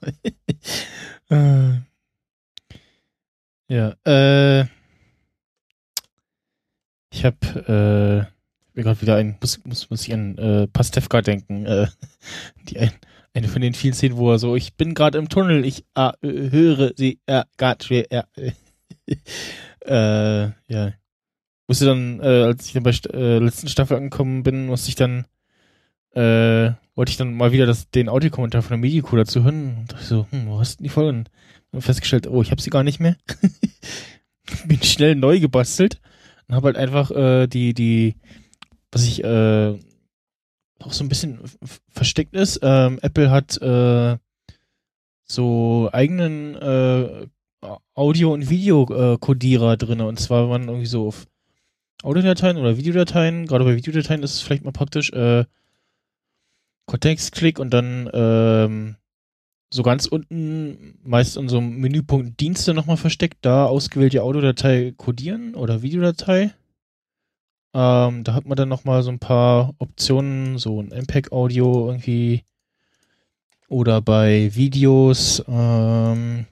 [1.29, 1.81] äh,
[3.69, 4.67] ja, äh,
[7.13, 7.45] ich hab,
[8.75, 11.87] äh, mir gerade wieder ein, muss, muss, muss ich an äh, Pastewka denken, äh,
[12.69, 12.93] die ein,
[13.35, 16.13] eine von den vielen Szenen, wo er so, ich bin gerade im Tunnel, ich äh,
[16.23, 17.45] höre sie, äh,
[17.83, 18.53] schwer, äh,
[19.87, 20.93] äh, ja.
[21.67, 25.27] musste dann, äh, als ich dann bei äh, letzten Staffel angekommen bin, musste ich dann,
[26.13, 29.79] äh, wollte ich dann mal wieder das, den Audiokommentar von der Medico dazu hören.
[29.79, 31.25] Und dachte so, hm, wo hast du denn die Folge?
[31.73, 33.17] Und festgestellt, oh, ich habe sie gar nicht mehr.
[34.67, 36.01] bin schnell neu gebastelt
[36.47, 38.15] und habe halt einfach äh, die, die,
[38.95, 39.79] was ich äh,
[40.81, 41.41] auch so ein bisschen
[41.89, 42.61] versteckt ist.
[42.63, 44.17] Ähm, Apple hat äh,
[45.25, 47.27] so eigenen äh,
[47.95, 50.01] Audio- und Videokodierer drin.
[50.01, 51.27] Und zwar, wenn man irgendwie so auf
[52.03, 55.45] Audiodateien oder Videodateien, gerade bei Videodateien ist es vielleicht mal praktisch, äh,
[56.87, 58.97] Kontextklick und dann ähm,
[59.73, 65.55] so ganz unten, meist in so einem Menüpunkt Dienste nochmal versteckt, da ausgewählte Audiodatei kodieren
[65.55, 66.53] oder Videodatei.
[67.75, 72.45] Ähm, da hat man dann nochmal so ein paar Optionen, so ein MPEG-Audio irgendwie
[73.69, 76.47] oder bei Videos ähm,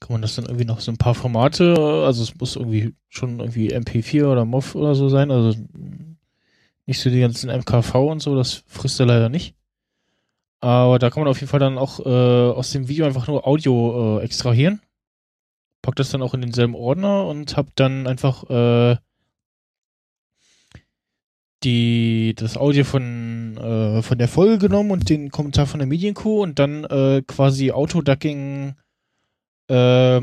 [0.00, 1.74] kann man das dann irgendwie noch so ein paar Formate,
[2.06, 5.54] also es muss irgendwie schon irgendwie MP4 oder MOV oder so sein, also
[6.86, 9.54] nicht so die ganzen MKV und so, das frisst er leider nicht.
[10.60, 13.46] Aber da kann man auf jeden Fall dann auch äh, aus dem Video einfach nur
[13.46, 14.80] Audio äh, extrahieren.
[15.82, 18.96] Packt das dann auch in denselben Ordner und hab dann einfach äh,
[21.62, 26.42] die das Audio von äh, von der Folge genommen und den Kommentar von der Medienkuh
[26.42, 28.74] und dann äh, quasi Autoducking
[29.68, 30.20] äh,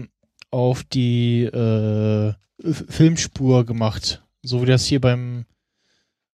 [0.50, 2.34] auf die äh,
[2.90, 5.46] Filmspur gemacht, so wie das hier beim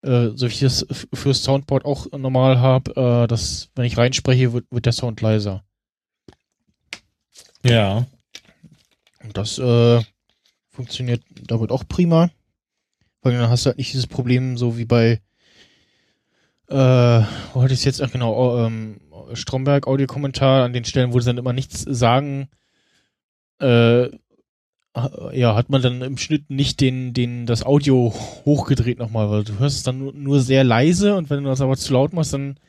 [0.02, 2.92] äh, so wie ich das f- für Soundboard auch normal habe,
[3.24, 5.64] äh, dass wenn ich reinspreche, wird, wird der Sound leiser.
[7.64, 8.06] Ja.
[9.24, 10.02] Und das äh,
[10.70, 12.30] funktioniert damit auch prima.
[13.22, 15.22] Weil dann hast du halt nicht dieses Problem, so wie bei
[16.70, 16.76] äh,
[17.54, 18.02] wo hatte ich es jetzt?
[18.02, 19.02] Ach genau, ähm,
[19.34, 22.48] Stromberg Audiokommentar an den Stellen, wo sie dann immer nichts sagen,
[23.60, 24.10] äh,
[25.32, 28.14] ja, hat man dann im Schnitt nicht den, den, das Audio
[28.46, 31.62] hochgedreht nochmal, weil du hörst es dann nur, nur sehr leise und wenn du das
[31.62, 32.60] aber zu laut machst, dann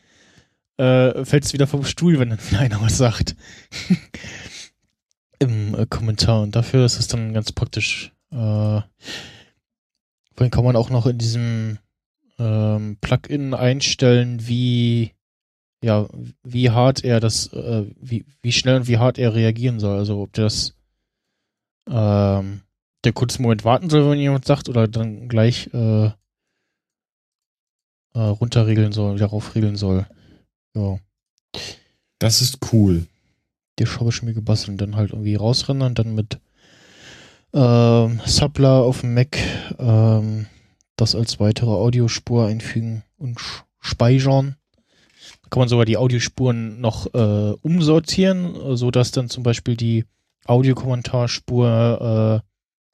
[0.77, 3.37] äh, fällt es wieder vom Stuhl, wenn dann einer was sagt.
[5.39, 6.43] Im äh, Kommentar.
[6.43, 8.13] Und dafür ist es dann ganz praktisch.
[8.31, 8.81] Äh,
[10.41, 11.77] vorhin kann man auch noch in diesem
[12.39, 15.13] ähm, Plugin einstellen, wie
[15.85, 16.09] ja,
[16.43, 19.99] wie hart er das, äh, wie, wie schnell und wie hart er reagieren soll.
[19.99, 20.75] Also ob der das
[21.91, 22.63] ähm,
[23.05, 26.13] der kurzen Moment warten soll, wenn jemand sagt, oder dann gleich äh, äh,
[28.15, 30.07] runterregeln soll, wieder raufregeln soll.
[30.75, 30.99] Ja.
[32.19, 33.07] Das ist cool.
[33.79, 36.41] Die habe ich mir gebastelt und dann halt irgendwie rausrennen und dann mit
[37.53, 39.39] ähm, Suppler auf dem Mac
[39.79, 40.47] ähm,
[40.97, 43.39] das als weitere Audiospur einfügen und
[43.81, 44.57] speichern.
[45.43, 50.05] Da kann man sogar die Audiospuren noch äh, umsortieren, so dass dann zum Beispiel die
[50.45, 52.43] Audiokommentarspur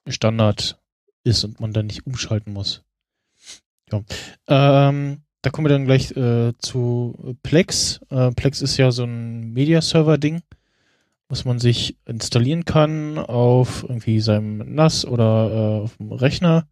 [0.05, 0.79] äh, Standard
[1.23, 2.83] ist und man dann nicht umschalten muss.
[3.91, 4.01] Ja.
[4.47, 7.99] Ähm, da kommen wir dann gleich äh, zu Plex.
[8.09, 10.41] Äh, Plex ist ja so ein Media-Server-Ding,
[11.29, 16.67] was man sich installieren kann auf irgendwie seinem NAS oder äh, auf dem Rechner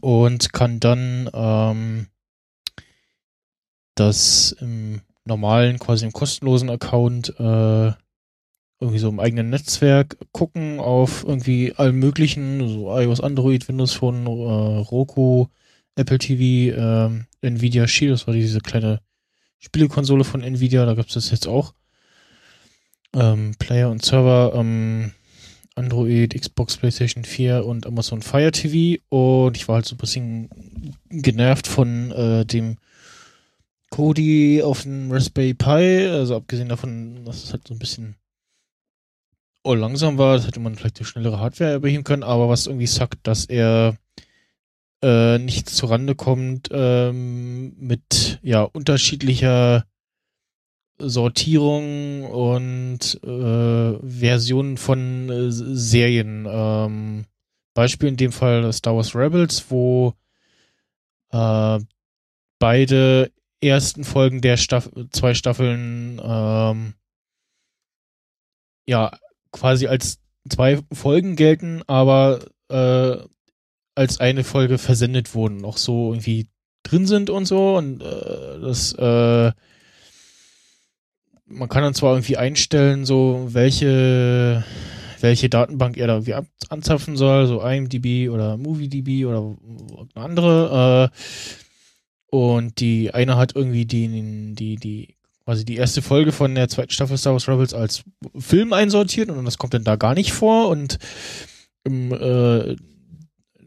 [0.00, 2.06] und kann dann ähm,
[3.94, 7.92] das im normalen, quasi im kostenlosen Account äh,
[8.80, 14.26] irgendwie so im eigenen Netzwerk gucken auf irgendwie allen möglichen, so iOS, Android, Windows Phone,
[14.26, 15.48] äh, Roku,
[15.96, 19.00] Apple TV, ähm, Nvidia Shield, das war diese kleine
[19.58, 21.74] Spielekonsole von Nvidia, da gab es das jetzt auch.
[23.14, 25.12] Ähm, Player und Server, ähm,
[25.74, 30.50] Android, Xbox, PlayStation 4 und Amazon Fire TV und ich war halt so ein bisschen
[31.08, 32.76] genervt von äh, dem
[33.90, 38.14] Kodi auf dem Raspberry Pi, also abgesehen davon, dass es halt so ein bisschen
[39.64, 42.86] oh, langsam war, das hätte man vielleicht durch schnellere Hardware überheben können, aber was irgendwie
[42.86, 43.96] sagt, dass er
[45.02, 49.84] äh, nicht zurande kommt ähm, mit ja unterschiedlicher
[51.00, 56.46] Sortierung und äh, Versionen von äh, Serien.
[56.48, 57.24] Ähm,
[57.74, 60.14] Beispiel in dem Fall Star Wars Rebels, wo
[61.30, 61.78] äh,
[62.58, 66.94] beide ersten Folgen der Staff zwei Staffeln ähm,
[68.86, 69.12] ja
[69.52, 70.18] quasi als
[70.48, 73.16] zwei Folgen gelten, aber äh,
[73.94, 76.48] als eine Folge versendet wurden, auch so irgendwie
[76.82, 79.52] drin sind und so und äh, das äh,
[81.50, 84.64] man kann dann zwar irgendwie einstellen, so welche
[85.22, 89.54] welche Datenbank er da irgendwie ab, anzapfen soll, so IMDb oder MovieDB oder
[90.14, 91.10] eine andere.
[91.12, 96.68] Äh, und die eine hat irgendwie die, die, die, quasi die erste Folge von der
[96.68, 98.04] zweiten Staffel Star Wars Rebels als
[98.38, 100.68] Film einsortiert und das kommt dann da gar nicht vor.
[100.68, 100.98] Und
[101.84, 102.76] im, äh,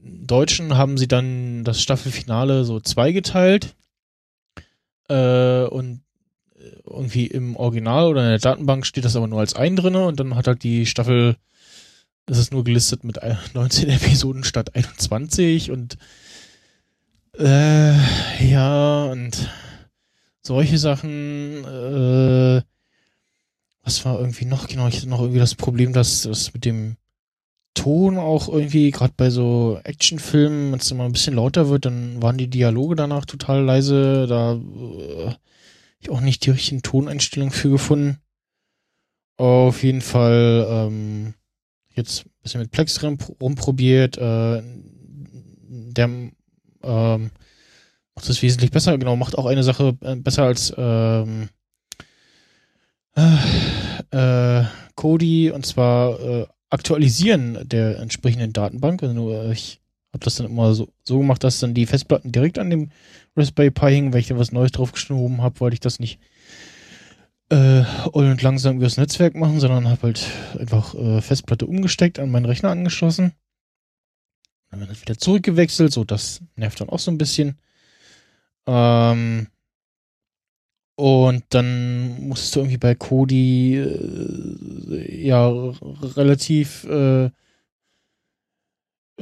[0.04, 3.76] Deutschen haben sie dann das Staffelfinale so zweigeteilt.
[5.10, 6.03] Äh, und
[6.86, 10.20] irgendwie im Original oder in der Datenbank steht das aber nur als ein drinne und
[10.20, 11.36] dann hat halt die Staffel,
[12.26, 13.20] es ist nur gelistet mit
[13.54, 15.98] 19 Episoden statt 21 und
[17.38, 17.96] äh,
[18.48, 19.50] ja, und
[20.42, 22.62] solche Sachen, äh,
[23.84, 26.98] was war irgendwie noch, genau, ich hatte noch irgendwie das Problem, dass das mit dem
[27.74, 32.22] Ton auch irgendwie, gerade bei so Actionfilmen, wenn es immer ein bisschen lauter wird, dann
[32.22, 34.28] waren die Dialoge danach total leise.
[34.28, 35.34] Da äh,
[36.04, 38.20] ich auch nicht die richtigen Toneinstellungen für gefunden.
[39.38, 41.34] Auf jeden Fall ähm,
[41.96, 44.18] jetzt ein bisschen mit Plex rum, rumprobiert.
[44.18, 44.62] Äh,
[45.96, 46.06] der
[46.84, 47.32] ähm,
[48.16, 48.98] macht das wesentlich besser.
[48.98, 51.50] Genau, macht auch eine Sache äh, besser als ähm,
[53.16, 54.66] äh, äh,
[54.96, 59.04] Cody und zwar äh, Aktualisieren der entsprechenden Datenbank.
[59.04, 59.80] Also nur, ich
[60.12, 62.90] habe das dann immer so, so gemacht, dass dann die Festplatten direkt an dem
[63.36, 66.20] Raspberry Pi hingen, weil ich da was Neues draufgeschoben habe, wollte ich das nicht
[67.50, 70.26] äh, und langsam übers Netzwerk machen, sondern habe halt
[70.58, 73.34] einfach äh, Festplatte umgesteckt, an meinen Rechner angeschlossen.
[74.72, 77.60] Dann wird wieder zurückgewechselt, so das nervt dann auch so ein bisschen.
[78.66, 79.48] Ähm,
[80.96, 87.30] und dann musstest du irgendwie bei Kodi äh, ja relativ äh,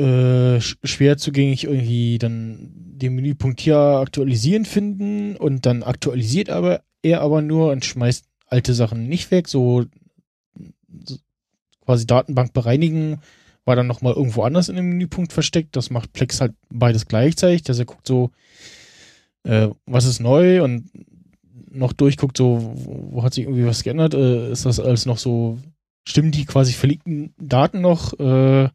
[0.01, 7.21] äh, schwer zugänglich irgendwie dann den Menüpunkt hier aktualisieren finden und dann aktualisiert aber er
[7.21, 9.85] aber nur und schmeißt alte Sachen nicht weg, so,
[11.05, 11.15] so
[11.85, 13.19] quasi Datenbank bereinigen
[13.65, 15.75] war dann nochmal irgendwo anders in dem Menüpunkt versteckt.
[15.75, 18.31] Das macht Plex halt beides gleichzeitig, dass er guckt so,
[19.43, 20.89] äh, was ist neu und
[21.69, 24.13] noch durchguckt, so, wo, hat sich irgendwie was geändert?
[24.13, 25.59] Äh, ist das alles noch so,
[26.03, 28.69] stimmen die quasi verlinkten Daten noch äh,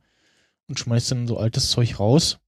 [0.69, 2.39] und schmeißt dann so altes Zeug raus?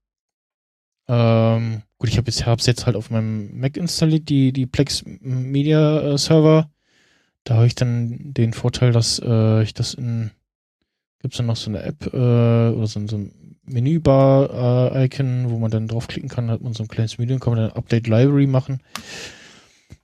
[1.09, 5.05] Ähm, gut, ich habe jetzt, hab's jetzt halt auf meinem Mac installiert, die, die Plex
[5.07, 6.71] Media äh, Server.
[7.45, 10.31] Da habe ich dann den Vorteil, dass äh, ich das in,
[11.21, 15.71] gibt's dann noch so eine App äh, oder so, so ein Menübar-Icon, äh, wo man
[15.71, 18.47] dann draufklicken kann, hat man so ein kleines Menü und kann man dann Update Library
[18.47, 18.81] machen.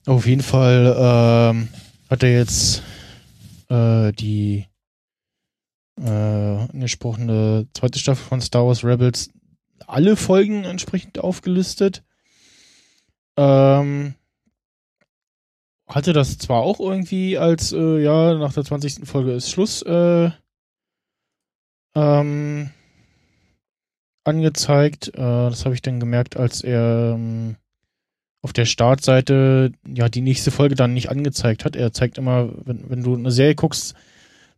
[0.07, 1.69] Auf jeden Fall ähm,
[2.09, 2.83] hat er jetzt
[3.69, 4.67] äh, die
[6.01, 9.31] äh, angesprochene zweite Staffel von Star Wars Rebels
[9.87, 12.03] alle Folgen entsprechend aufgelistet.
[13.37, 14.15] Ähm,
[15.87, 19.07] hatte das zwar auch irgendwie als, äh, ja, nach der 20.
[19.07, 20.31] Folge ist Schluss äh,
[21.95, 22.71] ähm,
[24.25, 25.09] angezeigt.
[25.09, 27.57] Äh, das habe ich dann gemerkt, als er ähm,
[28.43, 31.77] auf der Startseite ja die nächste Folge dann nicht angezeigt hat.
[31.77, 33.95] Er zeigt immer, wenn, wenn du eine Serie guckst,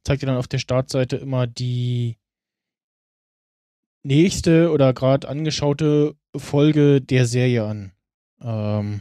[0.06, 2.16] zeigt er dann auf der Startseite immer die
[4.04, 7.92] nächste oder gerade angeschaute Folge der Serie an.
[8.40, 9.00] Ähm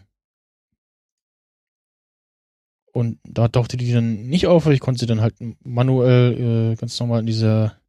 [2.92, 6.76] und da tauchte die dann nicht auf, weil ich konnte sie dann halt manuell äh,
[6.76, 7.80] ganz normal in dieser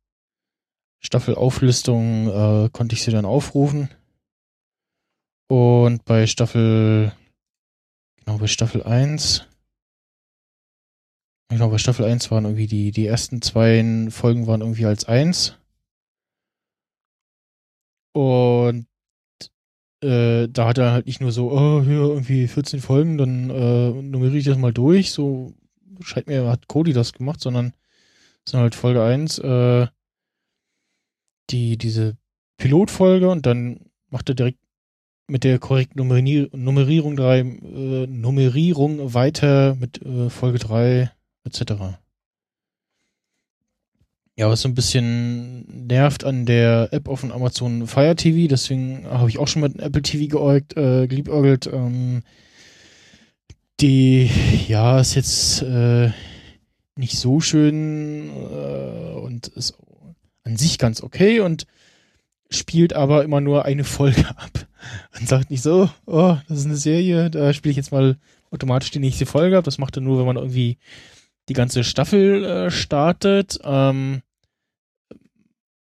[1.01, 3.89] Staffelauflistung äh, konnte ich sie dann aufrufen.
[5.49, 7.13] Und bei Staffel,
[8.17, 9.47] genau, bei Staffel 1,
[11.49, 15.57] genau, bei Staffel 1 waren irgendwie die, die ersten zwei Folgen waren irgendwie als 1.
[18.13, 18.87] Und
[20.03, 23.91] äh, da hat er halt nicht nur so, oh, hier irgendwie 14 Folgen, dann äh,
[23.91, 25.13] nummeriere ich das mal durch.
[25.13, 25.55] So
[26.01, 27.73] scheint mir, hat Cody das gemacht, sondern
[28.45, 29.87] es sind halt Folge 1, äh,
[31.51, 32.17] die, diese
[32.59, 34.59] Pilotfolge und dann macht er direkt
[35.29, 41.11] mit der korrekten Nummerier Nummerierung, drei, äh, Nummerierung weiter mit äh, Folge 3
[41.47, 41.99] etc.
[44.39, 49.07] Ja, was so ein bisschen nervt an der App auf dem Amazon Fire TV, deswegen
[49.07, 51.67] habe ich auch schon mit Apple TV geäugt, äh, geliebäugelt.
[51.73, 52.23] Ähm,
[53.81, 54.31] die,
[54.69, 56.11] ja, ist jetzt äh,
[56.97, 59.75] nicht so schön äh, und ist
[60.45, 61.67] an sich ganz okay und
[62.51, 64.67] spielt aber immer nur eine Folge ab.
[65.19, 68.19] Und sagt nicht so, oh, das ist eine Serie, da spiele ich jetzt mal
[68.51, 69.65] automatisch die nächste Folge ab.
[69.65, 70.79] Das macht er nur, wenn man irgendwie
[71.49, 73.59] die ganze Staffel äh, startet.
[73.63, 74.23] Ähm,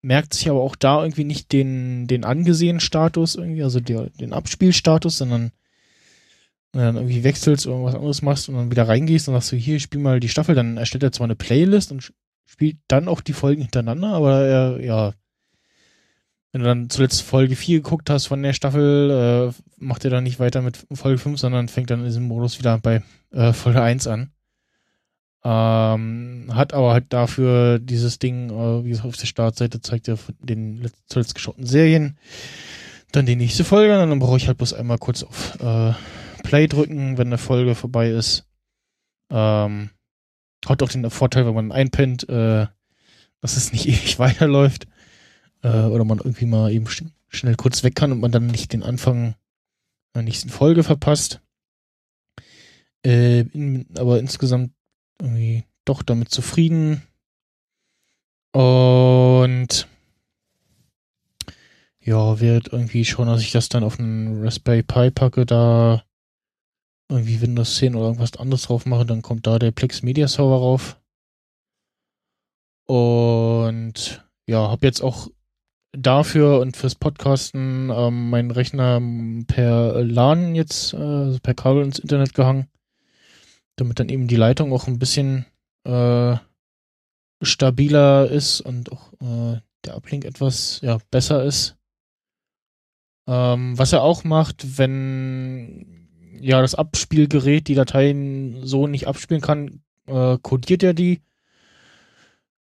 [0.02, 4.34] merkt sich aber auch da irgendwie nicht den, den angesehenen Status irgendwie, also der, den
[4.34, 5.52] Abspielstatus, sondern
[6.74, 9.80] dann irgendwie wechselst oder was anderes machst und dann wieder reingehst und sagst du, hier,
[9.80, 12.12] spiel mal die Staffel, dann erstellt er zwar eine Playlist und
[12.46, 15.14] spielt dann auch die Folgen hintereinander, aber er, ja,
[16.52, 20.24] wenn du dann zuletzt Folge 4 geguckt hast von der Staffel, äh, macht er dann
[20.24, 23.82] nicht weiter mit Folge 5, sondern fängt dann in diesem Modus wieder bei äh, Folge
[23.82, 24.32] 1 an.
[25.46, 30.16] Ähm, hat aber halt dafür dieses Ding, äh, wie gesagt, auf der Startseite zeigt er
[30.16, 32.18] von den letzt- zuletzt geschauten Serien.
[33.12, 35.94] Dann die nächste Folge, dann brauche ich halt bloß einmal kurz auf äh,
[36.44, 38.46] Play drücken, wenn eine Folge vorbei ist.
[39.30, 39.90] Ähm,
[40.66, 42.68] hat auch den Vorteil, wenn man einpennt, äh,
[43.42, 44.88] dass es nicht ewig weiterläuft.
[45.62, 48.74] Äh, oder man irgendwie mal eben sch schnell kurz weg kann und man dann nicht
[48.74, 49.36] den Anfang
[50.16, 51.42] der nächsten Folge verpasst.
[53.06, 54.72] Äh, in, aber insgesamt
[55.22, 57.02] irgendwie doch damit zufrieden.
[58.54, 59.88] Und
[62.00, 66.04] ja, wird irgendwie schon, dass ich das dann auf einen Raspberry Pi packe, da
[67.10, 70.58] irgendwie Windows 10 oder irgendwas anderes drauf mache, dann kommt da der Plex Media Server
[70.58, 71.00] rauf.
[72.86, 75.30] Und ja, habe jetzt auch
[75.94, 79.02] dafür und fürs Podcasten ähm, meinen Rechner
[79.48, 82.68] per LAN jetzt, äh, also per Kabel ins Internet gehangen,
[83.76, 85.46] damit dann eben die Leitung auch ein bisschen
[85.86, 86.36] äh,
[87.42, 91.76] stabiler ist und auch äh, der Uplink etwas ja, besser ist.
[93.28, 96.08] Ähm, was er auch macht, wenn
[96.40, 101.22] ja das Abspielgerät die Dateien so nicht abspielen kann, äh, codiert er die.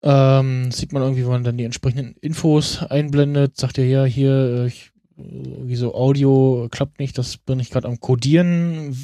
[0.02, 4.31] Ähm, sieht man irgendwie, wenn man dann die entsprechenden Infos einblendet, sagt er ja hier,
[4.31, 8.98] äh, ich, wie so Audio klappt nicht, das bin ich gerade am Codieren.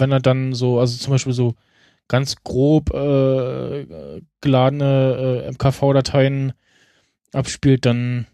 [0.00, 1.54] Wenn er dann so, also zum Beispiel so
[2.08, 6.54] ganz grob äh, geladene äh, MKV-Dateien
[7.32, 8.26] abspielt, dann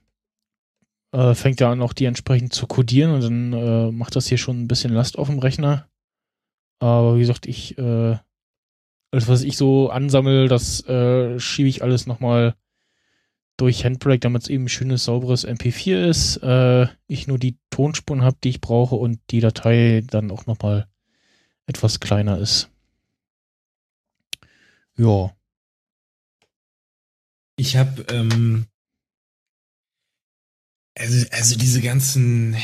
[1.12, 4.38] äh, fängt er an, auch die entsprechend zu codieren und dann äh, macht das hier
[4.38, 5.88] schon ein bisschen Last auf dem Rechner.
[6.78, 8.16] Aber wie gesagt, ich, äh,
[9.10, 12.54] alles, was ich so ansammel, das äh, schiebe ich alles nochmal
[13.56, 16.40] durch Handbrake, damit es eben ein schönes, sauberes MP4 ist.
[17.06, 20.88] Ich nur die Tonspuren habe, die ich brauche und die Datei dann auch nochmal
[21.66, 22.70] etwas kleiner ist.
[24.96, 25.30] Ja.
[27.56, 28.66] Ich habe ähm,
[30.96, 32.56] also, also diese ganzen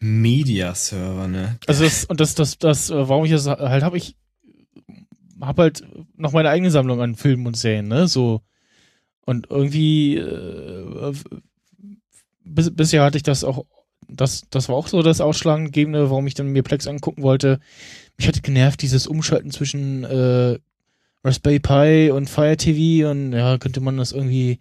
[0.00, 1.58] Media-Server, ne?
[1.66, 4.16] Also das, und das, das, das, äh, warum ich das halt habe, ich
[5.40, 5.86] habe halt
[6.16, 8.06] noch meine eigene Sammlung an Filmen und Serien, ne?
[8.06, 8.42] So.
[9.24, 11.14] Und irgendwie äh,
[12.44, 13.64] bis, bisher hatte ich das auch,
[14.08, 17.60] das, das war auch so das Ausschlaggebende, warum ich dann mir Plex angucken wollte.
[18.16, 20.58] Mich hatte genervt, dieses Umschalten zwischen äh,
[21.24, 24.60] Raspberry Pi und Fire TV und ja, könnte man das irgendwie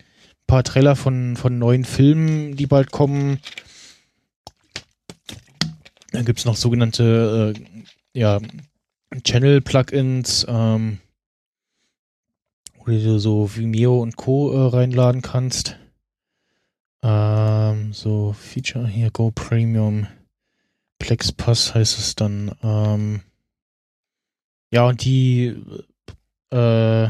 [0.47, 3.39] paar Trailer von, von neuen Filmen, die bald kommen.
[6.11, 8.39] Dann gibt es noch sogenannte, äh, ja,
[9.19, 10.99] Channel-Plugins, ähm,
[12.77, 14.51] wo du so Vimeo und Co.
[14.51, 15.77] Äh, reinladen kannst.
[17.03, 20.07] Ähm, so Feature hier, Go Premium.
[20.99, 22.55] Plex Pass heißt es dann.
[22.63, 23.21] Ähm,
[24.71, 25.57] ja, und die
[26.51, 27.09] äh,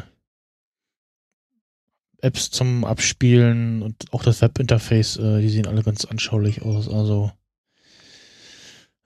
[2.21, 6.87] Apps zum Abspielen und auch das Webinterface, äh, die sehen alle ganz anschaulich aus.
[6.87, 7.31] Also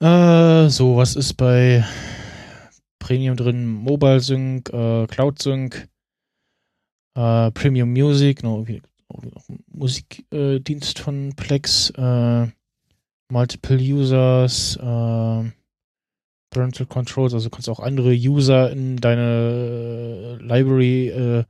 [0.02, 1.86] äh, so, was ist bei
[3.06, 3.68] Premium drin?
[3.68, 5.88] Mobile Sync, äh, Cloud Sync,
[7.14, 12.48] äh, Premium Music, no, irgendwie auch ein Musikdienst von Plex, äh,
[13.30, 15.52] Multiple Users, äh,
[16.50, 21.44] Parental Controls, also kannst auch andere User in deine äh, Library äh,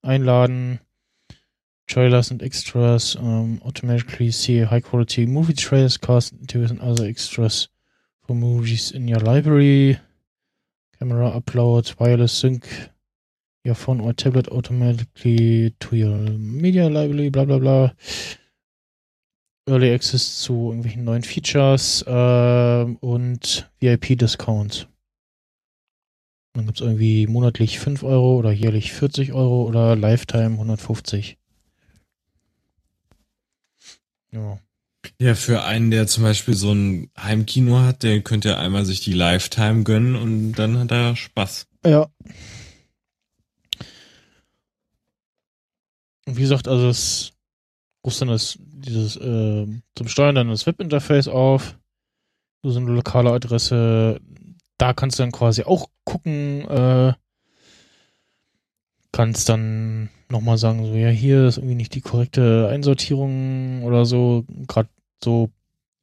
[0.00, 0.80] einladen.
[1.86, 7.68] Trailers and extras um, automatically see high quality movie trailers, cast interviews and other extras
[8.22, 9.98] for movies in your library.
[11.04, 12.66] Camera upload, wireless sync
[13.62, 17.92] your phone or tablet automatically to your media library, bla bla bla.
[19.68, 24.86] Early Access zu irgendwelchen neuen Features ähm, und VIP-Discounts.
[26.54, 31.36] Dann gibt es irgendwie monatlich 5 Euro oder jährlich 40 Euro oder Lifetime 150.
[34.32, 34.58] Ja.
[35.20, 39.00] Ja, für einen, der zum Beispiel so ein Heimkino hat, der könnte ja einmal sich
[39.00, 41.66] die Lifetime gönnen und dann hat er Spaß.
[41.84, 42.08] Ja.
[46.26, 47.32] Wie gesagt, also es
[48.04, 51.78] rufst dann das, dieses, äh, zum Steuern dann das Webinterface auf.
[52.62, 54.20] So eine lokale Adresse.
[54.78, 57.12] Da kannst du dann quasi auch gucken, äh,
[59.12, 64.44] kannst dann nochmal sagen, so, ja, hier ist irgendwie nicht die korrekte Einsortierung oder so.
[64.66, 64.88] Gerade
[65.24, 65.50] so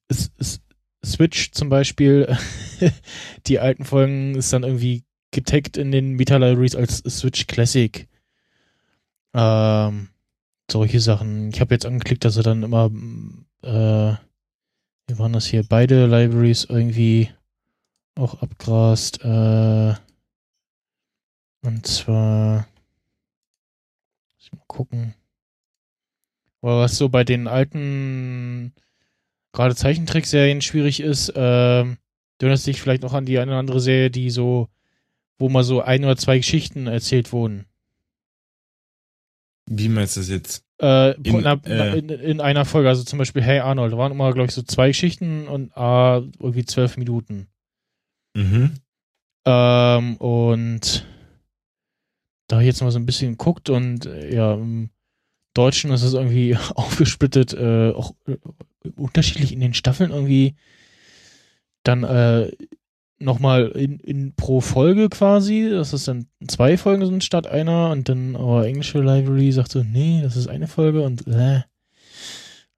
[0.10, 0.62] ist, ist
[1.04, 2.36] Switch zum Beispiel,
[3.48, 8.08] die alten Folgen ist dann irgendwie getaggt in den Meta-Libraries als Switch Classic.
[9.34, 10.10] Ähm,
[10.70, 11.50] solche Sachen.
[11.50, 12.92] Ich habe jetzt angeklickt, dass er dann immer,
[13.64, 14.16] äh,
[15.08, 17.30] wie waren das hier, beide Libraries irgendwie
[18.16, 19.24] auch abgrast.
[19.24, 19.96] Äh,
[21.64, 22.68] und zwar,
[24.34, 25.14] muss ich mal gucken.
[26.62, 28.74] Aber was so bei den alten,
[29.54, 31.34] gerade Zeichentrickserien schwierig ist, äh,
[31.84, 31.96] du
[32.40, 34.70] erinnerst dich vielleicht noch an die eine oder andere Serie, die so,
[35.38, 37.66] wo mal so ein oder zwei Geschichten erzählt wurden.
[39.68, 40.66] Wie meinst du das jetzt?
[40.82, 43.98] Äh, In, in, einer, äh, in, in einer Folge, also zum Beispiel Hey Arnold, da
[43.98, 47.48] waren immer, glaube ich, so zwei Geschichten und ah, irgendwie zwölf Minuten.
[48.34, 48.72] Mhm.
[49.46, 51.06] Ähm, und
[52.48, 54.90] da ich jetzt mal so ein bisschen geguckt und äh, ja, im
[55.54, 58.14] Deutschen ist es irgendwie aufgesplittet, äh, auch
[58.96, 60.56] unterschiedlich in den Staffeln irgendwie.
[61.84, 62.52] Dann äh,
[63.22, 68.10] nochmal in, in pro Folge quasi, dass es dann zwei Folgen sind statt einer und
[68.10, 71.62] dann aber englische Library sagt so, nee, das ist eine Folge und äh,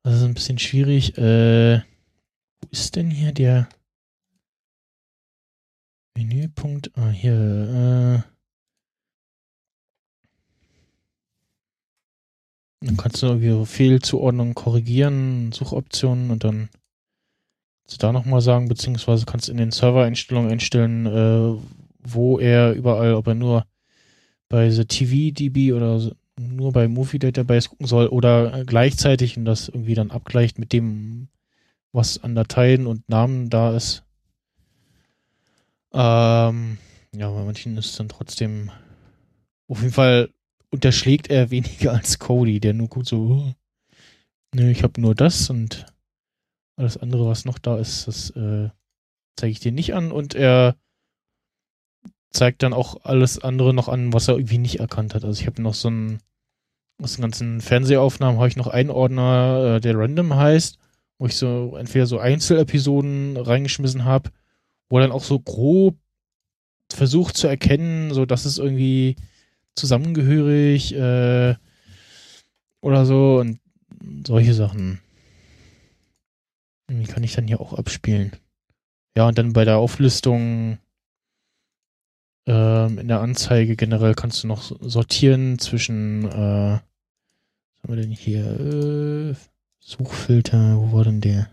[0.04, 1.18] das ist ein bisschen schwierig.
[1.18, 3.70] Äh, wo ist denn hier der
[6.16, 6.92] Menüpunkt?
[6.96, 8.33] Ah, hier, äh,
[12.88, 16.70] dann kannst du irgendwie Fehlzuordnungen korrigieren, Suchoptionen und dann
[17.84, 21.62] kannst du da nochmal sagen, beziehungsweise kannst in den Server-Einstellungen einstellen, äh,
[22.06, 23.66] wo er überall, ob er nur
[24.50, 29.68] bei The TV-DB oder so- nur bei Movie Database gucken soll oder gleichzeitig und das
[29.70, 31.28] irgendwie dann abgleicht mit dem,
[31.92, 34.04] was an Dateien und Namen da ist.
[35.94, 36.78] Ähm,
[37.16, 38.72] ja, bei manchen ist es dann trotzdem
[39.68, 40.30] auf jeden Fall
[40.74, 43.54] unterschlägt er weniger als Cody, der nur gut so,
[44.56, 45.86] nö, ich habe nur das und
[46.76, 48.70] alles andere, was noch da ist, das äh,
[49.38, 50.76] zeige ich dir nicht an und er
[52.32, 55.24] zeigt dann auch alles andere noch an, was er irgendwie nicht erkannt hat.
[55.24, 56.20] Also ich habe noch so ein,
[57.00, 60.80] aus den ganzen Fernsehaufnahmen habe ich noch einen Ordner, äh, der random heißt,
[61.20, 64.32] wo ich so entweder so Einzelepisoden reingeschmissen habe,
[64.90, 65.96] wo er dann auch so grob
[66.92, 69.16] versucht zu erkennen, so dass es irgendwie
[69.76, 71.56] zusammengehörig äh,
[72.82, 73.60] oder so und
[74.26, 75.00] solche Sachen.
[76.90, 78.34] Die kann ich dann hier auch abspielen.
[79.16, 80.78] Ja, und dann bei der Auflistung
[82.46, 87.96] ähm, in der Anzeige generell kannst du noch so- sortieren zwischen, äh, was haben wir
[87.96, 88.46] denn hier?
[88.60, 89.36] Äh,
[89.80, 91.50] Suchfilter, wo war denn der?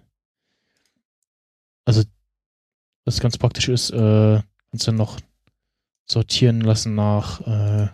[1.84, 2.04] Also,
[3.04, 4.40] was ganz praktisch ist, äh,
[4.70, 5.18] kannst du noch
[6.06, 7.88] sortieren lassen nach äh,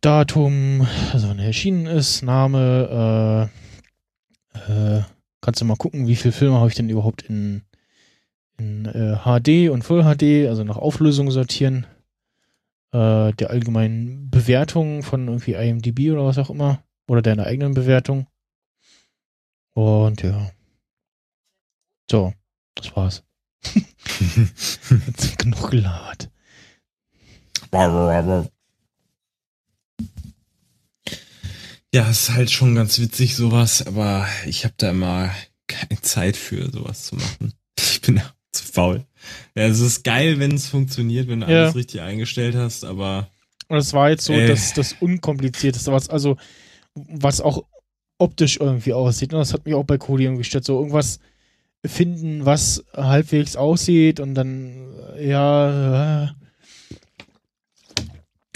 [0.00, 3.50] Datum, also wann er erschienen ist, Name,
[4.56, 5.02] äh, äh,
[5.40, 7.62] kannst du mal gucken, wie viele Filme habe ich denn überhaupt in,
[8.58, 11.86] in äh, HD und Full HD, also nach Auflösung sortieren,
[12.92, 18.26] äh, der allgemeinen Bewertung von irgendwie IMDb oder was auch immer, oder deiner eigenen Bewertung.
[19.74, 20.50] Und ja.
[22.10, 22.32] So,
[22.74, 23.22] das war's.
[25.06, 26.30] Jetzt genug gelabert.
[31.92, 35.30] Ja, ist halt schon ganz witzig sowas, aber ich habe da immer
[35.66, 37.52] keine Zeit für sowas zu machen.
[37.78, 38.20] Ich bin
[38.52, 39.04] zu faul.
[39.56, 41.62] Ja, es ist geil, wenn es funktioniert, wenn du Ja.
[41.64, 43.28] alles richtig eingestellt hast, aber
[43.68, 44.46] Und es war jetzt so Äh.
[44.46, 46.36] das, das Unkomplizierteste, was also,
[46.94, 47.64] was auch
[48.18, 49.32] optisch irgendwie aussieht.
[49.32, 50.64] Und das hat mich auch bei Kodi irgendwie gestört.
[50.64, 51.18] So irgendwas
[51.86, 56.28] finden, was halbwegs aussieht und dann, ja, äh,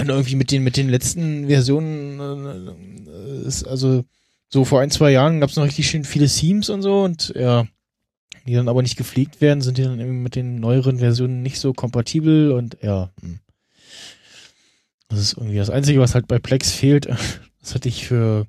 [0.05, 4.05] Und irgendwie mit den, mit den letzten Versionen, äh, ist also
[4.49, 7.33] so vor ein, zwei Jahren gab es noch richtig schön viele Themes und so und
[7.37, 7.67] ja,
[8.47, 11.59] die dann aber nicht gepflegt werden, sind die dann irgendwie mit den neueren Versionen nicht
[11.59, 13.11] so kompatibel und ja.
[13.21, 13.41] hm.
[15.09, 17.09] Das ist irgendwie das Einzige, was halt bei Plex fehlt.
[17.61, 18.47] Das hatte ich für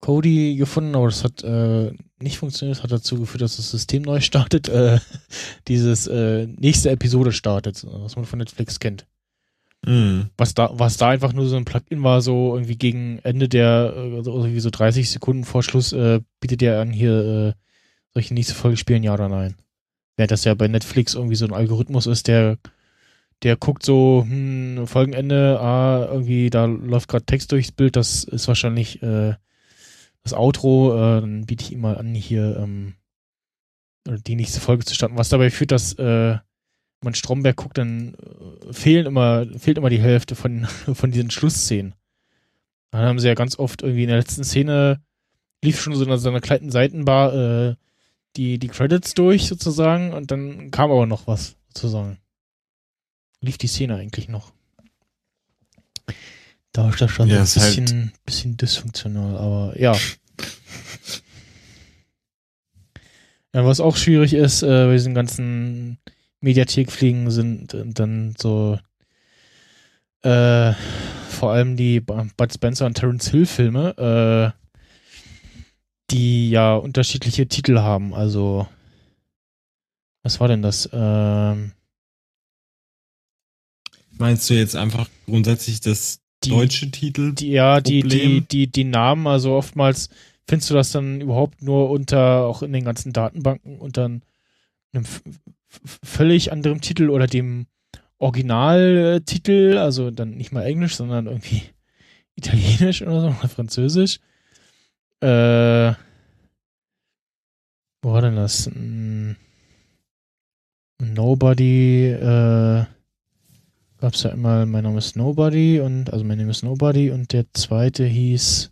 [0.00, 1.90] Cody gefunden, aber das hat äh,
[2.20, 2.76] nicht funktioniert.
[2.76, 4.68] Das hat dazu geführt, dass das System neu startet.
[4.68, 5.00] Äh,
[5.66, 9.04] dieses äh, nächste Episode startet, was man von Netflix kennt.
[9.86, 10.30] Mhm.
[10.36, 13.94] Was da, was da einfach nur so ein Plugin war, so irgendwie gegen Ende der,
[13.96, 17.54] äh, so irgendwie so 30 Sekunden vor Schluss, äh, bietet der an, hier,
[18.16, 19.54] äh, die nächste Folge spielen, ja oder nein?
[20.16, 22.58] Während das ja bei Netflix irgendwie so ein Algorithmus ist, der,
[23.42, 28.48] der guckt so, hm, Folgenende, ah, irgendwie, da läuft gerade Text durchs Bild, das ist
[28.48, 29.34] wahrscheinlich äh,
[30.24, 32.94] das Outro, äh, dann biete ich ihm mal an, hier ähm,
[34.26, 35.18] die nächste Folge zu starten.
[35.18, 36.38] Was dabei führt, dass äh,
[37.06, 38.14] man Stromberg guckt, dann
[38.68, 41.94] äh, fehlen immer, fehlt immer die Hälfte von, von diesen Schlussszenen.
[42.90, 45.00] Dann haben sie ja ganz oft irgendwie in der letzten Szene
[45.64, 47.74] lief schon so eine, so eine kleinen Seitenbar äh,
[48.36, 52.18] die, die Credits durch sozusagen und dann kam aber noch was sozusagen.
[53.40, 54.52] Lief die Szene eigentlich noch.
[56.72, 59.96] Da ist das schon Ja, so ein halt- bisschen, bisschen dysfunktional, aber ja.
[63.54, 65.98] Ja, was auch schwierig ist, äh, bei diesen ganzen
[66.40, 68.78] Mediathekfliegen sind äh, dann so
[70.22, 70.72] äh,
[71.28, 74.66] vor allem die Bud Spencer und Terence Hill Filme, äh,
[76.10, 78.14] die ja unterschiedliche Titel haben.
[78.14, 78.66] Also,
[80.22, 80.88] was war denn das?
[80.92, 81.72] Ähm,
[84.18, 87.34] Meinst du jetzt einfach grundsätzlich das die, deutsche Titel?
[87.34, 90.08] die, ja, die, die, die, die Namen, also oftmals
[90.48, 94.22] findest du das dann überhaupt nur unter, auch in den ganzen Datenbanken, unter einem
[95.68, 97.66] völlig anderen Titel oder dem
[98.18, 101.62] Originaltitel, also dann nicht mal Englisch, sondern irgendwie
[102.34, 104.20] Italienisch oder so, oder Französisch.
[105.20, 105.94] Äh,
[108.02, 108.66] wo war denn das?
[108.66, 109.36] Hm,
[110.98, 112.84] Nobody, äh,
[113.98, 117.46] gab's ja immer My Name is Nobody und, also My Name is Nobody und der
[117.52, 118.70] zweite hieß,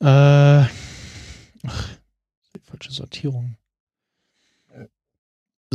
[0.00, 0.68] äh, ach,
[2.62, 3.56] falsche Sortierung.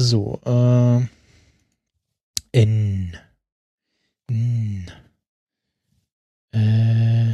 [0.01, 1.05] So, äh,
[2.53, 3.17] N.
[4.27, 4.91] N.
[6.53, 7.31] Äh.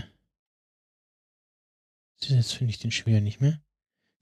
[2.24, 3.62] Jetzt finde ich den schwer nicht mehr.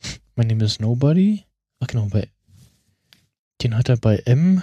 [0.35, 1.45] My name is Nobody.
[1.79, 2.29] Ach genau, bei.
[3.61, 4.61] Den hat er bei M.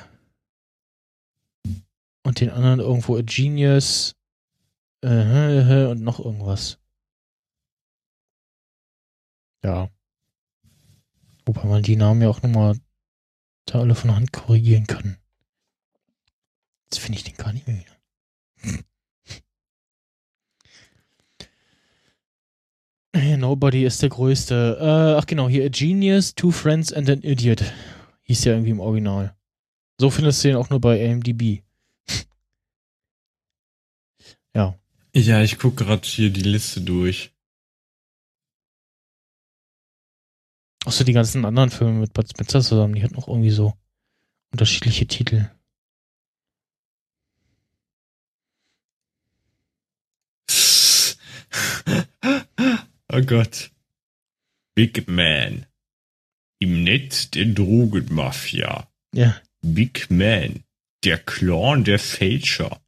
[2.23, 4.15] Und den anderen irgendwo A Genius.
[5.02, 6.78] Äh, und noch irgendwas.
[9.65, 9.89] Ja.
[11.47, 12.78] Wobei man die Namen ja auch nochmal
[13.70, 15.16] da alle von Hand korrigieren kann.
[16.84, 17.76] Jetzt finde ich den gar nicht mehr
[23.40, 24.78] Nobody ist der größte.
[24.80, 27.64] Äh, ach genau, hier A Genius, Two Friends and an Idiot.
[28.22, 29.34] Hieß ja irgendwie im Original.
[29.98, 31.62] So findest du den auch nur bei AMDB.
[34.55, 34.78] ja.
[35.14, 37.32] Ja, ich gucke gerade hier die Liste durch.
[40.85, 43.74] Außer die ganzen anderen Filme mit Bud Spencer zusammen, die hatten auch irgendwie so
[44.52, 45.51] unterschiedliche Titel.
[53.12, 53.70] oh Gott.
[54.74, 55.66] Big Man.
[56.59, 58.89] Im Netz der Drogenmafia.
[59.15, 59.40] Ja.
[59.62, 60.65] Big Man.
[61.05, 62.81] Der Clan der Fälscher.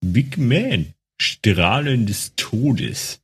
[0.00, 0.94] Big Man.
[1.20, 3.20] Strahlen des Todes.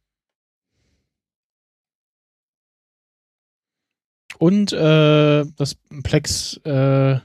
[4.42, 7.20] Und äh, das Plex äh,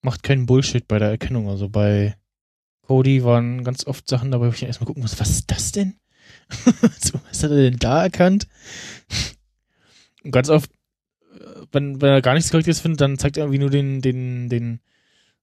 [0.00, 1.48] macht keinen Bullshit bei der Erkennung.
[1.48, 2.14] Also bei
[2.82, 5.96] Cody waren ganz oft Sachen dabei, wo ich erstmal gucken muss, was ist das denn?
[6.64, 8.46] was hat er denn da erkannt?
[10.22, 10.70] Und ganz oft,
[11.32, 14.48] äh, wenn, wenn er gar nichts Korrektes findet, dann zeigt er irgendwie nur den, den,
[14.48, 14.78] den,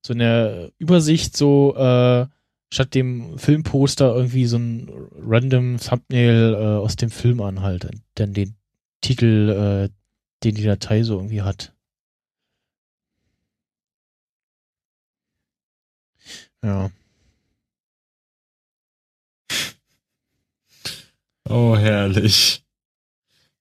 [0.01, 2.27] so in der Übersicht so, äh,
[2.71, 4.89] statt dem Filmposter irgendwie so ein
[5.21, 7.89] random Thumbnail äh, aus dem Film an halt.
[8.13, 8.55] Dann den
[9.01, 10.04] Titel, äh,
[10.43, 11.73] den die Datei so irgendwie hat.
[16.63, 16.89] Ja.
[21.47, 22.63] Oh, herrlich.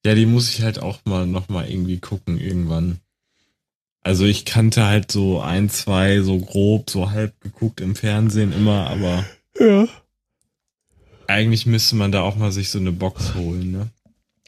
[0.06, 3.00] Ja, die muss ich halt auch mal noch mal irgendwie gucken irgendwann.
[4.02, 8.86] Also ich kannte halt so ein, zwei so grob, so halb geguckt im Fernsehen immer,
[8.88, 9.24] aber
[9.58, 9.88] Ja.
[11.26, 13.88] eigentlich müsste man da auch mal sich so eine Box holen, ne?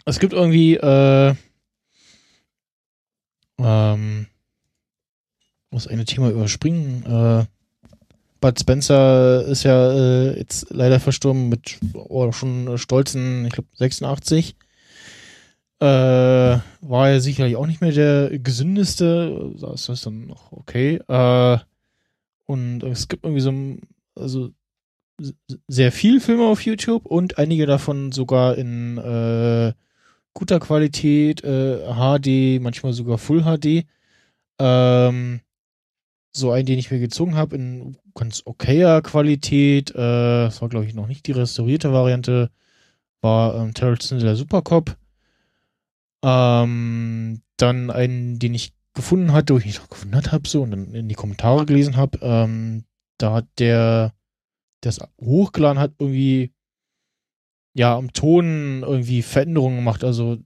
[0.04, 1.34] Es gibt irgendwie, äh,
[3.58, 4.26] ähm,
[5.70, 7.44] muss eine Thema überspringen, äh,
[8.40, 14.56] Bud Spencer ist ja äh, jetzt leider verstorben mit oh, schon stolzen, ich glaube 86.
[15.78, 19.52] Äh, war er sicherlich auch nicht mehr der gesündeste.
[19.60, 21.00] Das ist dann noch okay.
[21.08, 21.58] Äh,
[22.46, 23.80] und es gibt irgendwie so ein,
[24.14, 24.50] also
[25.66, 29.72] sehr viel Filme auf YouTube und einige davon sogar in äh,
[30.36, 33.86] guter Qualität, äh, HD, manchmal sogar Full HD.
[34.58, 35.40] Ähm,
[36.30, 39.90] so einen, den ich mir gezogen habe, in ganz okayer Qualität.
[39.90, 42.50] Äh, das war, glaube ich, noch nicht die restaurierte Variante.
[43.22, 44.94] War ähm, Terrence der Supercop.
[46.22, 50.70] Ähm, dann einen, den ich gefunden hatte, wo ich mich doch gewundert habe, so und
[50.70, 52.18] dann in die Kommentare gelesen habe.
[52.20, 52.84] Ähm,
[53.16, 54.12] da hat der,
[54.84, 56.52] es hochgeladen hat, irgendwie
[57.76, 60.02] ja am Ton irgendwie Veränderungen gemacht.
[60.02, 60.38] Also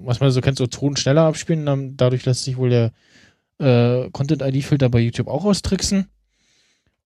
[0.00, 1.66] was man so kennt, so Ton schneller abspielen.
[1.66, 2.92] Dann, dadurch lässt sich wohl der
[3.58, 6.06] äh, Content-ID-Filter bei YouTube auch austricksen.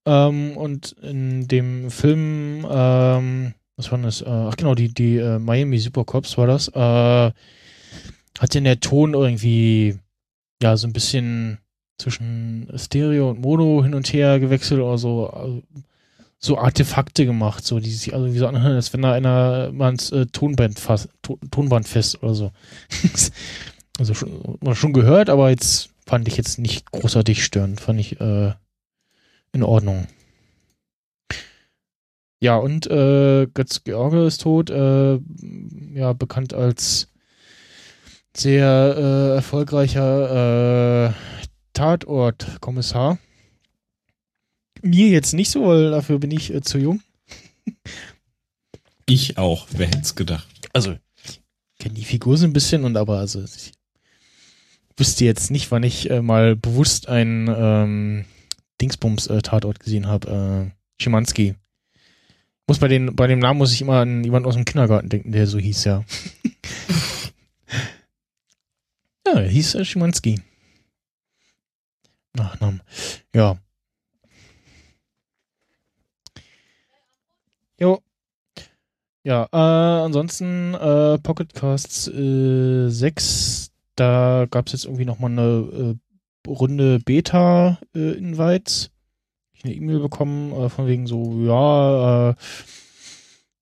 [0.04, 4.22] Ähm, und in dem Film, ähm, was war das?
[4.22, 6.68] Äh, ach genau, die, die äh, Miami Supercops war das.
[6.68, 7.32] Äh,
[8.38, 9.98] hat denn der Ton irgendwie
[10.62, 11.58] ja so ein bisschen
[11.98, 15.62] zwischen Stereo und Mono hin und her gewechselt oder so, also,
[16.44, 19.94] so Artefakte gemacht, so die sich also wie so anhören, als wenn da einer mal
[20.10, 22.50] äh, Tonband fast, to Tonband fest oder so.
[23.98, 28.52] also schon, schon gehört, aber jetzt fand ich jetzt nicht großartig störend, fand ich äh,
[29.52, 30.08] in Ordnung.
[32.40, 35.20] Ja, und äh, Götz George ist tot, äh,
[35.94, 37.06] ja, bekannt als
[38.36, 41.12] sehr äh, erfolgreicher äh,
[41.72, 43.18] Tatortkommissar.
[44.82, 47.02] Mir jetzt nicht so, weil dafür bin ich äh, zu jung.
[49.06, 50.48] Ich auch, wer hätte es gedacht.
[50.72, 51.40] Also, ich
[51.78, 53.72] kenne die Figur so ein bisschen und aber also ich
[54.96, 58.24] wüsste jetzt nicht, wann ich äh, mal bewusst einen ähm,
[58.80, 60.70] Dingsbums-Tatort gesehen habe.
[60.70, 61.56] Äh, Schimanski.
[62.66, 65.32] Muss bei, den, bei dem Namen muss ich immer an jemanden aus dem Kindergarten denken,
[65.32, 66.04] der so hieß, ja.
[69.26, 70.40] ja, er hieß äh, Schimanski.
[72.34, 72.80] Nachnamen.
[73.34, 73.58] Ja.
[77.82, 78.00] Jo.
[79.24, 86.48] Ja, äh, ansonsten äh, Pocketcasts äh, 6, da gab es jetzt irgendwie nochmal eine äh,
[86.48, 88.92] Runde Beta-Invites.
[89.52, 92.34] ich eine E-Mail bekommen, äh, von wegen so, ja, äh,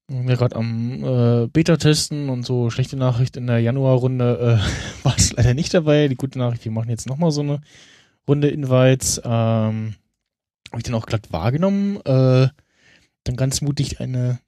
[0.08, 5.32] wir gerade am äh, Beta-Testen und so schlechte Nachricht in der Januarrunde äh, war es
[5.32, 6.08] leider nicht dabei.
[6.08, 7.62] Die gute Nachricht, wir machen jetzt nochmal so eine
[8.28, 9.16] Runde Invites.
[9.24, 9.94] Ähm,
[10.68, 12.02] Habe ich dann auch glatt wahrgenommen.
[12.04, 12.48] Äh,
[13.24, 14.40] dann ganz mutig eine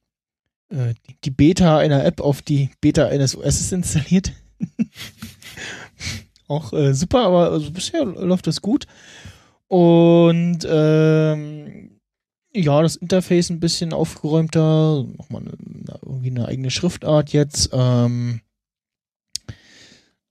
[0.73, 0.95] äh,
[1.25, 4.33] die Beta einer App auf die Beta eines OSs installiert.
[6.49, 8.87] auch äh, super, aber also bisher läuft das gut.
[9.69, 12.01] Und ähm,
[12.55, 17.71] ja, das Interface ein bisschen aufgeräumter, nochmal eine, irgendwie eine eigene Schriftart jetzt.
[17.73, 18.41] Ähm,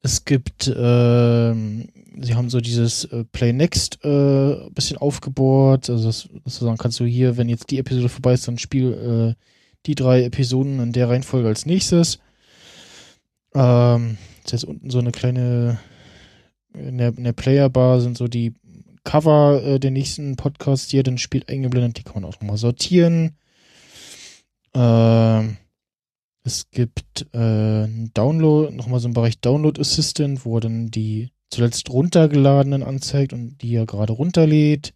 [0.04, 1.90] es gibt, ähm,
[2.20, 5.90] sie haben so dieses äh, Play Next äh, bisschen aufgebohrt.
[5.90, 8.58] Also das, dass du sagen kannst, du hier, wenn jetzt die Episode vorbei ist, dann
[8.58, 9.42] spiel äh,
[9.86, 12.20] die drei Episoden in der Reihenfolge als nächstes.
[13.54, 15.80] Ähm, ist jetzt unten so eine kleine,
[16.74, 18.54] in der, in der Playerbar sind so die
[19.04, 21.98] Cover äh, der nächsten Podcasts, die ihr dann spielt, eingeblendet.
[21.98, 23.38] Die kann man auch nochmal sortieren.
[24.74, 25.58] Ähm,
[26.44, 32.82] es gibt äh, Download, nochmal so einen Bereich Download Assistant, wo dann die zuletzt runtergeladenen
[32.82, 34.94] anzeigt und die er gerade runterlädt.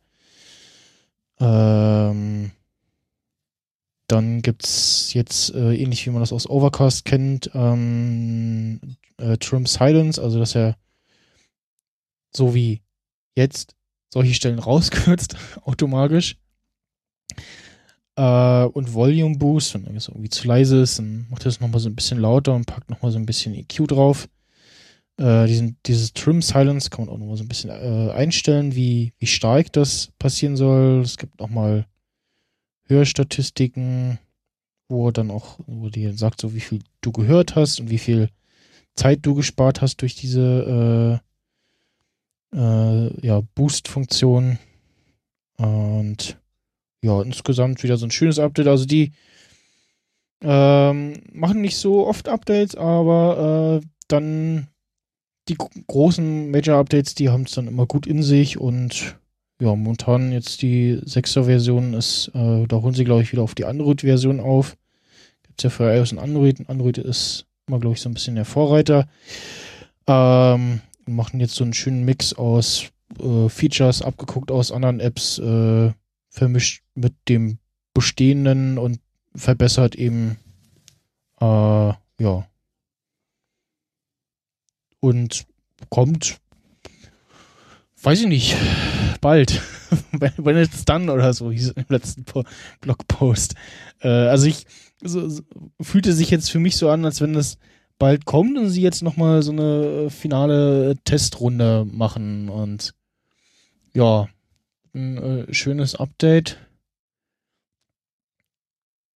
[1.39, 2.51] Ähm,
[4.07, 8.79] dann gibt's jetzt, äh, ähnlich wie man das aus Overcast kennt, ähm,
[9.17, 10.77] äh, Trim Silence, also dass er
[12.35, 12.81] so wie
[13.35, 13.75] jetzt
[14.13, 16.37] solche Stellen rauskürzt, automatisch.
[18.15, 21.81] Äh, und Volume Boost, wenn es irgendwie zu leise ist, dann macht er das nochmal
[21.81, 24.29] so ein bisschen lauter und packt nochmal so ein bisschen EQ drauf.
[25.17, 29.13] Äh, diesen, dieses Trim Silence kann man auch nochmal so ein bisschen äh, einstellen, wie,
[29.17, 31.01] wie stark das passieren soll.
[31.01, 31.85] Es gibt nochmal
[32.87, 34.19] Hörstatistiken,
[34.89, 38.29] wo dann auch, wo dir sagt, so wie viel du gehört hast und wie viel
[38.95, 41.21] Zeit du gespart hast durch diese
[42.53, 44.59] äh, äh, ja, Boost-Funktion.
[45.57, 46.37] Und
[47.01, 48.67] ja, insgesamt wieder so ein schönes Update.
[48.67, 49.13] Also die
[50.41, 54.67] ähm, machen nicht so oft Updates, aber äh, dann
[55.47, 55.57] die
[55.87, 59.17] großen Major-Updates, die haben es dann immer gut in sich und
[59.59, 63.55] ja, momentan jetzt die 6er Version ist, äh, da holen sie, glaube ich, wieder auf
[63.55, 64.75] die Android-Version auf.
[65.43, 66.69] Gibt es ja für iOS und Android.
[66.69, 69.07] Android ist immer, glaube ich, so ein bisschen der Vorreiter.
[70.07, 72.89] Ähm, machen jetzt so einen schönen Mix aus
[73.19, 75.91] äh, Features, abgeguckt aus anderen Apps, äh,
[76.29, 77.59] vermischt mit dem
[77.93, 78.99] bestehenden und
[79.35, 80.37] verbessert eben,
[81.39, 81.45] äh,
[82.19, 82.47] ja.
[84.99, 85.45] Und
[85.89, 86.37] kommt,
[88.01, 88.55] weiß ich nicht,
[89.21, 89.61] bald.
[90.37, 92.43] when, it's done oder so, hieß es im letzten Po-
[92.81, 93.55] Blogpost.
[94.01, 94.65] Äh, also ich,
[95.03, 95.43] so, so,
[95.81, 97.57] fühlte sich jetzt für mich so an, als wenn es
[97.97, 102.93] bald kommt und sie jetzt nochmal so eine äh, finale Testrunde machen und
[103.93, 104.27] ja,
[104.93, 106.57] ein äh, schönes Update.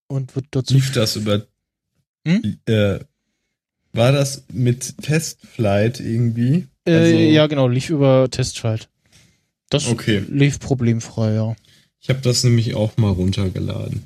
[0.08, 0.74] Und wird dazu.
[0.74, 1.46] Lief das über.
[2.26, 2.60] Hm?
[2.66, 3.00] Äh,
[3.94, 6.68] war das mit Testflight irgendwie?
[6.86, 8.90] Äh, Also- ja, genau, lief über Testflight.
[9.70, 10.24] Das Okay.
[10.30, 11.56] lief problemfrei, ja.
[12.00, 14.04] Ich habe das nämlich auch mal runtergeladen.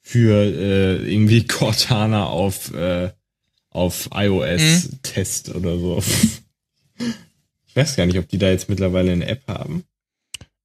[0.00, 3.10] Für äh, irgendwie Cortana auf, äh,
[3.70, 6.02] auf iOS-Test oder so.
[7.66, 9.84] Ich weiß gar nicht, ob die da jetzt mittlerweile eine App haben.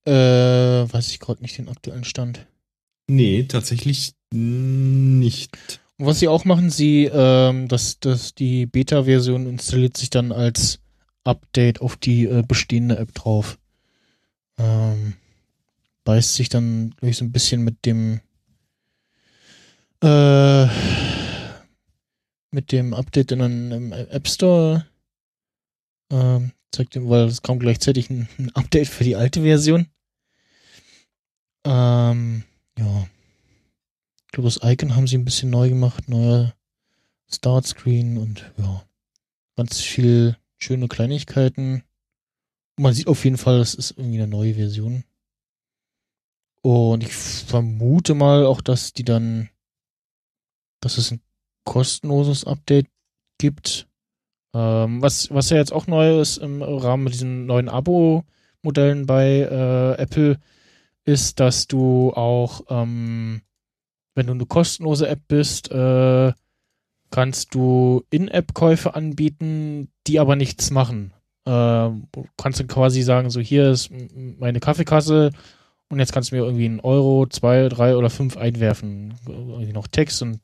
[0.06, 2.46] Äh, weiß ich gerade nicht den aktuellen Stand.
[3.08, 5.82] Nee, tatsächlich nicht.
[6.06, 10.80] Was sie auch machen, sie, ähm, dass, dass die Beta-Version installiert sich dann als
[11.24, 13.58] Update auf die äh, bestehende App drauf.
[14.58, 15.14] Ähm,
[16.04, 18.20] beißt sich dann, glaube ich, so ein bisschen mit dem
[20.04, 20.66] äh,
[22.52, 24.86] mit dem Update in einem App Store.
[26.12, 29.88] Ähm, zeigt dem, weil es kam gleichzeitig ein, ein Update für die alte Version.
[31.64, 32.44] Ähm,
[32.78, 33.08] ja.
[34.34, 36.56] Ich glaube, das Icon haben sie ein bisschen neu gemacht, neuer
[37.32, 38.84] Startscreen und ja,
[39.56, 41.84] ganz viel schöne Kleinigkeiten.
[42.76, 45.04] Man sieht auf jeden Fall, das ist irgendwie eine neue Version.
[46.64, 49.50] Und ich vermute mal auch, dass die dann,
[50.80, 51.22] dass es ein
[51.64, 52.88] kostenloses Update
[53.38, 53.88] gibt.
[54.56, 59.42] Ähm, was, was ja jetzt auch neu ist im Rahmen mit diesen neuen Abo-Modellen bei
[59.42, 60.40] äh, Apple,
[61.06, 63.44] ist, dass du auch, ähm,
[64.16, 66.34] wenn du eine kostenlose App bist, äh,
[67.12, 71.14] kannst du In-App-Käufe anbieten, die aber nichts machen.
[71.46, 73.92] Äh, du kannst dann quasi sagen, so hier ist
[74.40, 75.32] meine Kaffeekasse
[75.90, 79.14] und jetzt kannst du mir irgendwie einen Euro, zwei, drei oder fünf einwerfen.
[79.28, 80.40] Irgendwie noch Text und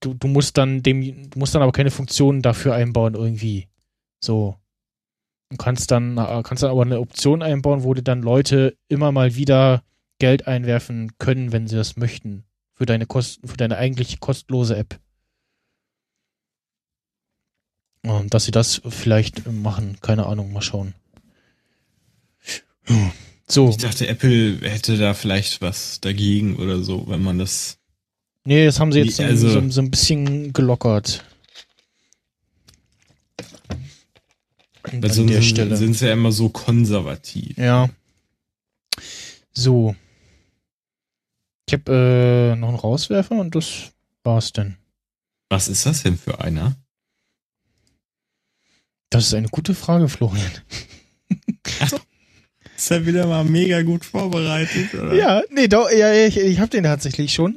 [0.00, 3.68] du, du musst dann dem, du musst dann aber keine Funktionen dafür einbauen irgendwie.
[4.20, 4.56] So.
[5.50, 9.12] Du kannst dann, äh, kannst dann aber eine Option einbauen, wo dir dann Leute immer
[9.12, 9.84] mal wieder
[10.18, 12.44] Geld einwerfen können, wenn sie das möchten.
[12.74, 14.98] Für deine Kosten, für deine eigentlich kostenlose App.
[18.02, 20.94] Und dass sie das vielleicht machen, keine Ahnung, mal schauen.
[23.48, 27.78] So, Ich dachte, Apple hätte da vielleicht was dagegen oder so, wenn man das.
[28.44, 31.24] nee, das haben sie jetzt also- so, so ein bisschen gelockert.
[34.92, 35.76] Weil sonst Stelle.
[35.76, 37.58] sind sie ja immer so konservativ.
[37.58, 37.90] Ja.
[39.52, 39.96] So.
[41.68, 44.76] Ich habe äh, noch einen Rauswerfer und das war's denn.
[45.48, 46.76] Was ist das denn für einer?
[49.10, 50.50] Das ist eine gute Frage, Florian.
[52.76, 55.14] Ist er wieder mal mega gut vorbereitet, oder?
[55.14, 57.56] Ja, nee, doch, ja, ich, ich habe den tatsächlich schon.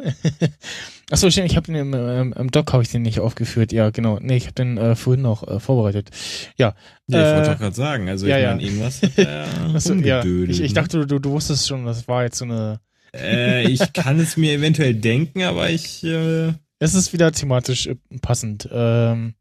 [1.11, 3.73] Achso, stimmt, ich habe den im, im, im Doc habe ich den nicht aufgeführt.
[3.73, 4.17] Ja, genau.
[4.21, 6.09] Nee, ich habe den äh, vorhin noch äh, vorbereitet.
[6.55, 6.73] Ja.
[7.07, 8.49] Ja, ich Äh, wollte doch gerade sagen, also ja, ich ja.
[8.51, 10.23] meine, irgendwas hat er Achso, ja.
[10.23, 12.79] Ich, ich dachte, du, du wusstest schon, das war jetzt so eine.
[13.15, 17.95] Äh, ich kann es mir eventuell denken, aber ich äh, Es ist wieder thematisch äh,
[18.21, 18.67] passend.
[18.71, 19.35] Ähm,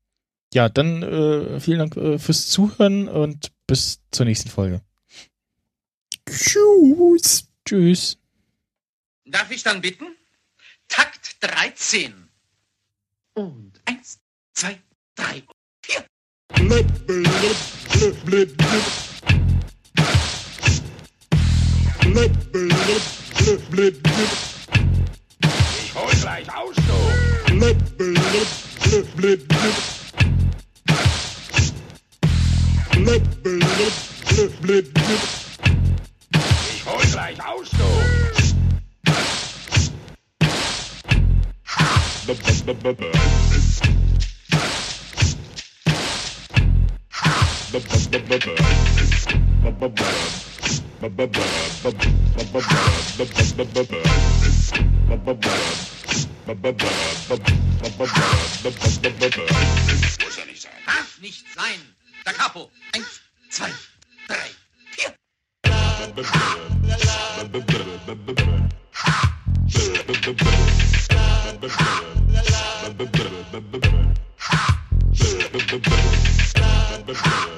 [0.55, 4.81] ja, dann äh, vielen Dank äh, fürs Zuhören und bis zur nächsten Folge.
[6.27, 7.49] Tschüss.
[7.65, 8.19] Tschüss.
[9.27, 10.07] Darf ich dann bitten?
[10.89, 12.15] Takt 13.
[13.35, 14.19] Und eins,
[14.55, 14.81] zwei,
[15.15, 15.43] drei,
[15.82, 16.05] vier.
[23.39, 24.28] Blip, blip, blip.
[25.82, 26.77] Ich hol gleich aus.
[27.47, 28.19] Blip, blip,
[28.82, 29.74] blip, blip, blip.
[32.93, 33.60] Blip, blip,
[34.28, 35.39] blip, blip, blip.
[51.00, 51.12] Muss
[60.36, 60.72] ja nicht sein.
[60.86, 61.78] Darf nicht sein.
[62.24, 62.68] Da Capo.
[62.94, 63.70] Eins, zwei,
[64.26, 64.50] drei,
[64.90, 65.14] vier.
[77.06, 77.57] Ich